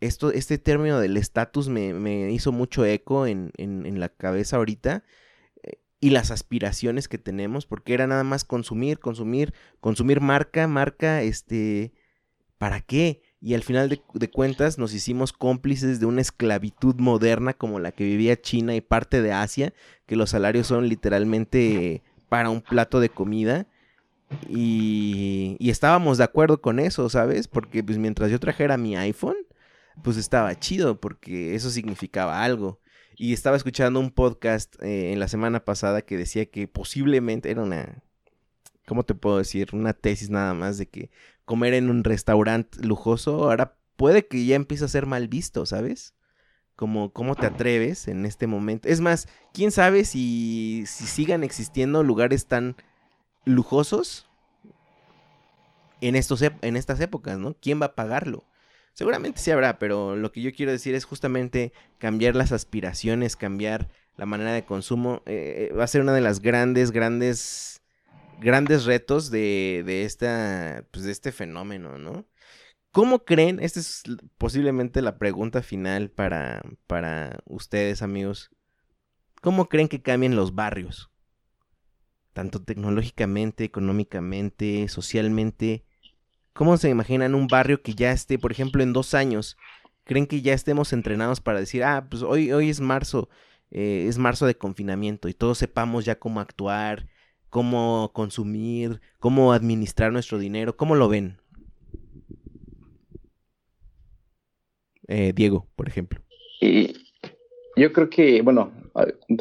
Esto, 0.00 0.32
este 0.32 0.58
término 0.58 0.98
del 0.98 1.16
estatus 1.16 1.68
me, 1.68 2.32
hizo 2.32 2.50
mucho 2.50 2.84
eco 2.84 3.26
en, 3.26 3.52
en, 3.56 4.00
la 4.00 4.08
cabeza 4.08 4.56
ahorita. 4.56 5.04
Y 6.02 6.10
las 6.10 6.32
aspiraciones 6.32 7.06
que 7.06 7.16
tenemos, 7.16 7.64
porque 7.64 7.94
era 7.94 8.08
nada 8.08 8.24
más 8.24 8.42
consumir, 8.42 8.98
consumir, 8.98 9.54
consumir 9.78 10.20
marca, 10.20 10.66
marca, 10.66 11.22
este, 11.22 11.92
¿para 12.58 12.80
qué? 12.80 13.22
Y 13.40 13.54
al 13.54 13.62
final 13.62 13.88
de, 13.88 14.28
cuentas 14.28 14.78
nos 14.78 14.94
hicimos 14.94 15.32
cómplices 15.32 16.00
de 16.00 16.06
una 16.06 16.20
esclavitud 16.20 16.96
moderna 16.96 17.54
como 17.54 17.78
la 17.78 17.92
que 17.92 18.02
vivía 18.02 18.40
China 18.40 18.74
y 18.74 18.80
parte 18.80 19.22
de 19.22 19.30
Asia, 19.30 19.74
que 20.04 20.16
los 20.16 20.30
salarios 20.30 20.66
son 20.66 20.88
literalmente 20.88 22.02
para 22.28 22.50
un 22.50 22.62
plato 22.62 22.98
de 22.98 23.08
comida. 23.08 23.68
Y, 24.48 25.56
y 25.60 25.70
estábamos 25.70 26.18
de 26.18 26.24
acuerdo 26.24 26.60
con 26.60 26.80
eso, 26.80 27.08
¿sabes? 27.10 27.46
Porque 27.46 27.84
pues 27.84 27.96
mientras 27.96 28.28
yo 28.28 28.40
trajera 28.40 28.76
mi 28.76 28.96
iPhone, 28.96 29.36
pues 30.02 30.16
estaba 30.16 30.58
chido, 30.58 31.00
porque 31.00 31.54
eso 31.54 31.70
significaba 31.70 32.42
algo. 32.42 32.81
Y 33.16 33.32
estaba 33.32 33.56
escuchando 33.56 34.00
un 34.00 34.10
podcast 34.10 34.74
eh, 34.82 35.12
en 35.12 35.20
la 35.20 35.28
semana 35.28 35.64
pasada 35.64 36.02
que 36.02 36.16
decía 36.16 36.46
que 36.46 36.66
posiblemente 36.68 37.50
era 37.50 37.62
una, 37.62 38.02
¿cómo 38.86 39.04
te 39.04 39.14
puedo 39.14 39.38
decir? 39.38 39.70
Una 39.72 39.92
tesis 39.92 40.30
nada 40.30 40.54
más 40.54 40.78
de 40.78 40.86
que 40.86 41.10
comer 41.44 41.74
en 41.74 41.90
un 41.90 42.04
restaurante 42.04 42.78
lujoso 42.84 43.44
ahora 43.44 43.76
puede 43.96 44.26
que 44.26 44.44
ya 44.44 44.56
empiece 44.56 44.84
a 44.84 44.88
ser 44.88 45.06
mal 45.06 45.28
visto, 45.28 45.66
¿sabes? 45.66 46.14
Como, 46.74 47.12
¿cómo 47.12 47.36
te 47.36 47.46
atreves 47.46 48.08
en 48.08 48.24
este 48.24 48.46
momento? 48.46 48.88
Es 48.88 49.00
más, 49.00 49.28
¿quién 49.52 49.70
sabe 49.70 50.04
si, 50.04 50.84
si 50.86 51.06
sigan 51.06 51.44
existiendo 51.44 52.02
lugares 52.02 52.46
tan 52.46 52.76
lujosos 53.44 54.28
en, 56.00 56.16
estos, 56.16 56.42
en 56.42 56.76
estas 56.76 57.00
épocas, 57.00 57.38
¿no? 57.38 57.54
¿Quién 57.60 57.80
va 57.80 57.86
a 57.86 57.94
pagarlo? 57.94 58.44
Seguramente 58.92 59.40
sí 59.40 59.50
habrá, 59.50 59.78
pero 59.78 60.16
lo 60.16 60.32
que 60.32 60.42
yo 60.42 60.52
quiero 60.52 60.72
decir 60.72 60.94
es 60.94 61.04
justamente 61.04 61.72
cambiar 61.98 62.36
las 62.36 62.52
aspiraciones, 62.52 63.36
cambiar 63.36 63.88
la 64.16 64.26
manera 64.26 64.52
de 64.52 64.64
consumo. 64.64 65.22
Eh, 65.26 65.72
va 65.76 65.84
a 65.84 65.88
ser 65.88 66.02
una 66.02 66.12
de 66.12 66.20
las 66.20 66.40
grandes, 66.40 66.90
grandes, 66.90 67.82
grandes 68.40 68.84
retos 68.84 69.30
de, 69.30 69.82
de, 69.86 70.04
esta, 70.04 70.84
pues 70.90 71.04
de 71.04 71.12
este 71.12 71.32
fenómeno, 71.32 71.96
¿no? 71.96 72.26
¿Cómo 72.90 73.24
creen? 73.24 73.58
Esta 73.60 73.80
es 73.80 74.02
posiblemente 74.36 75.00
la 75.00 75.16
pregunta 75.16 75.62
final 75.62 76.10
para, 76.10 76.60
para 76.86 77.38
ustedes, 77.46 78.02
amigos. 78.02 78.50
¿Cómo 79.40 79.70
creen 79.70 79.88
que 79.88 80.02
cambien 80.02 80.36
los 80.36 80.54
barrios? 80.54 81.10
Tanto 82.34 82.62
tecnológicamente, 82.62 83.64
económicamente, 83.64 84.86
socialmente. 84.88 85.86
¿Cómo 86.52 86.76
se 86.76 86.90
imaginan 86.90 87.34
un 87.34 87.46
barrio 87.46 87.82
que 87.82 87.94
ya 87.94 88.12
esté, 88.12 88.38
por 88.38 88.52
ejemplo, 88.52 88.82
en 88.82 88.92
dos 88.92 89.14
años? 89.14 89.56
¿Creen 90.04 90.26
que 90.26 90.42
ya 90.42 90.52
estemos 90.52 90.92
entrenados 90.92 91.40
para 91.40 91.60
decir, 91.60 91.82
ah, 91.82 92.06
pues 92.10 92.22
hoy, 92.22 92.52
hoy 92.52 92.68
es 92.68 92.80
marzo, 92.80 93.30
eh, 93.70 94.06
es 94.08 94.18
marzo 94.18 94.46
de 94.46 94.56
confinamiento 94.56 95.28
y 95.28 95.34
todos 95.34 95.58
sepamos 95.58 96.04
ya 96.04 96.18
cómo 96.18 96.40
actuar, 96.40 97.06
cómo 97.48 98.10
consumir, 98.12 99.00
cómo 99.18 99.52
administrar 99.52 100.12
nuestro 100.12 100.38
dinero? 100.38 100.76
¿Cómo 100.76 100.94
lo 100.94 101.08
ven? 101.08 101.38
Eh, 105.08 105.32
Diego, 105.34 105.68
por 105.74 105.88
ejemplo. 105.88 106.20
Y 106.60 106.92
yo 107.76 107.92
creo 107.92 108.10
que, 108.10 108.42
bueno, 108.42 108.72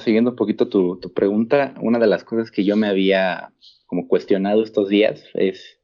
siguiendo 0.03 0.31
un 0.31 0.35
poquito 0.37 0.69
tu, 0.69 0.97
tu 0.99 1.13
pregunta, 1.13 1.75
una 1.81 1.99
de 1.99 2.07
las 2.07 2.23
cosas 2.23 2.51
que 2.51 2.63
yo 2.63 2.77
me 2.77 2.87
había 2.87 3.51
como 3.85 4.07
cuestionado 4.07 4.63
estos 4.63 4.87
días 4.87 5.25
es 5.33 5.80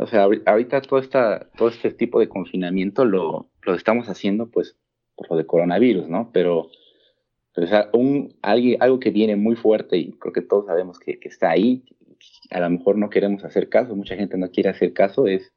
o 0.00 0.06
sea, 0.06 0.24
ahorita 0.46 0.80
todo, 0.82 0.98
esta, 0.98 1.48
todo 1.56 1.68
este 1.68 1.90
tipo 1.90 2.20
de 2.20 2.28
confinamiento 2.28 3.04
lo, 3.04 3.50
lo 3.62 3.74
estamos 3.74 4.08
haciendo 4.08 4.50
pues 4.50 4.76
por 5.14 5.30
lo 5.30 5.36
de 5.36 5.46
coronavirus, 5.46 6.08
¿no? 6.08 6.30
Pero, 6.32 6.70
o 7.56 7.66
sea, 7.66 7.88
un, 7.92 8.34
algo, 8.42 8.76
algo 8.80 9.00
que 9.00 9.10
viene 9.10 9.36
muy 9.36 9.56
fuerte 9.56 9.96
y 9.96 10.12
creo 10.12 10.32
que 10.32 10.42
todos 10.42 10.66
sabemos 10.66 10.98
que, 10.98 11.18
que, 11.18 11.28
está 11.28 11.50
ahí, 11.50 11.84
a 12.50 12.60
lo 12.60 12.70
mejor 12.70 12.98
no 12.98 13.10
queremos 13.10 13.44
hacer 13.44 13.68
caso, 13.68 13.96
mucha 13.96 14.16
gente 14.16 14.36
no 14.36 14.50
quiere 14.50 14.68
hacer 14.68 14.92
caso, 14.92 15.26
es 15.26 15.52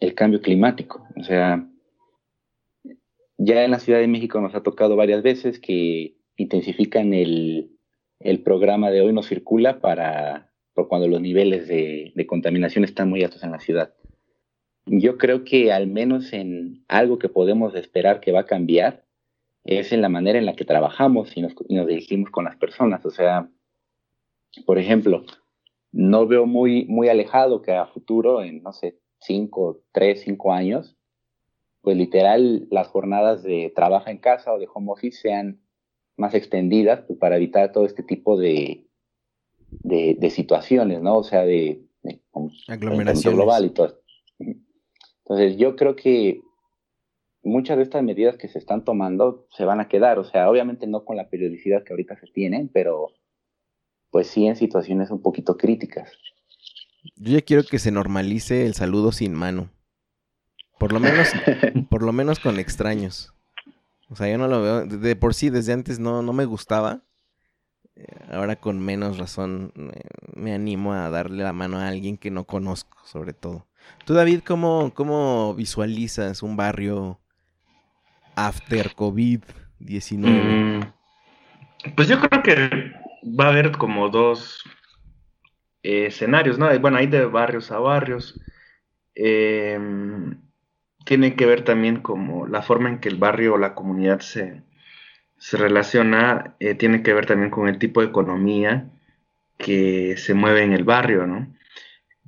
el 0.00 0.14
cambio 0.14 0.40
climático. 0.40 1.06
O 1.16 1.22
sea, 1.22 1.68
ya 3.36 3.64
en 3.64 3.70
la 3.70 3.78
Ciudad 3.78 4.00
de 4.00 4.08
México 4.08 4.40
nos 4.40 4.54
ha 4.54 4.62
tocado 4.62 4.96
varias 4.96 5.22
veces 5.22 5.60
que 5.60 6.16
intensifican 6.36 7.12
el, 7.12 7.70
el 8.20 8.42
programa 8.42 8.90
de 8.90 9.02
Hoy 9.02 9.12
no 9.12 9.22
circula 9.22 9.80
para 9.80 10.47
cuando 10.86 11.08
los 11.08 11.20
niveles 11.20 11.66
de, 11.66 12.12
contaminación 12.28 12.84
están 12.84 13.08
muy 13.08 13.24
altos 13.24 13.42
en 13.42 13.50
la 13.50 13.58
ciudad. 13.58 13.94
Yo 14.86 15.18
creo 15.18 15.44
que 15.44 15.72
al 15.72 15.86
menos 15.86 16.32
en 16.32 16.84
algo 16.88 17.18
que 17.18 17.28
podemos 17.28 17.74
esperar 17.74 18.20
que 18.20 18.32
va 18.32 18.40
a 18.40 18.46
cambiar 18.46 19.04
es 19.64 19.92
en 19.92 20.02
la 20.02 20.08
manera 20.08 20.38
en 20.38 20.46
la 20.46 20.54
que 20.54 20.64
trabajamos 20.64 21.36
y 21.36 21.42
nos, 21.42 21.54
dirigimos 21.86 22.30
con 22.30 22.44
las 22.44 22.56
personas. 22.56 23.04
O 23.04 23.10
sea, 23.10 23.50
por 24.64 24.78
ejemplo, 24.78 25.24
no 25.90 26.26
veo 26.26 26.46
muy, 26.46 26.84
muy 26.86 27.08
alejado 27.08 27.60
que 27.60 27.72
a 27.72 27.86
futuro, 27.86 28.42
en 28.42 28.62
no 28.62 28.72
sé, 28.72 28.98
cinco, 29.18 29.82
tres, 29.92 30.20
cinco 30.20 30.52
años, 30.52 30.96
pues 31.82 31.96
literal 31.96 32.68
las 32.70 32.88
jornadas 32.88 33.42
de 33.42 33.72
trabajo 33.74 34.10
en 34.10 34.18
casa 34.18 34.52
o 34.52 34.58
de 34.58 34.68
home 34.72 34.92
office 34.92 35.20
sean 35.20 35.60
más 36.16 36.34
extendidas 36.34 37.00
pues, 37.06 37.18
para 37.18 37.36
evitar 37.36 37.72
todo 37.72 37.84
este 37.84 38.02
tipo 38.02 38.38
de, 38.38 38.87
de, 39.70 40.30
situaciones, 40.30 41.02
¿no? 41.02 41.18
O 41.18 41.24
sea, 41.24 41.44
de, 41.44 41.82
de 42.02 42.20
global 43.30 43.64
y 43.64 43.70
todo. 43.70 44.00
Entonces, 44.38 45.56
yo 45.56 45.76
creo 45.76 45.94
que 45.96 46.40
muchas 47.42 47.76
de 47.76 47.82
estas 47.82 48.02
medidas 48.02 48.36
que 48.36 48.48
se 48.48 48.58
están 48.58 48.84
tomando 48.84 49.46
se 49.50 49.64
van 49.64 49.80
a 49.80 49.88
quedar, 49.88 50.18
o 50.18 50.24
sea, 50.24 50.50
obviamente 50.50 50.86
no 50.86 51.04
con 51.04 51.16
la 51.16 51.28
periodicidad 51.28 51.84
que 51.84 51.92
ahorita 51.92 52.16
se 52.18 52.26
tienen, 52.26 52.68
pero 52.68 53.08
pues 54.10 54.28
sí 54.28 54.46
en 54.46 54.56
situaciones 54.56 55.10
un 55.10 55.22
poquito 55.22 55.56
críticas. 55.56 56.12
Yo 57.16 57.32
ya 57.32 57.42
quiero 57.42 57.64
que 57.64 57.78
se 57.78 57.90
normalice 57.90 58.66
el 58.66 58.74
saludo 58.74 59.12
sin 59.12 59.34
mano. 59.34 59.70
Por 60.78 60.92
lo 60.92 61.00
menos, 61.00 61.28
por 61.90 62.02
lo 62.02 62.12
menos 62.12 62.38
con 62.38 62.58
extraños. 62.58 63.34
O 64.10 64.16
sea, 64.16 64.30
yo 64.30 64.38
no 64.38 64.48
lo 64.48 64.62
veo. 64.62 64.86
De 64.86 65.16
por 65.16 65.34
sí, 65.34 65.50
desde 65.50 65.72
antes 65.72 65.98
no, 65.98 66.22
no 66.22 66.32
me 66.32 66.44
gustaba. 66.44 67.02
Eh, 67.98 68.06
ahora 68.30 68.54
con 68.56 68.78
menos 68.78 69.18
razón 69.18 69.72
me, 70.36 70.54
animo 70.54 70.92
a 70.92 71.10
darle 71.10 71.42
la 71.42 71.52
mano 71.52 71.78
a 71.78 71.88
alguien 71.88 72.16
que 72.16 72.30
no 72.30 72.44
conozco, 72.44 72.98
sobre 73.04 73.32
todo. 73.32 73.66
Tú, 74.04 74.14
David, 74.14 74.40
¿cómo, 74.46 74.92
cómo 74.94 75.54
visualizas 75.54 76.42
un 76.42 76.56
barrio 76.56 77.18
after 78.36 78.94
COVID-19? 78.94 80.20
Mm, 80.20 81.92
pues 81.96 82.06
yo 82.06 82.20
creo 82.20 82.42
que 82.42 82.92
va 83.38 83.46
a 83.46 83.48
haber 83.48 83.72
como 83.72 84.08
dos 84.10 84.62
escenarios, 85.82 86.58
¿no? 86.58 86.78
Bueno, 86.78 86.98
hay 86.98 87.08
de 87.08 87.24
barrios 87.24 87.72
a 87.72 87.78
barrios. 87.80 88.40
Em, 89.14 90.40
tiene 91.04 91.34
que 91.34 91.46
ver 91.46 91.64
también 91.64 92.00
como 92.00 92.46
la 92.46 92.62
forma 92.62 92.90
en 92.90 93.00
que 93.00 93.08
el 93.08 93.16
barrio 93.16 93.54
o 93.54 93.58
la 93.58 93.74
comunidad 93.74 94.20
se, 94.20 94.62
se 95.38 95.56
relaciona, 95.56 96.54
eh, 96.60 96.74
tiene 96.74 97.02
que 97.02 97.14
ver 97.14 97.26
también 97.26 97.50
con 97.50 97.68
el 97.68 97.78
tipo 97.78 98.00
de 98.00 98.08
economía 98.08 98.90
que 99.56 100.16
se 100.16 100.34
mueve 100.34 100.62
en 100.64 100.72
el 100.72 100.84
barrio, 100.84 101.26
¿no? 101.26 101.48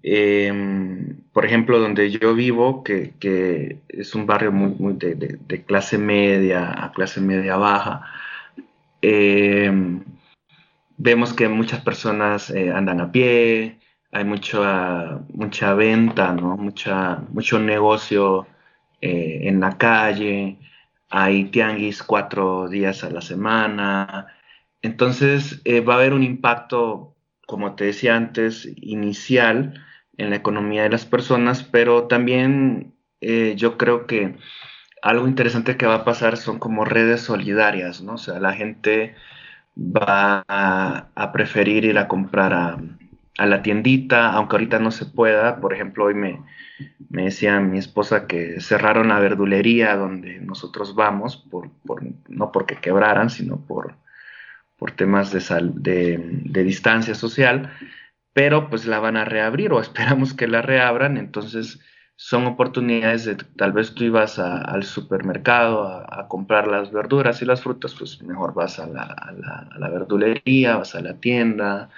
Em, 0.03 1.21
por 1.33 1.45
ejemplo, 1.45 1.79
donde 1.79 2.11
yo 2.11 2.35
vivo, 2.35 2.83
que, 2.85 3.15
es 3.89 4.15
un 4.15 4.27
barrio 4.27 4.53
muy, 4.53 4.95
de, 4.95 5.65
clase 5.67 5.99
media 5.99 6.85
a 6.85 6.93
clase 6.93 7.21
media 7.21 7.57
baja, 7.57 8.03
em, 9.03 10.03
vemos 10.97 11.33
que 11.33 11.49
muchas 11.49 11.81
personas 11.83 12.51
eh, 12.51 12.71
andan 12.73 13.01
a 13.01 13.13
pie, 13.13 13.79
hay 14.13 14.25
mucha, 14.25 15.21
mucha 15.35 15.75
venta, 15.75 16.33
¿no? 16.33 16.57
Mucha, 16.57 17.23
mucho 17.33 17.59
negocio 17.59 18.47
eh, 19.01 19.41
en 19.45 19.61
la 19.61 19.77
calle, 19.79 20.59
hay 21.11 21.45
tianguis 21.47 22.03
cuatro 22.03 22.69
días 22.69 23.05
a 23.05 23.11
la 23.11 23.21
semana. 23.21 24.29
Entonces 24.83 25.61
eh, 25.65 25.81
va 25.81 25.95
a 25.95 25.97
haber 25.99 26.15
un 26.15 26.23
impacto, 26.23 27.17
como 27.47 27.75
te 27.75 27.85
decía 27.85 28.17
antes, 28.17 28.69
inicial 28.77 29.85
en 30.17 30.31
la 30.31 30.37
economía 30.37 30.85
de 30.85 30.91
las 30.91 31.07
personas, 31.07 31.63
pero 31.65 32.07
también 32.07 32.95
eh, 33.21 33.55
yo 33.57 33.77
creo 33.77 34.07
que 34.07 34.37
algo 35.03 35.27
interesante 35.27 35.77
que 35.77 35.87
va 35.87 35.97
a 35.97 36.05
pasar 36.05 36.37
son 36.37 36.59
como 36.59 36.85
redes 36.85 37.23
solidarias, 37.23 38.03
¿no? 38.03 38.15
O 38.15 38.19
sea, 38.19 38.39
la 38.39 38.53
gente 38.53 39.15
va 39.77 40.45
a, 40.49 41.33
preferir 41.33 41.85
ir 41.85 41.99
a 41.99 42.09
comprar 42.09 42.53
a, 42.53 42.79
la 43.47 43.63
tiendita, 43.63 44.31
aunque 44.33 44.57
ahorita 44.57 44.79
no 44.79 44.91
se 44.91 45.07
pueda. 45.07 45.61
Por 45.61 45.73
ejemplo, 45.73 46.05
hoy 46.05 46.15
me, 46.15 46.41
me 47.09 47.25
decía 47.25 47.61
mi 47.61 47.79
esposa 47.79 48.27
que 48.27 48.61
cerraron 48.61 49.09
la 49.09 49.19
verdulería 49.19 49.97
donde 49.97 50.41
nosotros 50.41 50.95
vamos, 50.95 51.37
por, 51.37 51.71
no 52.29 52.53
porque 52.53 52.77
quebraran, 52.77 53.31
sino 53.31 53.65
por, 53.67 53.95
por 54.77 54.93
temas 54.93 55.33
de, 55.33 55.41
de, 55.75 56.19
de, 56.45 56.65
distancia 56.65 57.15
social, 57.15 57.71
pero 58.33 58.71
pues 58.71 58.87
la 58.87 59.01
van 59.01 59.17
a 59.17 59.25
reabrir 59.25 59.73
o 59.73 59.81
esperamos 59.83 60.35
que 60.35 60.47
la 60.47 60.63
reabran, 60.63 61.17
entonces 61.17 61.81
son 62.23 62.47
oportunidades 62.47 63.25
de 63.25 63.35
tal 63.35 63.73
vez 63.73 63.95
tú 63.95 64.05
ibas 64.05 64.39
al 64.39 64.85
supermercado 64.85 65.85
a, 65.85 66.29
comprar 66.29 66.69
las 66.69 66.93
verduras 66.93 67.41
y 67.41 67.47
las 67.47 67.63
frutas, 67.63 67.95
pues 67.99 68.23
mejor 68.23 68.53
vas 68.53 68.79
a 68.79 68.87
la, 68.87 69.89
verdulería, 69.89 70.77
vas 70.77 70.95
a 70.95 71.01
la 71.01 71.15
tienda, 71.15 71.89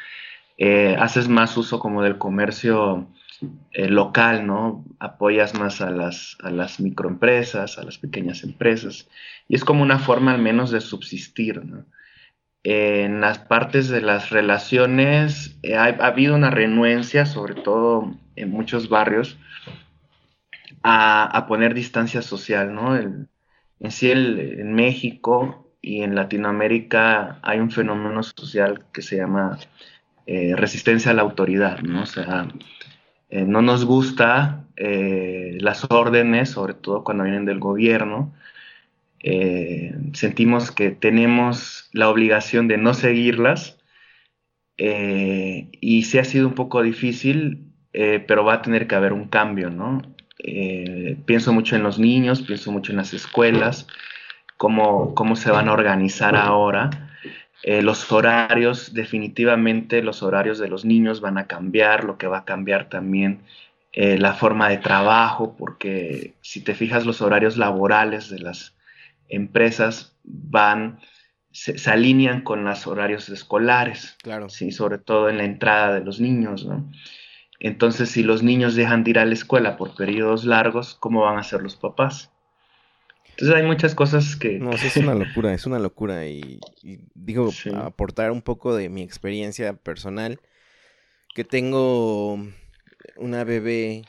eh, 0.57 0.97
haces 0.97 1.29
más 1.29 1.57
uso 1.57 1.81
como 1.81 2.05
del 2.05 2.19
comercio 2.19 3.09
eh, 3.73 3.89
local, 3.89 4.47
¿no? 4.47 4.85
Apoyas 4.99 5.55
más 5.55 5.81
a 5.81 5.91
las, 5.91 6.37
a 6.43 6.51
las 6.51 6.81
microempresas, 6.81 7.79
a 7.79 7.85
las 7.85 7.99
pequeñas 7.99 8.45
empresas, 8.45 9.09
y 9.49 9.57
es 9.57 9.65
como 9.65 9.83
una 9.83 9.99
forma 9.99 10.33
al 10.33 10.41
menos 10.41 10.71
de 10.71 10.81
subsistir, 10.81 11.65
¿no? 11.65 11.85
en 12.65 13.21
las 13.21 13.41
partes 13.41 13.89
de 13.89 14.01
las 14.01 14.31
relaciones 14.31 15.59
eh, 15.65 15.75
ha, 15.75 15.87
habido 15.87 16.37
una 16.37 16.51
renuencia, 16.51 17.27
sobre 17.27 17.55
todo 17.55 18.15
en 18.37 18.51
muchos 18.51 18.89
barrios, 18.89 19.37
a, 20.85 21.45
poner 21.49 21.75
distancia 21.75 22.23
social, 22.23 22.73
¿no? 22.73 22.97
en 22.97 23.29
sí, 23.91 24.13
en 24.13 24.75
México 24.75 25.73
y 25.81 26.03
en 26.03 26.15
Latinoamérica 26.15 27.41
hay 27.43 27.59
un 27.59 27.71
fenómeno 27.71 28.23
social 28.23 28.85
que 28.93 29.03
se 29.03 29.17
llama 29.17 29.59
eh, 30.25 30.55
resistencia 30.55 31.11
a 31.11 31.15
la 31.15 31.23
autoridad, 31.23 31.81
¿no? 31.81 32.03
O 32.03 32.07
sea, 32.07 32.47
eh, 33.33 33.45
no 33.45 33.63
nos 33.63 33.85
gusta 33.85 34.65
eh, 34.77 35.59
las 35.61 35.91
órdenes, 35.91 36.51
sobre 36.51 36.75
todo 36.75 37.03
cuando 37.03 37.25
vienen 37.25 37.45
del 37.45 37.59
gobierno. 37.59 38.33
sentimos 40.15 40.71
que 40.71 40.91
tenemos 40.91 41.89
la 41.93 42.09
obligación 42.09 42.69
de 42.69 42.77
no 42.77 42.93
seguirlas 42.95 43.79
y 44.77 46.03
sí 46.03 46.19
ha 46.19 46.25
sido 46.25 46.49
un 46.49 46.55
poco 46.55 46.83
difícil, 46.83 47.73
pero 47.93 48.45
va 48.45 48.55
a 48.55 48.63
tener 48.63 48.87
que 48.89 48.97
haber 48.97 49.13
un 49.13 49.29
cambio, 49.29 49.71
¿no? 49.71 50.03
Eh, 50.45 51.17
pienso 51.25 51.53
mucho 51.53 51.77
en 51.77 51.85
los 51.85 51.99
niños, 51.99 52.43
pienso 52.43 52.73
mucho 52.73 52.91
en 52.93 52.99
las 52.99 53.15
escuelas, 53.15 53.87
cómo, 54.57 55.15
cómo 55.15 55.37
se 55.37 55.51
van 55.51 55.69
a 55.69 55.73
organizar 55.73 56.37
ahora. 56.37 57.02
Eh, 57.63 57.81
los 57.83 58.11
horarios, 58.11 58.93
definitivamente 58.93 60.03
los 60.03 60.23
horarios 60.23 60.59
de 60.59 60.69
los 60.69 60.85
niños 60.85 61.21
van 61.21 61.39
a 61.39 61.47
cambiar, 61.47 62.05
lo 62.05 62.19
que 62.19 62.27
va 62.27 62.39
a 62.39 62.45
cambiar 62.45 62.89
también 62.89 63.43
eh, 63.93 64.19
la 64.19 64.35
forma 64.35 64.69
de 64.69 64.79
trabajo, 64.79 65.55
porque 65.57 66.35
si 66.41 66.63
te 66.63 66.75
fijas 66.75 67.07
los 67.07 67.23
horarios 67.23 67.57
laborales 67.57 68.31
de 68.31 68.41
las 68.41 68.75
empresas 69.29 70.17
van, 70.25 70.99
se, 71.53 71.79
alinean 71.89 72.43
con 72.43 72.65
los 72.65 72.87
horarios 72.87 73.29
escolares, 73.29 74.17
claro. 74.23 74.49
¿sí? 74.49 74.73
sobre 74.73 74.99
todo 74.99 75.29
en 75.29 75.39
la 75.39 75.45
entrada 75.45 75.95
de 75.95 76.05
los 76.05 76.21
niños, 76.21 76.67
¿no? 76.67 76.91
Entonces, 77.61 78.11
si 78.11 78.25
los 78.25 78.43
niños 78.43 78.75
dejan 78.75 79.05
de 79.05 79.11
ir 79.11 79.19
a 79.21 79.25
la 79.25 79.35
escuela 79.35 79.77
por 79.77 79.95
periodos 79.95 80.45
largos, 80.45 80.97
¿cómo 80.97 81.21
van 81.21 81.39
a 81.39 81.45
ser 81.45 81.63
los 81.63 81.77
papás? 81.77 82.32
Entonces 83.43 83.61
hay 83.61 83.67
muchas 83.67 83.97
cosas 83.97 84.37
que... 84.37 84.61
No, 84.61 84.71
es 84.71 84.97
una 84.97 85.17
locura, 85.17 85.53
es 85.53 85.67
una 85.67 85.81
locura. 85.81 86.29
Y, 86.29 86.61
digo, 87.15 87.51
aportar 87.75 88.31
un 88.31 88.41
poco 88.41 88.77
de 88.77 88.89
mi 88.89 89.03
experiencia 89.03 89.73
personal, 89.73 90.39
que 91.35 91.43
tengo 91.43 92.35
una 93.17 93.43
bebé, 93.43 94.05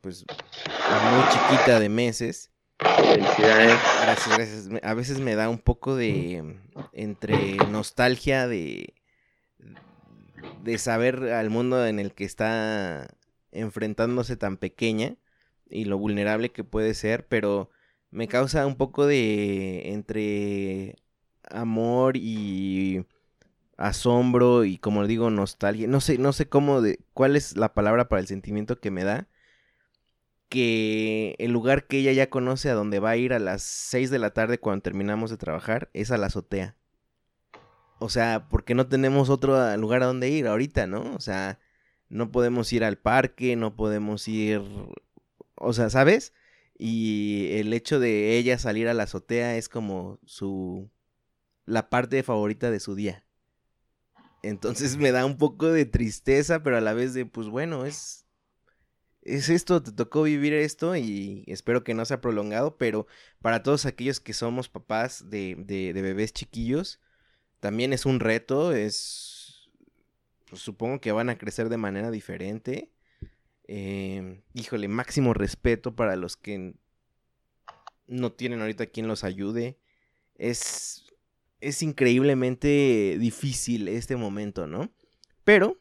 pues, 0.00 0.24
muy 0.24 1.28
chiquita 1.32 1.80
de 1.80 1.88
meses. 1.88 2.52
Felicidades. 2.78 3.76
Gracias, 4.02 4.36
gracias. 4.36 4.84
A 4.84 4.94
veces 4.94 5.18
me 5.18 5.34
da 5.34 5.48
un 5.48 5.58
poco 5.58 5.96
de, 5.96 6.56
entre 6.92 7.56
nostalgia 7.72 8.46
de 8.46 8.94
de 10.62 10.78
saber 10.78 11.32
al 11.32 11.50
mundo 11.50 11.84
en 11.84 11.98
el 11.98 12.12
que 12.12 12.24
está 12.24 13.08
enfrentándose 13.50 14.36
tan 14.36 14.58
pequeña 14.58 15.16
y 15.68 15.86
lo 15.86 15.98
vulnerable 15.98 16.52
que 16.52 16.62
puede 16.62 16.94
ser, 16.94 17.26
pero 17.26 17.70
me 18.10 18.28
causa 18.28 18.66
un 18.66 18.76
poco 18.76 19.06
de 19.06 19.92
entre 19.92 20.96
amor 21.50 22.16
y 22.16 23.06
asombro 23.76 24.64
y 24.64 24.78
como 24.78 25.06
digo 25.06 25.30
nostalgia, 25.30 25.88
no 25.88 26.00
sé 26.00 26.18
no 26.18 26.32
sé 26.32 26.48
cómo 26.48 26.82
de 26.82 27.00
cuál 27.14 27.36
es 27.36 27.56
la 27.56 27.72
palabra 27.74 28.08
para 28.08 28.20
el 28.20 28.26
sentimiento 28.26 28.80
que 28.80 28.90
me 28.90 29.04
da 29.04 29.28
que 30.50 31.36
el 31.38 31.52
lugar 31.52 31.86
que 31.86 31.98
ella 31.98 32.12
ya 32.12 32.28
conoce 32.28 32.68
a 32.70 32.74
donde 32.74 32.98
va 32.98 33.10
a 33.10 33.16
ir 33.16 33.32
a 33.32 33.38
las 33.38 33.62
6 33.62 34.10
de 34.10 34.18
la 34.18 34.30
tarde 34.34 34.58
cuando 34.58 34.82
terminamos 34.82 35.30
de 35.30 35.36
trabajar 35.38 35.90
es 35.94 36.10
a 36.10 36.18
la 36.18 36.26
azotea. 36.26 36.76
O 38.00 38.08
sea, 38.08 38.48
porque 38.48 38.74
no 38.74 38.88
tenemos 38.88 39.30
otro 39.30 39.76
lugar 39.76 40.02
a 40.02 40.06
donde 40.06 40.28
ir 40.28 40.48
ahorita, 40.48 40.86
¿no? 40.86 41.14
O 41.14 41.20
sea, 41.20 41.60
no 42.08 42.32
podemos 42.32 42.72
ir 42.72 42.82
al 42.84 42.98
parque, 42.98 43.56
no 43.56 43.76
podemos 43.76 44.26
ir, 44.26 44.62
o 45.54 45.72
sea, 45.72 45.88
¿sabes? 45.88 46.32
Y 46.82 47.58
el 47.58 47.74
hecho 47.74 48.00
de 48.00 48.38
ella 48.38 48.58
salir 48.58 48.88
a 48.88 48.94
la 48.94 49.02
azotea 49.02 49.58
es 49.58 49.68
como 49.68 50.18
su, 50.24 50.90
la 51.66 51.90
parte 51.90 52.22
favorita 52.22 52.70
de 52.70 52.80
su 52.80 52.94
día. 52.94 53.22
Entonces 54.42 54.96
me 54.96 55.12
da 55.12 55.26
un 55.26 55.36
poco 55.36 55.66
de 55.66 55.84
tristeza, 55.84 56.62
pero 56.62 56.78
a 56.78 56.80
la 56.80 56.94
vez 56.94 57.12
de, 57.12 57.26
pues 57.26 57.48
bueno, 57.48 57.84
es, 57.84 58.24
es 59.20 59.50
esto, 59.50 59.82
te 59.82 59.92
tocó 59.92 60.22
vivir 60.22 60.54
esto 60.54 60.96
y 60.96 61.44
espero 61.48 61.84
que 61.84 61.92
no 61.92 62.06
sea 62.06 62.22
prolongado, 62.22 62.78
pero 62.78 63.06
para 63.42 63.62
todos 63.62 63.84
aquellos 63.84 64.18
que 64.18 64.32
somos 64.32 64.70
papás 64.70 65.28
de, 65.28 65.56
de, 65.58 65.92
bebés 66.00 66.32
chiquillos, 66.32 66.98
también 67.60 67.92
es 67.92 68.06
un 68.06 68.20
reto, 68.20 68.72
es... 68.72 69.68
Pues, 70.48 70.62
supongo 70.62 70.98
que 70.98 71.12
van 71.12 71.28
a 71.28 71.36
crecer 71.36 71.68
de 71.68 71.76
manera 71.76 72.10
diferente. 72.10 72.90
Em, 73.72 74.42
híjole, 74.52 74.88
máximo 74.88 75.32
respeto 75.32 75.94
para 75.94 76.16
los 76.16 76.36
que 76.36 76.74
no 78.08 78.32
tienen 78.32 78.60
ahorita 78.60 78.86
quien 78.86 79.06
los 79.06 79.22
ayude. 79.22 79.78
Es, 80.34 81.04
es 81.60 81.80
increíblemente 81.80 83.16
difícil 83.20 83.86
este 83.86 84.16
momento, 84.16 84.66
¿no? 84.66 84.92
Pero 85.44 85.80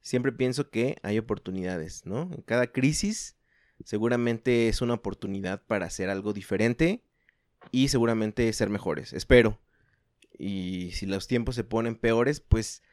siempre 0.00 0.30
pienso 0.30 0.70
que 0.70 0.96
hay 1.02 1.18
oportunidades, 1.18 2.06
¿no? 2.06 2.30
En 2.32 2.42
cada 2.42 2.68
crisis 2.68 3.36
seguramente 3.84 4.68
es 4.68 4.80
una 4.80 4.94
oportunidad 4.94 5.66
para 5.66 5.86
hacer 5.86 6.10
algo 6.10 6.32
diferente 6.32 7.02
y 7.72 7.88
seguramente 7.88 8.52
ser 8.52 8.70
mejores. 8.70 9.12
Espero. 9.12 9.60
Y 10.38 10.92
si 10.92 11.06
los 11.06 11.26
tiempos 11.26 11.56
se 11.56 11.64
ponen 11.64 11.96
peores, 11.96 12.38
pues, 12.38 12.84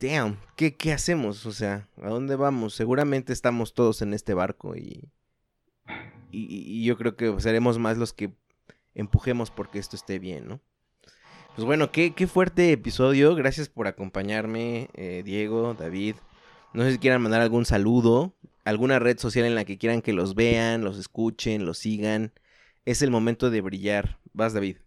damn, 0.00 0.38
¿qué, 0.56 0.74
qué 0.74 0.92
hacemos? 0.92 1.46
O 1.46 1.52
sea, 1.52 1.88
¿a 2.00 2.08
dónde 2.08 2.36
vamos? 2.36 2.74
Seguramente 2.74 3.32
estamos 3.32 3.74
todos 3.74 4.02
en 4.02 4.14
este 4.14 4.34
barco 4.34 4.76
y, 4.76 5.10
y, 6.30 6.84
yo 6.84 6.96
creo 6.96 7.16
que 7.16 7.34
seremos 7.40 7.78
más 7.78 7.98
los 7.98 8.12
que 8.12 8.32
empujemos 8.94 9.50
porque 9.50 9.78
esto 9.78 9.96
esté 9.96 10.18
bien, 10.18 10.48
¿no? 10.48 10.60
Pues 11.54 11.66
bueno, 11.66 11.92
qué, 11.92 12.14
qué 12.14 12.26
fuerte 12.26 12.72
episodio. 12.72 13.34
Gracias 13.34 13.68
por 13.68 13.86
acompañarme, 13.86 14.88
eh, 14.94 15.22
Diego, 15.24 15.74
David. 15.74 16.16
No 16.72 16.82
sé 16.82 16.92
si 16.92 16.98
quieran 16.98 17.20
mandar 17.20 17.42
algún 17.42 17.66
saludo, 17.66 18.34
alguna 18.64 18.98
red 18.98 19.18
social 19.18 19.44
en 19.44 19.54
la 19.54 19.66
que 19.66 19.76
quieran 19.76 20.00
que 20.00 20.14
los 20.14 20.34
vean, 20.34 20.82
los 20.82 20.98
escuchen, 20.98 21.66
los 21.66 21.78
sigan. 21.78 22.32
Es 22.86 23.02
el 23.02 23.10
momento 23.10 23.50
de 23.50 23.60
brillar. 23.60 24.18
Vas, 24.32 24.54
David. 24.54 24.78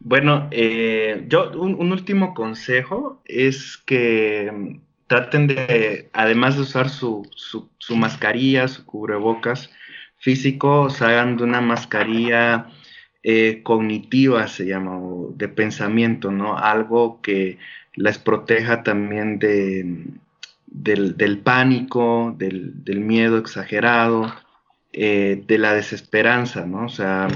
Bueno, 0.00 0.48
eh, 0.52 1.24
yo 1.28 1.50
un, 1.60 1.92
último 1.92 2.34
consejo 2.34 3.20
es 3.24 3.76
que 3.78 4.50
mm, 4.52 4.80
traten 5.06 5.46
de, 5.48 6.08
además 6.12 6.56
de 6.56 6.62
usar 6.62 6.88
su, 6.88 7.28
su, 7.36 7.96
mascarilla, 7.96 8.68
su 8.68 8.84
cubrebocas 8.86 9.70
físico, 10.18 10.88
hagan 11.00 11.36
de 11.36 11.44
una 11.44 11.60
mascarilla 11.60 12.68
eh, 13.22 13.62
cognitiva, 13.64 14.46
se 14.48 14.66
llama, 14.66 14.98
o 14.98 15.32
de 15.36 15.48
pensamiento, 15.48 16.30
¿no? 16.30 16.56
Algo 16.58 17.20
que 17.22 17.58
les 17.94 18.18
proteja 18.18 18.82
también 18.84 19.38
de, 19.38 20.04
del, 20.66 21.38
pánico, 21.40 22.34
del, 22.38 22.84
del 22.84 23.00
miedo 23.00 23.38
exagerado, 23.38 24.32
eh, 25.00 25.44
de 25.46 25.58
la 25.58 25.74
desesperanza, 25.74 26.66
¿no? 26.66 26.86
O 26.86 26.88
sea, 26.88 27.28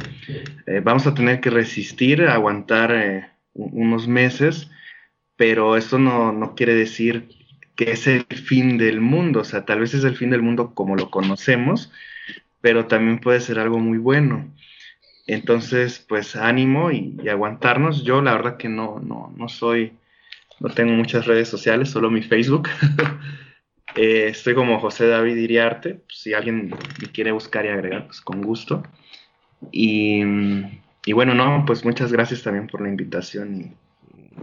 eh, 0.66 0.80
vamos 0.82 1.06
a 1.06 1.14
tener 1.14 1.40
que 1.40 1.48
resistir, 1.48 2.20
aguantar 2.24 2.90
eh, 2.92 3.30
unos 3.54 4.08
meses, 4.08 4.68
pero 5.36 5.76
eso 5.76 5.96
no, 5.96 6.54
quiere 6.56 6.74
decir 6.74 7.28
que 7.76 7.92
es 7.92 8.08
el 8.08 8.24
fin 8.24 8.78
del 8.78 9.00
mundo, 9.00 9.42
o 9.42 9.44
sea, 9.44 9.64
tal 9.64 9.78
vez 9.78 9.94
es 9.94 10.02
el 10.02 10.16
fin 10.16 10.30
del 10.30 10.42
mundo 10.42 10.74
como 10.74 10.96
lo 10.96 11.08
conocemos, 11.12 11.92
pero 12.60 12.86
también 12.86 13.20
puede 13.20 13.38
ser 13.38 13.60
algo 13.60 13.78
muy 13.78 13.98
bueno. 13.98 14.52
Entonces, 15.28 16.04
pues 16.08 16.34
ánimo 16.34 16.90
y, 16.90 17.16
aguantarnos. 17.28 18.02
Yo 18.02 18.22
la 18.22 18.32
verdad 18.32 18.56
que 18.56 18.68
no, 18.68 18.98
no, 18.98 19.32
no 19.36 19.48
soy, 19.48 19.92
no 20.58 20.68
tengo 20.70 20.94
muchas 20.94 21.26
redes 21.26 21.48
sociales, 21.48 21.90
solo 21.90 22.10
mi 22.10 22.22
Facebook. 22.22 22.68
Eh, 23.94 24.28
estoy 24.28 24.54
como 24.54 24.80
José 24.80 25.06
David 25.06 25.36
Iriarte, 25.36 25.94
pues, 25.94 26.18
si 26.18 26.32
alguien 26.34 26.70
me 27.00 27.08
quiere 27.12 27.32
buscar 27.32 27.64
y 27.64 27.68
agregar, 27.68 28.06
pues 28.06 28.20
con 28.20 28.42
gusto. 28.42 28.82
Y, 29.70 30.22
y 31.04 31.12
bueno, 31.12 31.34
no, 31.34 31.64
pues 31.66 31.84
muchas 31.84 32.12
gracias 32.12 32.42
también 32.42 32.66
por 32.66 32.80
la 32.80 32.88
invitación 32.88 33.76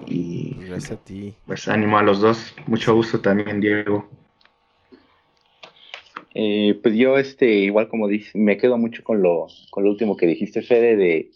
y, 0.08 0.14
y 0.14 0.58
gracias 0.68 0.92
a 0.92 1.04
ti. 1.04 1.34
Pues 1.46 1.68
ánimo 1.68 1.98
a 1.98 2.04
los 2.04 2.22
dos, 2.22 2.56
mucho 2.68 2.94
gusto 2.94 3.20
también, 3.22 3.60
Diego. 3.60 4.10
Eh, 6.36 6.80
pues 6.84 6.96
yo, 6.96 7.18
este, 7.18 7.48
igual 7.48 7.88
como 7.90 8.08
dice, 8.08 8.38
me 8.38 8.58
quedo 8.58 8.78
mucho 8.78 9.04
con 9.04 9.22
lo, 9.22 9.48
con 9.72 9.84
lo 9.84 9.90
último 9.90 10.16
que 10.16 10.28
dijiste, 10.28 10.62
Fede, 10.62 10.96
de, 10.96 11.32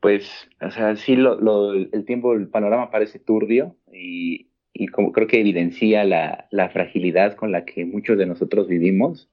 pues, 0.00 0.48
o 0.60 0.70
sea, 0.70 0.94
sí, 0.96 1.16
lo, 1.16 1.40
lo, 1.40 1.72
el 1.72 2.04
tiempo, 2.04 2.34
el 2.34 2.48
panorama 2.48 2.90
parece 2.90 3.18
turbio 3.18 3.76
y, 3.90 4.50
y 4.74 4.88
como 4.88 5.12
creo 5.12 5.26
que 5.26 5.40
evidencia 5.40 6.04
la, 6.04 6.48
la, 6.50 6.68
fragilidad 6.68 7.36
con 7.36 7.52
la 7.52 7.64
que 7.64 7.86
muchos 7.86 8.18
de 8.18 8.26
nosotros 8.26 8.68
vivimos, 8.68 9.30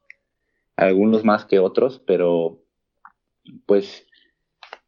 algunos 0.78 1.26
más 1.26 1.46
que 1.46 1.60
otros, 1.60 2.02
pero, 2.06 2.64
pues, 3.66 4.08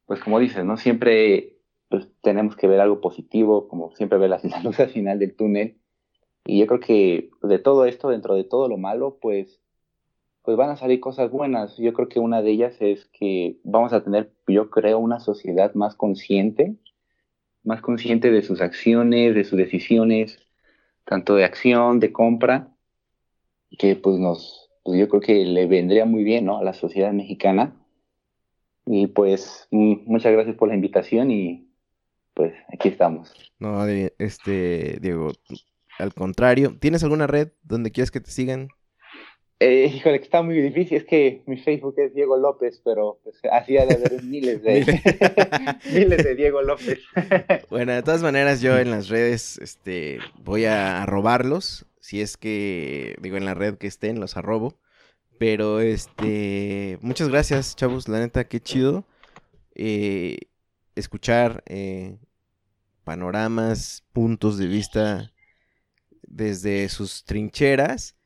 pues 0.06 0.22
como 0.22 0.39
dices, 0.39 0.64
¿no? 0.64 0.78
Siempre 0.78 1.58
pues, 1.89 2.08
tenemos 2.22 2.56
que 2.56 2.68
ver 2.68 2.80
algo 2.80 3.01
positivo, 3.01 3.68
como 3.68 3.91
siempre 3.95 4.18
ver 4.20 4.30
la 4.30 4.39
luz 4.64 4.80
al 4.80 4.89
final 4.89 5.20
del 5.20 5.36
túnel. 5.36 5.78
Y 6.45 6.60
yo 6.60 6.68
creo 6.68 6.80
que 6.80 7.32
de 7.41 7.60
todo 7.60 7.86
esto, 7.86 8.10
dentro 8.10 8.36
de 8.36 8.43
todo 8.43 8.70
lo 8.70 8.78
malo, 8.78 9.18
pues 9.22 9.64
pues 10.43 10.58
van 10.58 10.70
a 10.70 10.76
salir 10.76 10.99
cosas 10.99 11.32
buenas. 11.32 11.78
Yo 11.78 11.93
creo 11.93 12.10
que 12.10 12.20
una 12.20 12.41
de 12.41 12.51
ellas 12.51 12.76
es 12.82 13.06
que 13.06 13.58
vamos 13.64 13.93
a 13.93 14.04
tener, 14.04 14.32
yo 14.47 14.70
creo, 14.70 14.99
una 14.99 15.20
sociedad 15.20 15.74
más 15.74 15.95
consciente, 15.95 16.76
más 17.64 17.82
consciente 17.82 18.30
de 18.30 18.41
sus 18.41 18.60
acciones, 18.62 19.36
de 19.36 19.45
sus 19.45 19.58
decisiones, 19.58 20.43
tanto 21.06 21.36
de 21.36 21.45
acción, 21.45 21.99
de 21.99 22.12
compra, 22.12 22.70
que 23.78 23.95
pues 23.95 24.20
nos, 24.20 24.70
pues 24.84 24.99
yo 24.99 25.10
creo 25.10 25.22
que 25.22 25.45
le 25.45 25.68
vendría 25.68 26.06
muy 26.06 26.24
bien, 26.24 26.45
¿no? 26.45 26.58
A 26.58 26.64
la 26.64 26.74
sociedad 26.74 27.12
mexicana. 27.12 27.76
Y 28.86 29.08
pues 29.08 29.68
muchas 29.72 30.34
gracias 30.34 30.56
por 30.56 30.68
la 30.68 30.76
invitación 30.76 31.32
y 31.32 31.70
pues 32.34 32.54
aquí 32.72 32.89
estamos. 32.89 33.34
No, 33.60 33.86
este, 33.88 34.97
Diego, 35.01 35.32
al 35.99 36.14
contrario, 36.14 36.78
¿tienes 36.80 37.04
alguna 37.04 37.28
red 37.28 37.49
donde 37.64 37.91
quieras 37.91 38.12
que 38.12 38.20
te 38.20 38.32
sigan? 38.32 38.68
Eh, 39.60 39.91
híjole, 39.95 40.20
que 40.20 40.26
está 40.26 40.41
muy 40.41 40.62
difícil. 40.62 40.97
Es 40.97 41.06
que 41.06 41.41
mi 41.45 41.58
Facebook 41.58 41.95
es 41.97 42.14
Diego 42.14 42.38
López, 42.38 42.82
pero 42.84 43.20
pues, 43.24 43.38
así 43.51 43.78
ha 43.78 43.86
de 43.86 43.95
haber 43.95 44.24
miles 44.24 44.62
de 44.62 44.82
miles 45.93 46.24
de 46.24 46.36
Diego 46.36 46.62
López. 46.62 46.99
bueno, 47.70 47.93
de 47.93 48.04
todas 48.04 48.22
maneras, 48.22 48.62
yo 48.62 48.78
en 48.78 48.91
las 48.91 49.10
redes 49.10 49.58
este, 49.60 50.20
voy 50.43 50.66
a 50.66 51.06
robarlos. 51.06 51.86
Si 51.99 52.20
es 52.20 52.36
que, 52.36 53.16
digo, 53.22 53.38
en 53.38 53.45
la 53.45 53.54
red 53.54 53.78
que 53.78 53.88
estén, 53.88 54.20
los 54.20 54.36
arrobo. 54.36 54.78
Pero, 55.39 55.80
este, 55.80 56.97
muchas 57.01 57.30
gracias, 57.30 57.76
chavos. 57.76 58.10
La 58.10 58.20
neta, 58.20 58.43
qué 58.45 58.60
chido. 58.60 59.06
Eh, 59.76 60.39
escuchar 60.95 61.64
eh, 61.68 62.18
panoramas, 63.04 64.04
puntos 64.12 64.58
de 64.58 64.68
vista 64.68 65.32
desde 66.24 66.89
sus 66.89 67.24
trincheras 67.24 68.18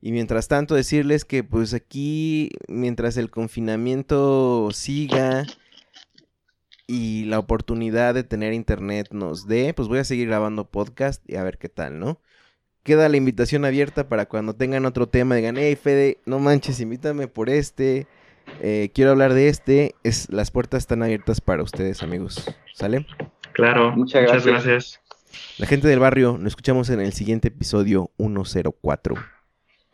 y 0.00 0.12
mientras 0.12 0.48
tanto 0.48 0.74
decirles 0.74 1.24
que 1.24 1.42
pues 1.42 1.74
aquí, 1.74 2.50
mientras 2.68 3.16
el 3.16 3.30
confinamiento 3.30 4.68
siga 4.72 5.46
y 6.86 7.24
la 7.24 7.38
oportunidad 7.38 8.14
de 8.14 8.24
tener 8.24 8.52
internet 8.52 9.08
nos 9.10 9.46
dé, 9.46 9.74
pues 9.74 9.88
voy 9.88 9.98
a 9.98 10.04
seguir 10.04 10.28
grabando 10.28 10.70
podcast 10.70 11.28
y 11.28 11.36
a 11.36 11.44
ver 11.44 11.58
qué 11.58 11.68
tal, 11.68 11.98
¿no? 11.98 12.20
Queda 12.82 13.08
la 13.08 13.16
invitación 13.16 13.64
abierta 13.64 14.08
para 14.08 14.26
cuando 14.26 14.54
tengan 14.54 14.86
otro 14.86 15.08
tema, 15.08 15.34
digan, 15.34 15.56
hey 15.56 15.74
Fede, 15.74 16.18
no 16.24 16.38
manches, 16.38 16.78
invítame 16.78 17.26
por 17.26 17.50
este, 17.50 18.06
eh, 18.60 18.90
quiero 18.94 19.10
hablar 19.10 19.34
de 19.34 19.48
este, 19.48 19.96
es, 20.04 20.30
las 20.30 20.52
puertas 20.52 20.84
están 20.84 21.02
abiertas 21.02 21.40
para 21.40 21.64
ustedes 21.64 22.02
amigos, 22.02 22.48
¿sale? 22.74 23.06
Claro, 23.54 23.90
muchas 23.96 24.22
gracias. 24.22 24.46
muchas 24.46 24.64
gracias. 24.64 25.00
La 25.58 25.66
gente 25.66 25.88
del 25.88 25.98
barrio, 25.98 26.38
nos 26.38 26.52
escuchamos 26.52 26.90
en 26.90 27.00
el 27.00 27.12
siguiente 27.12 27.48
episodio 27.48 28.10
104. 28.18 29.35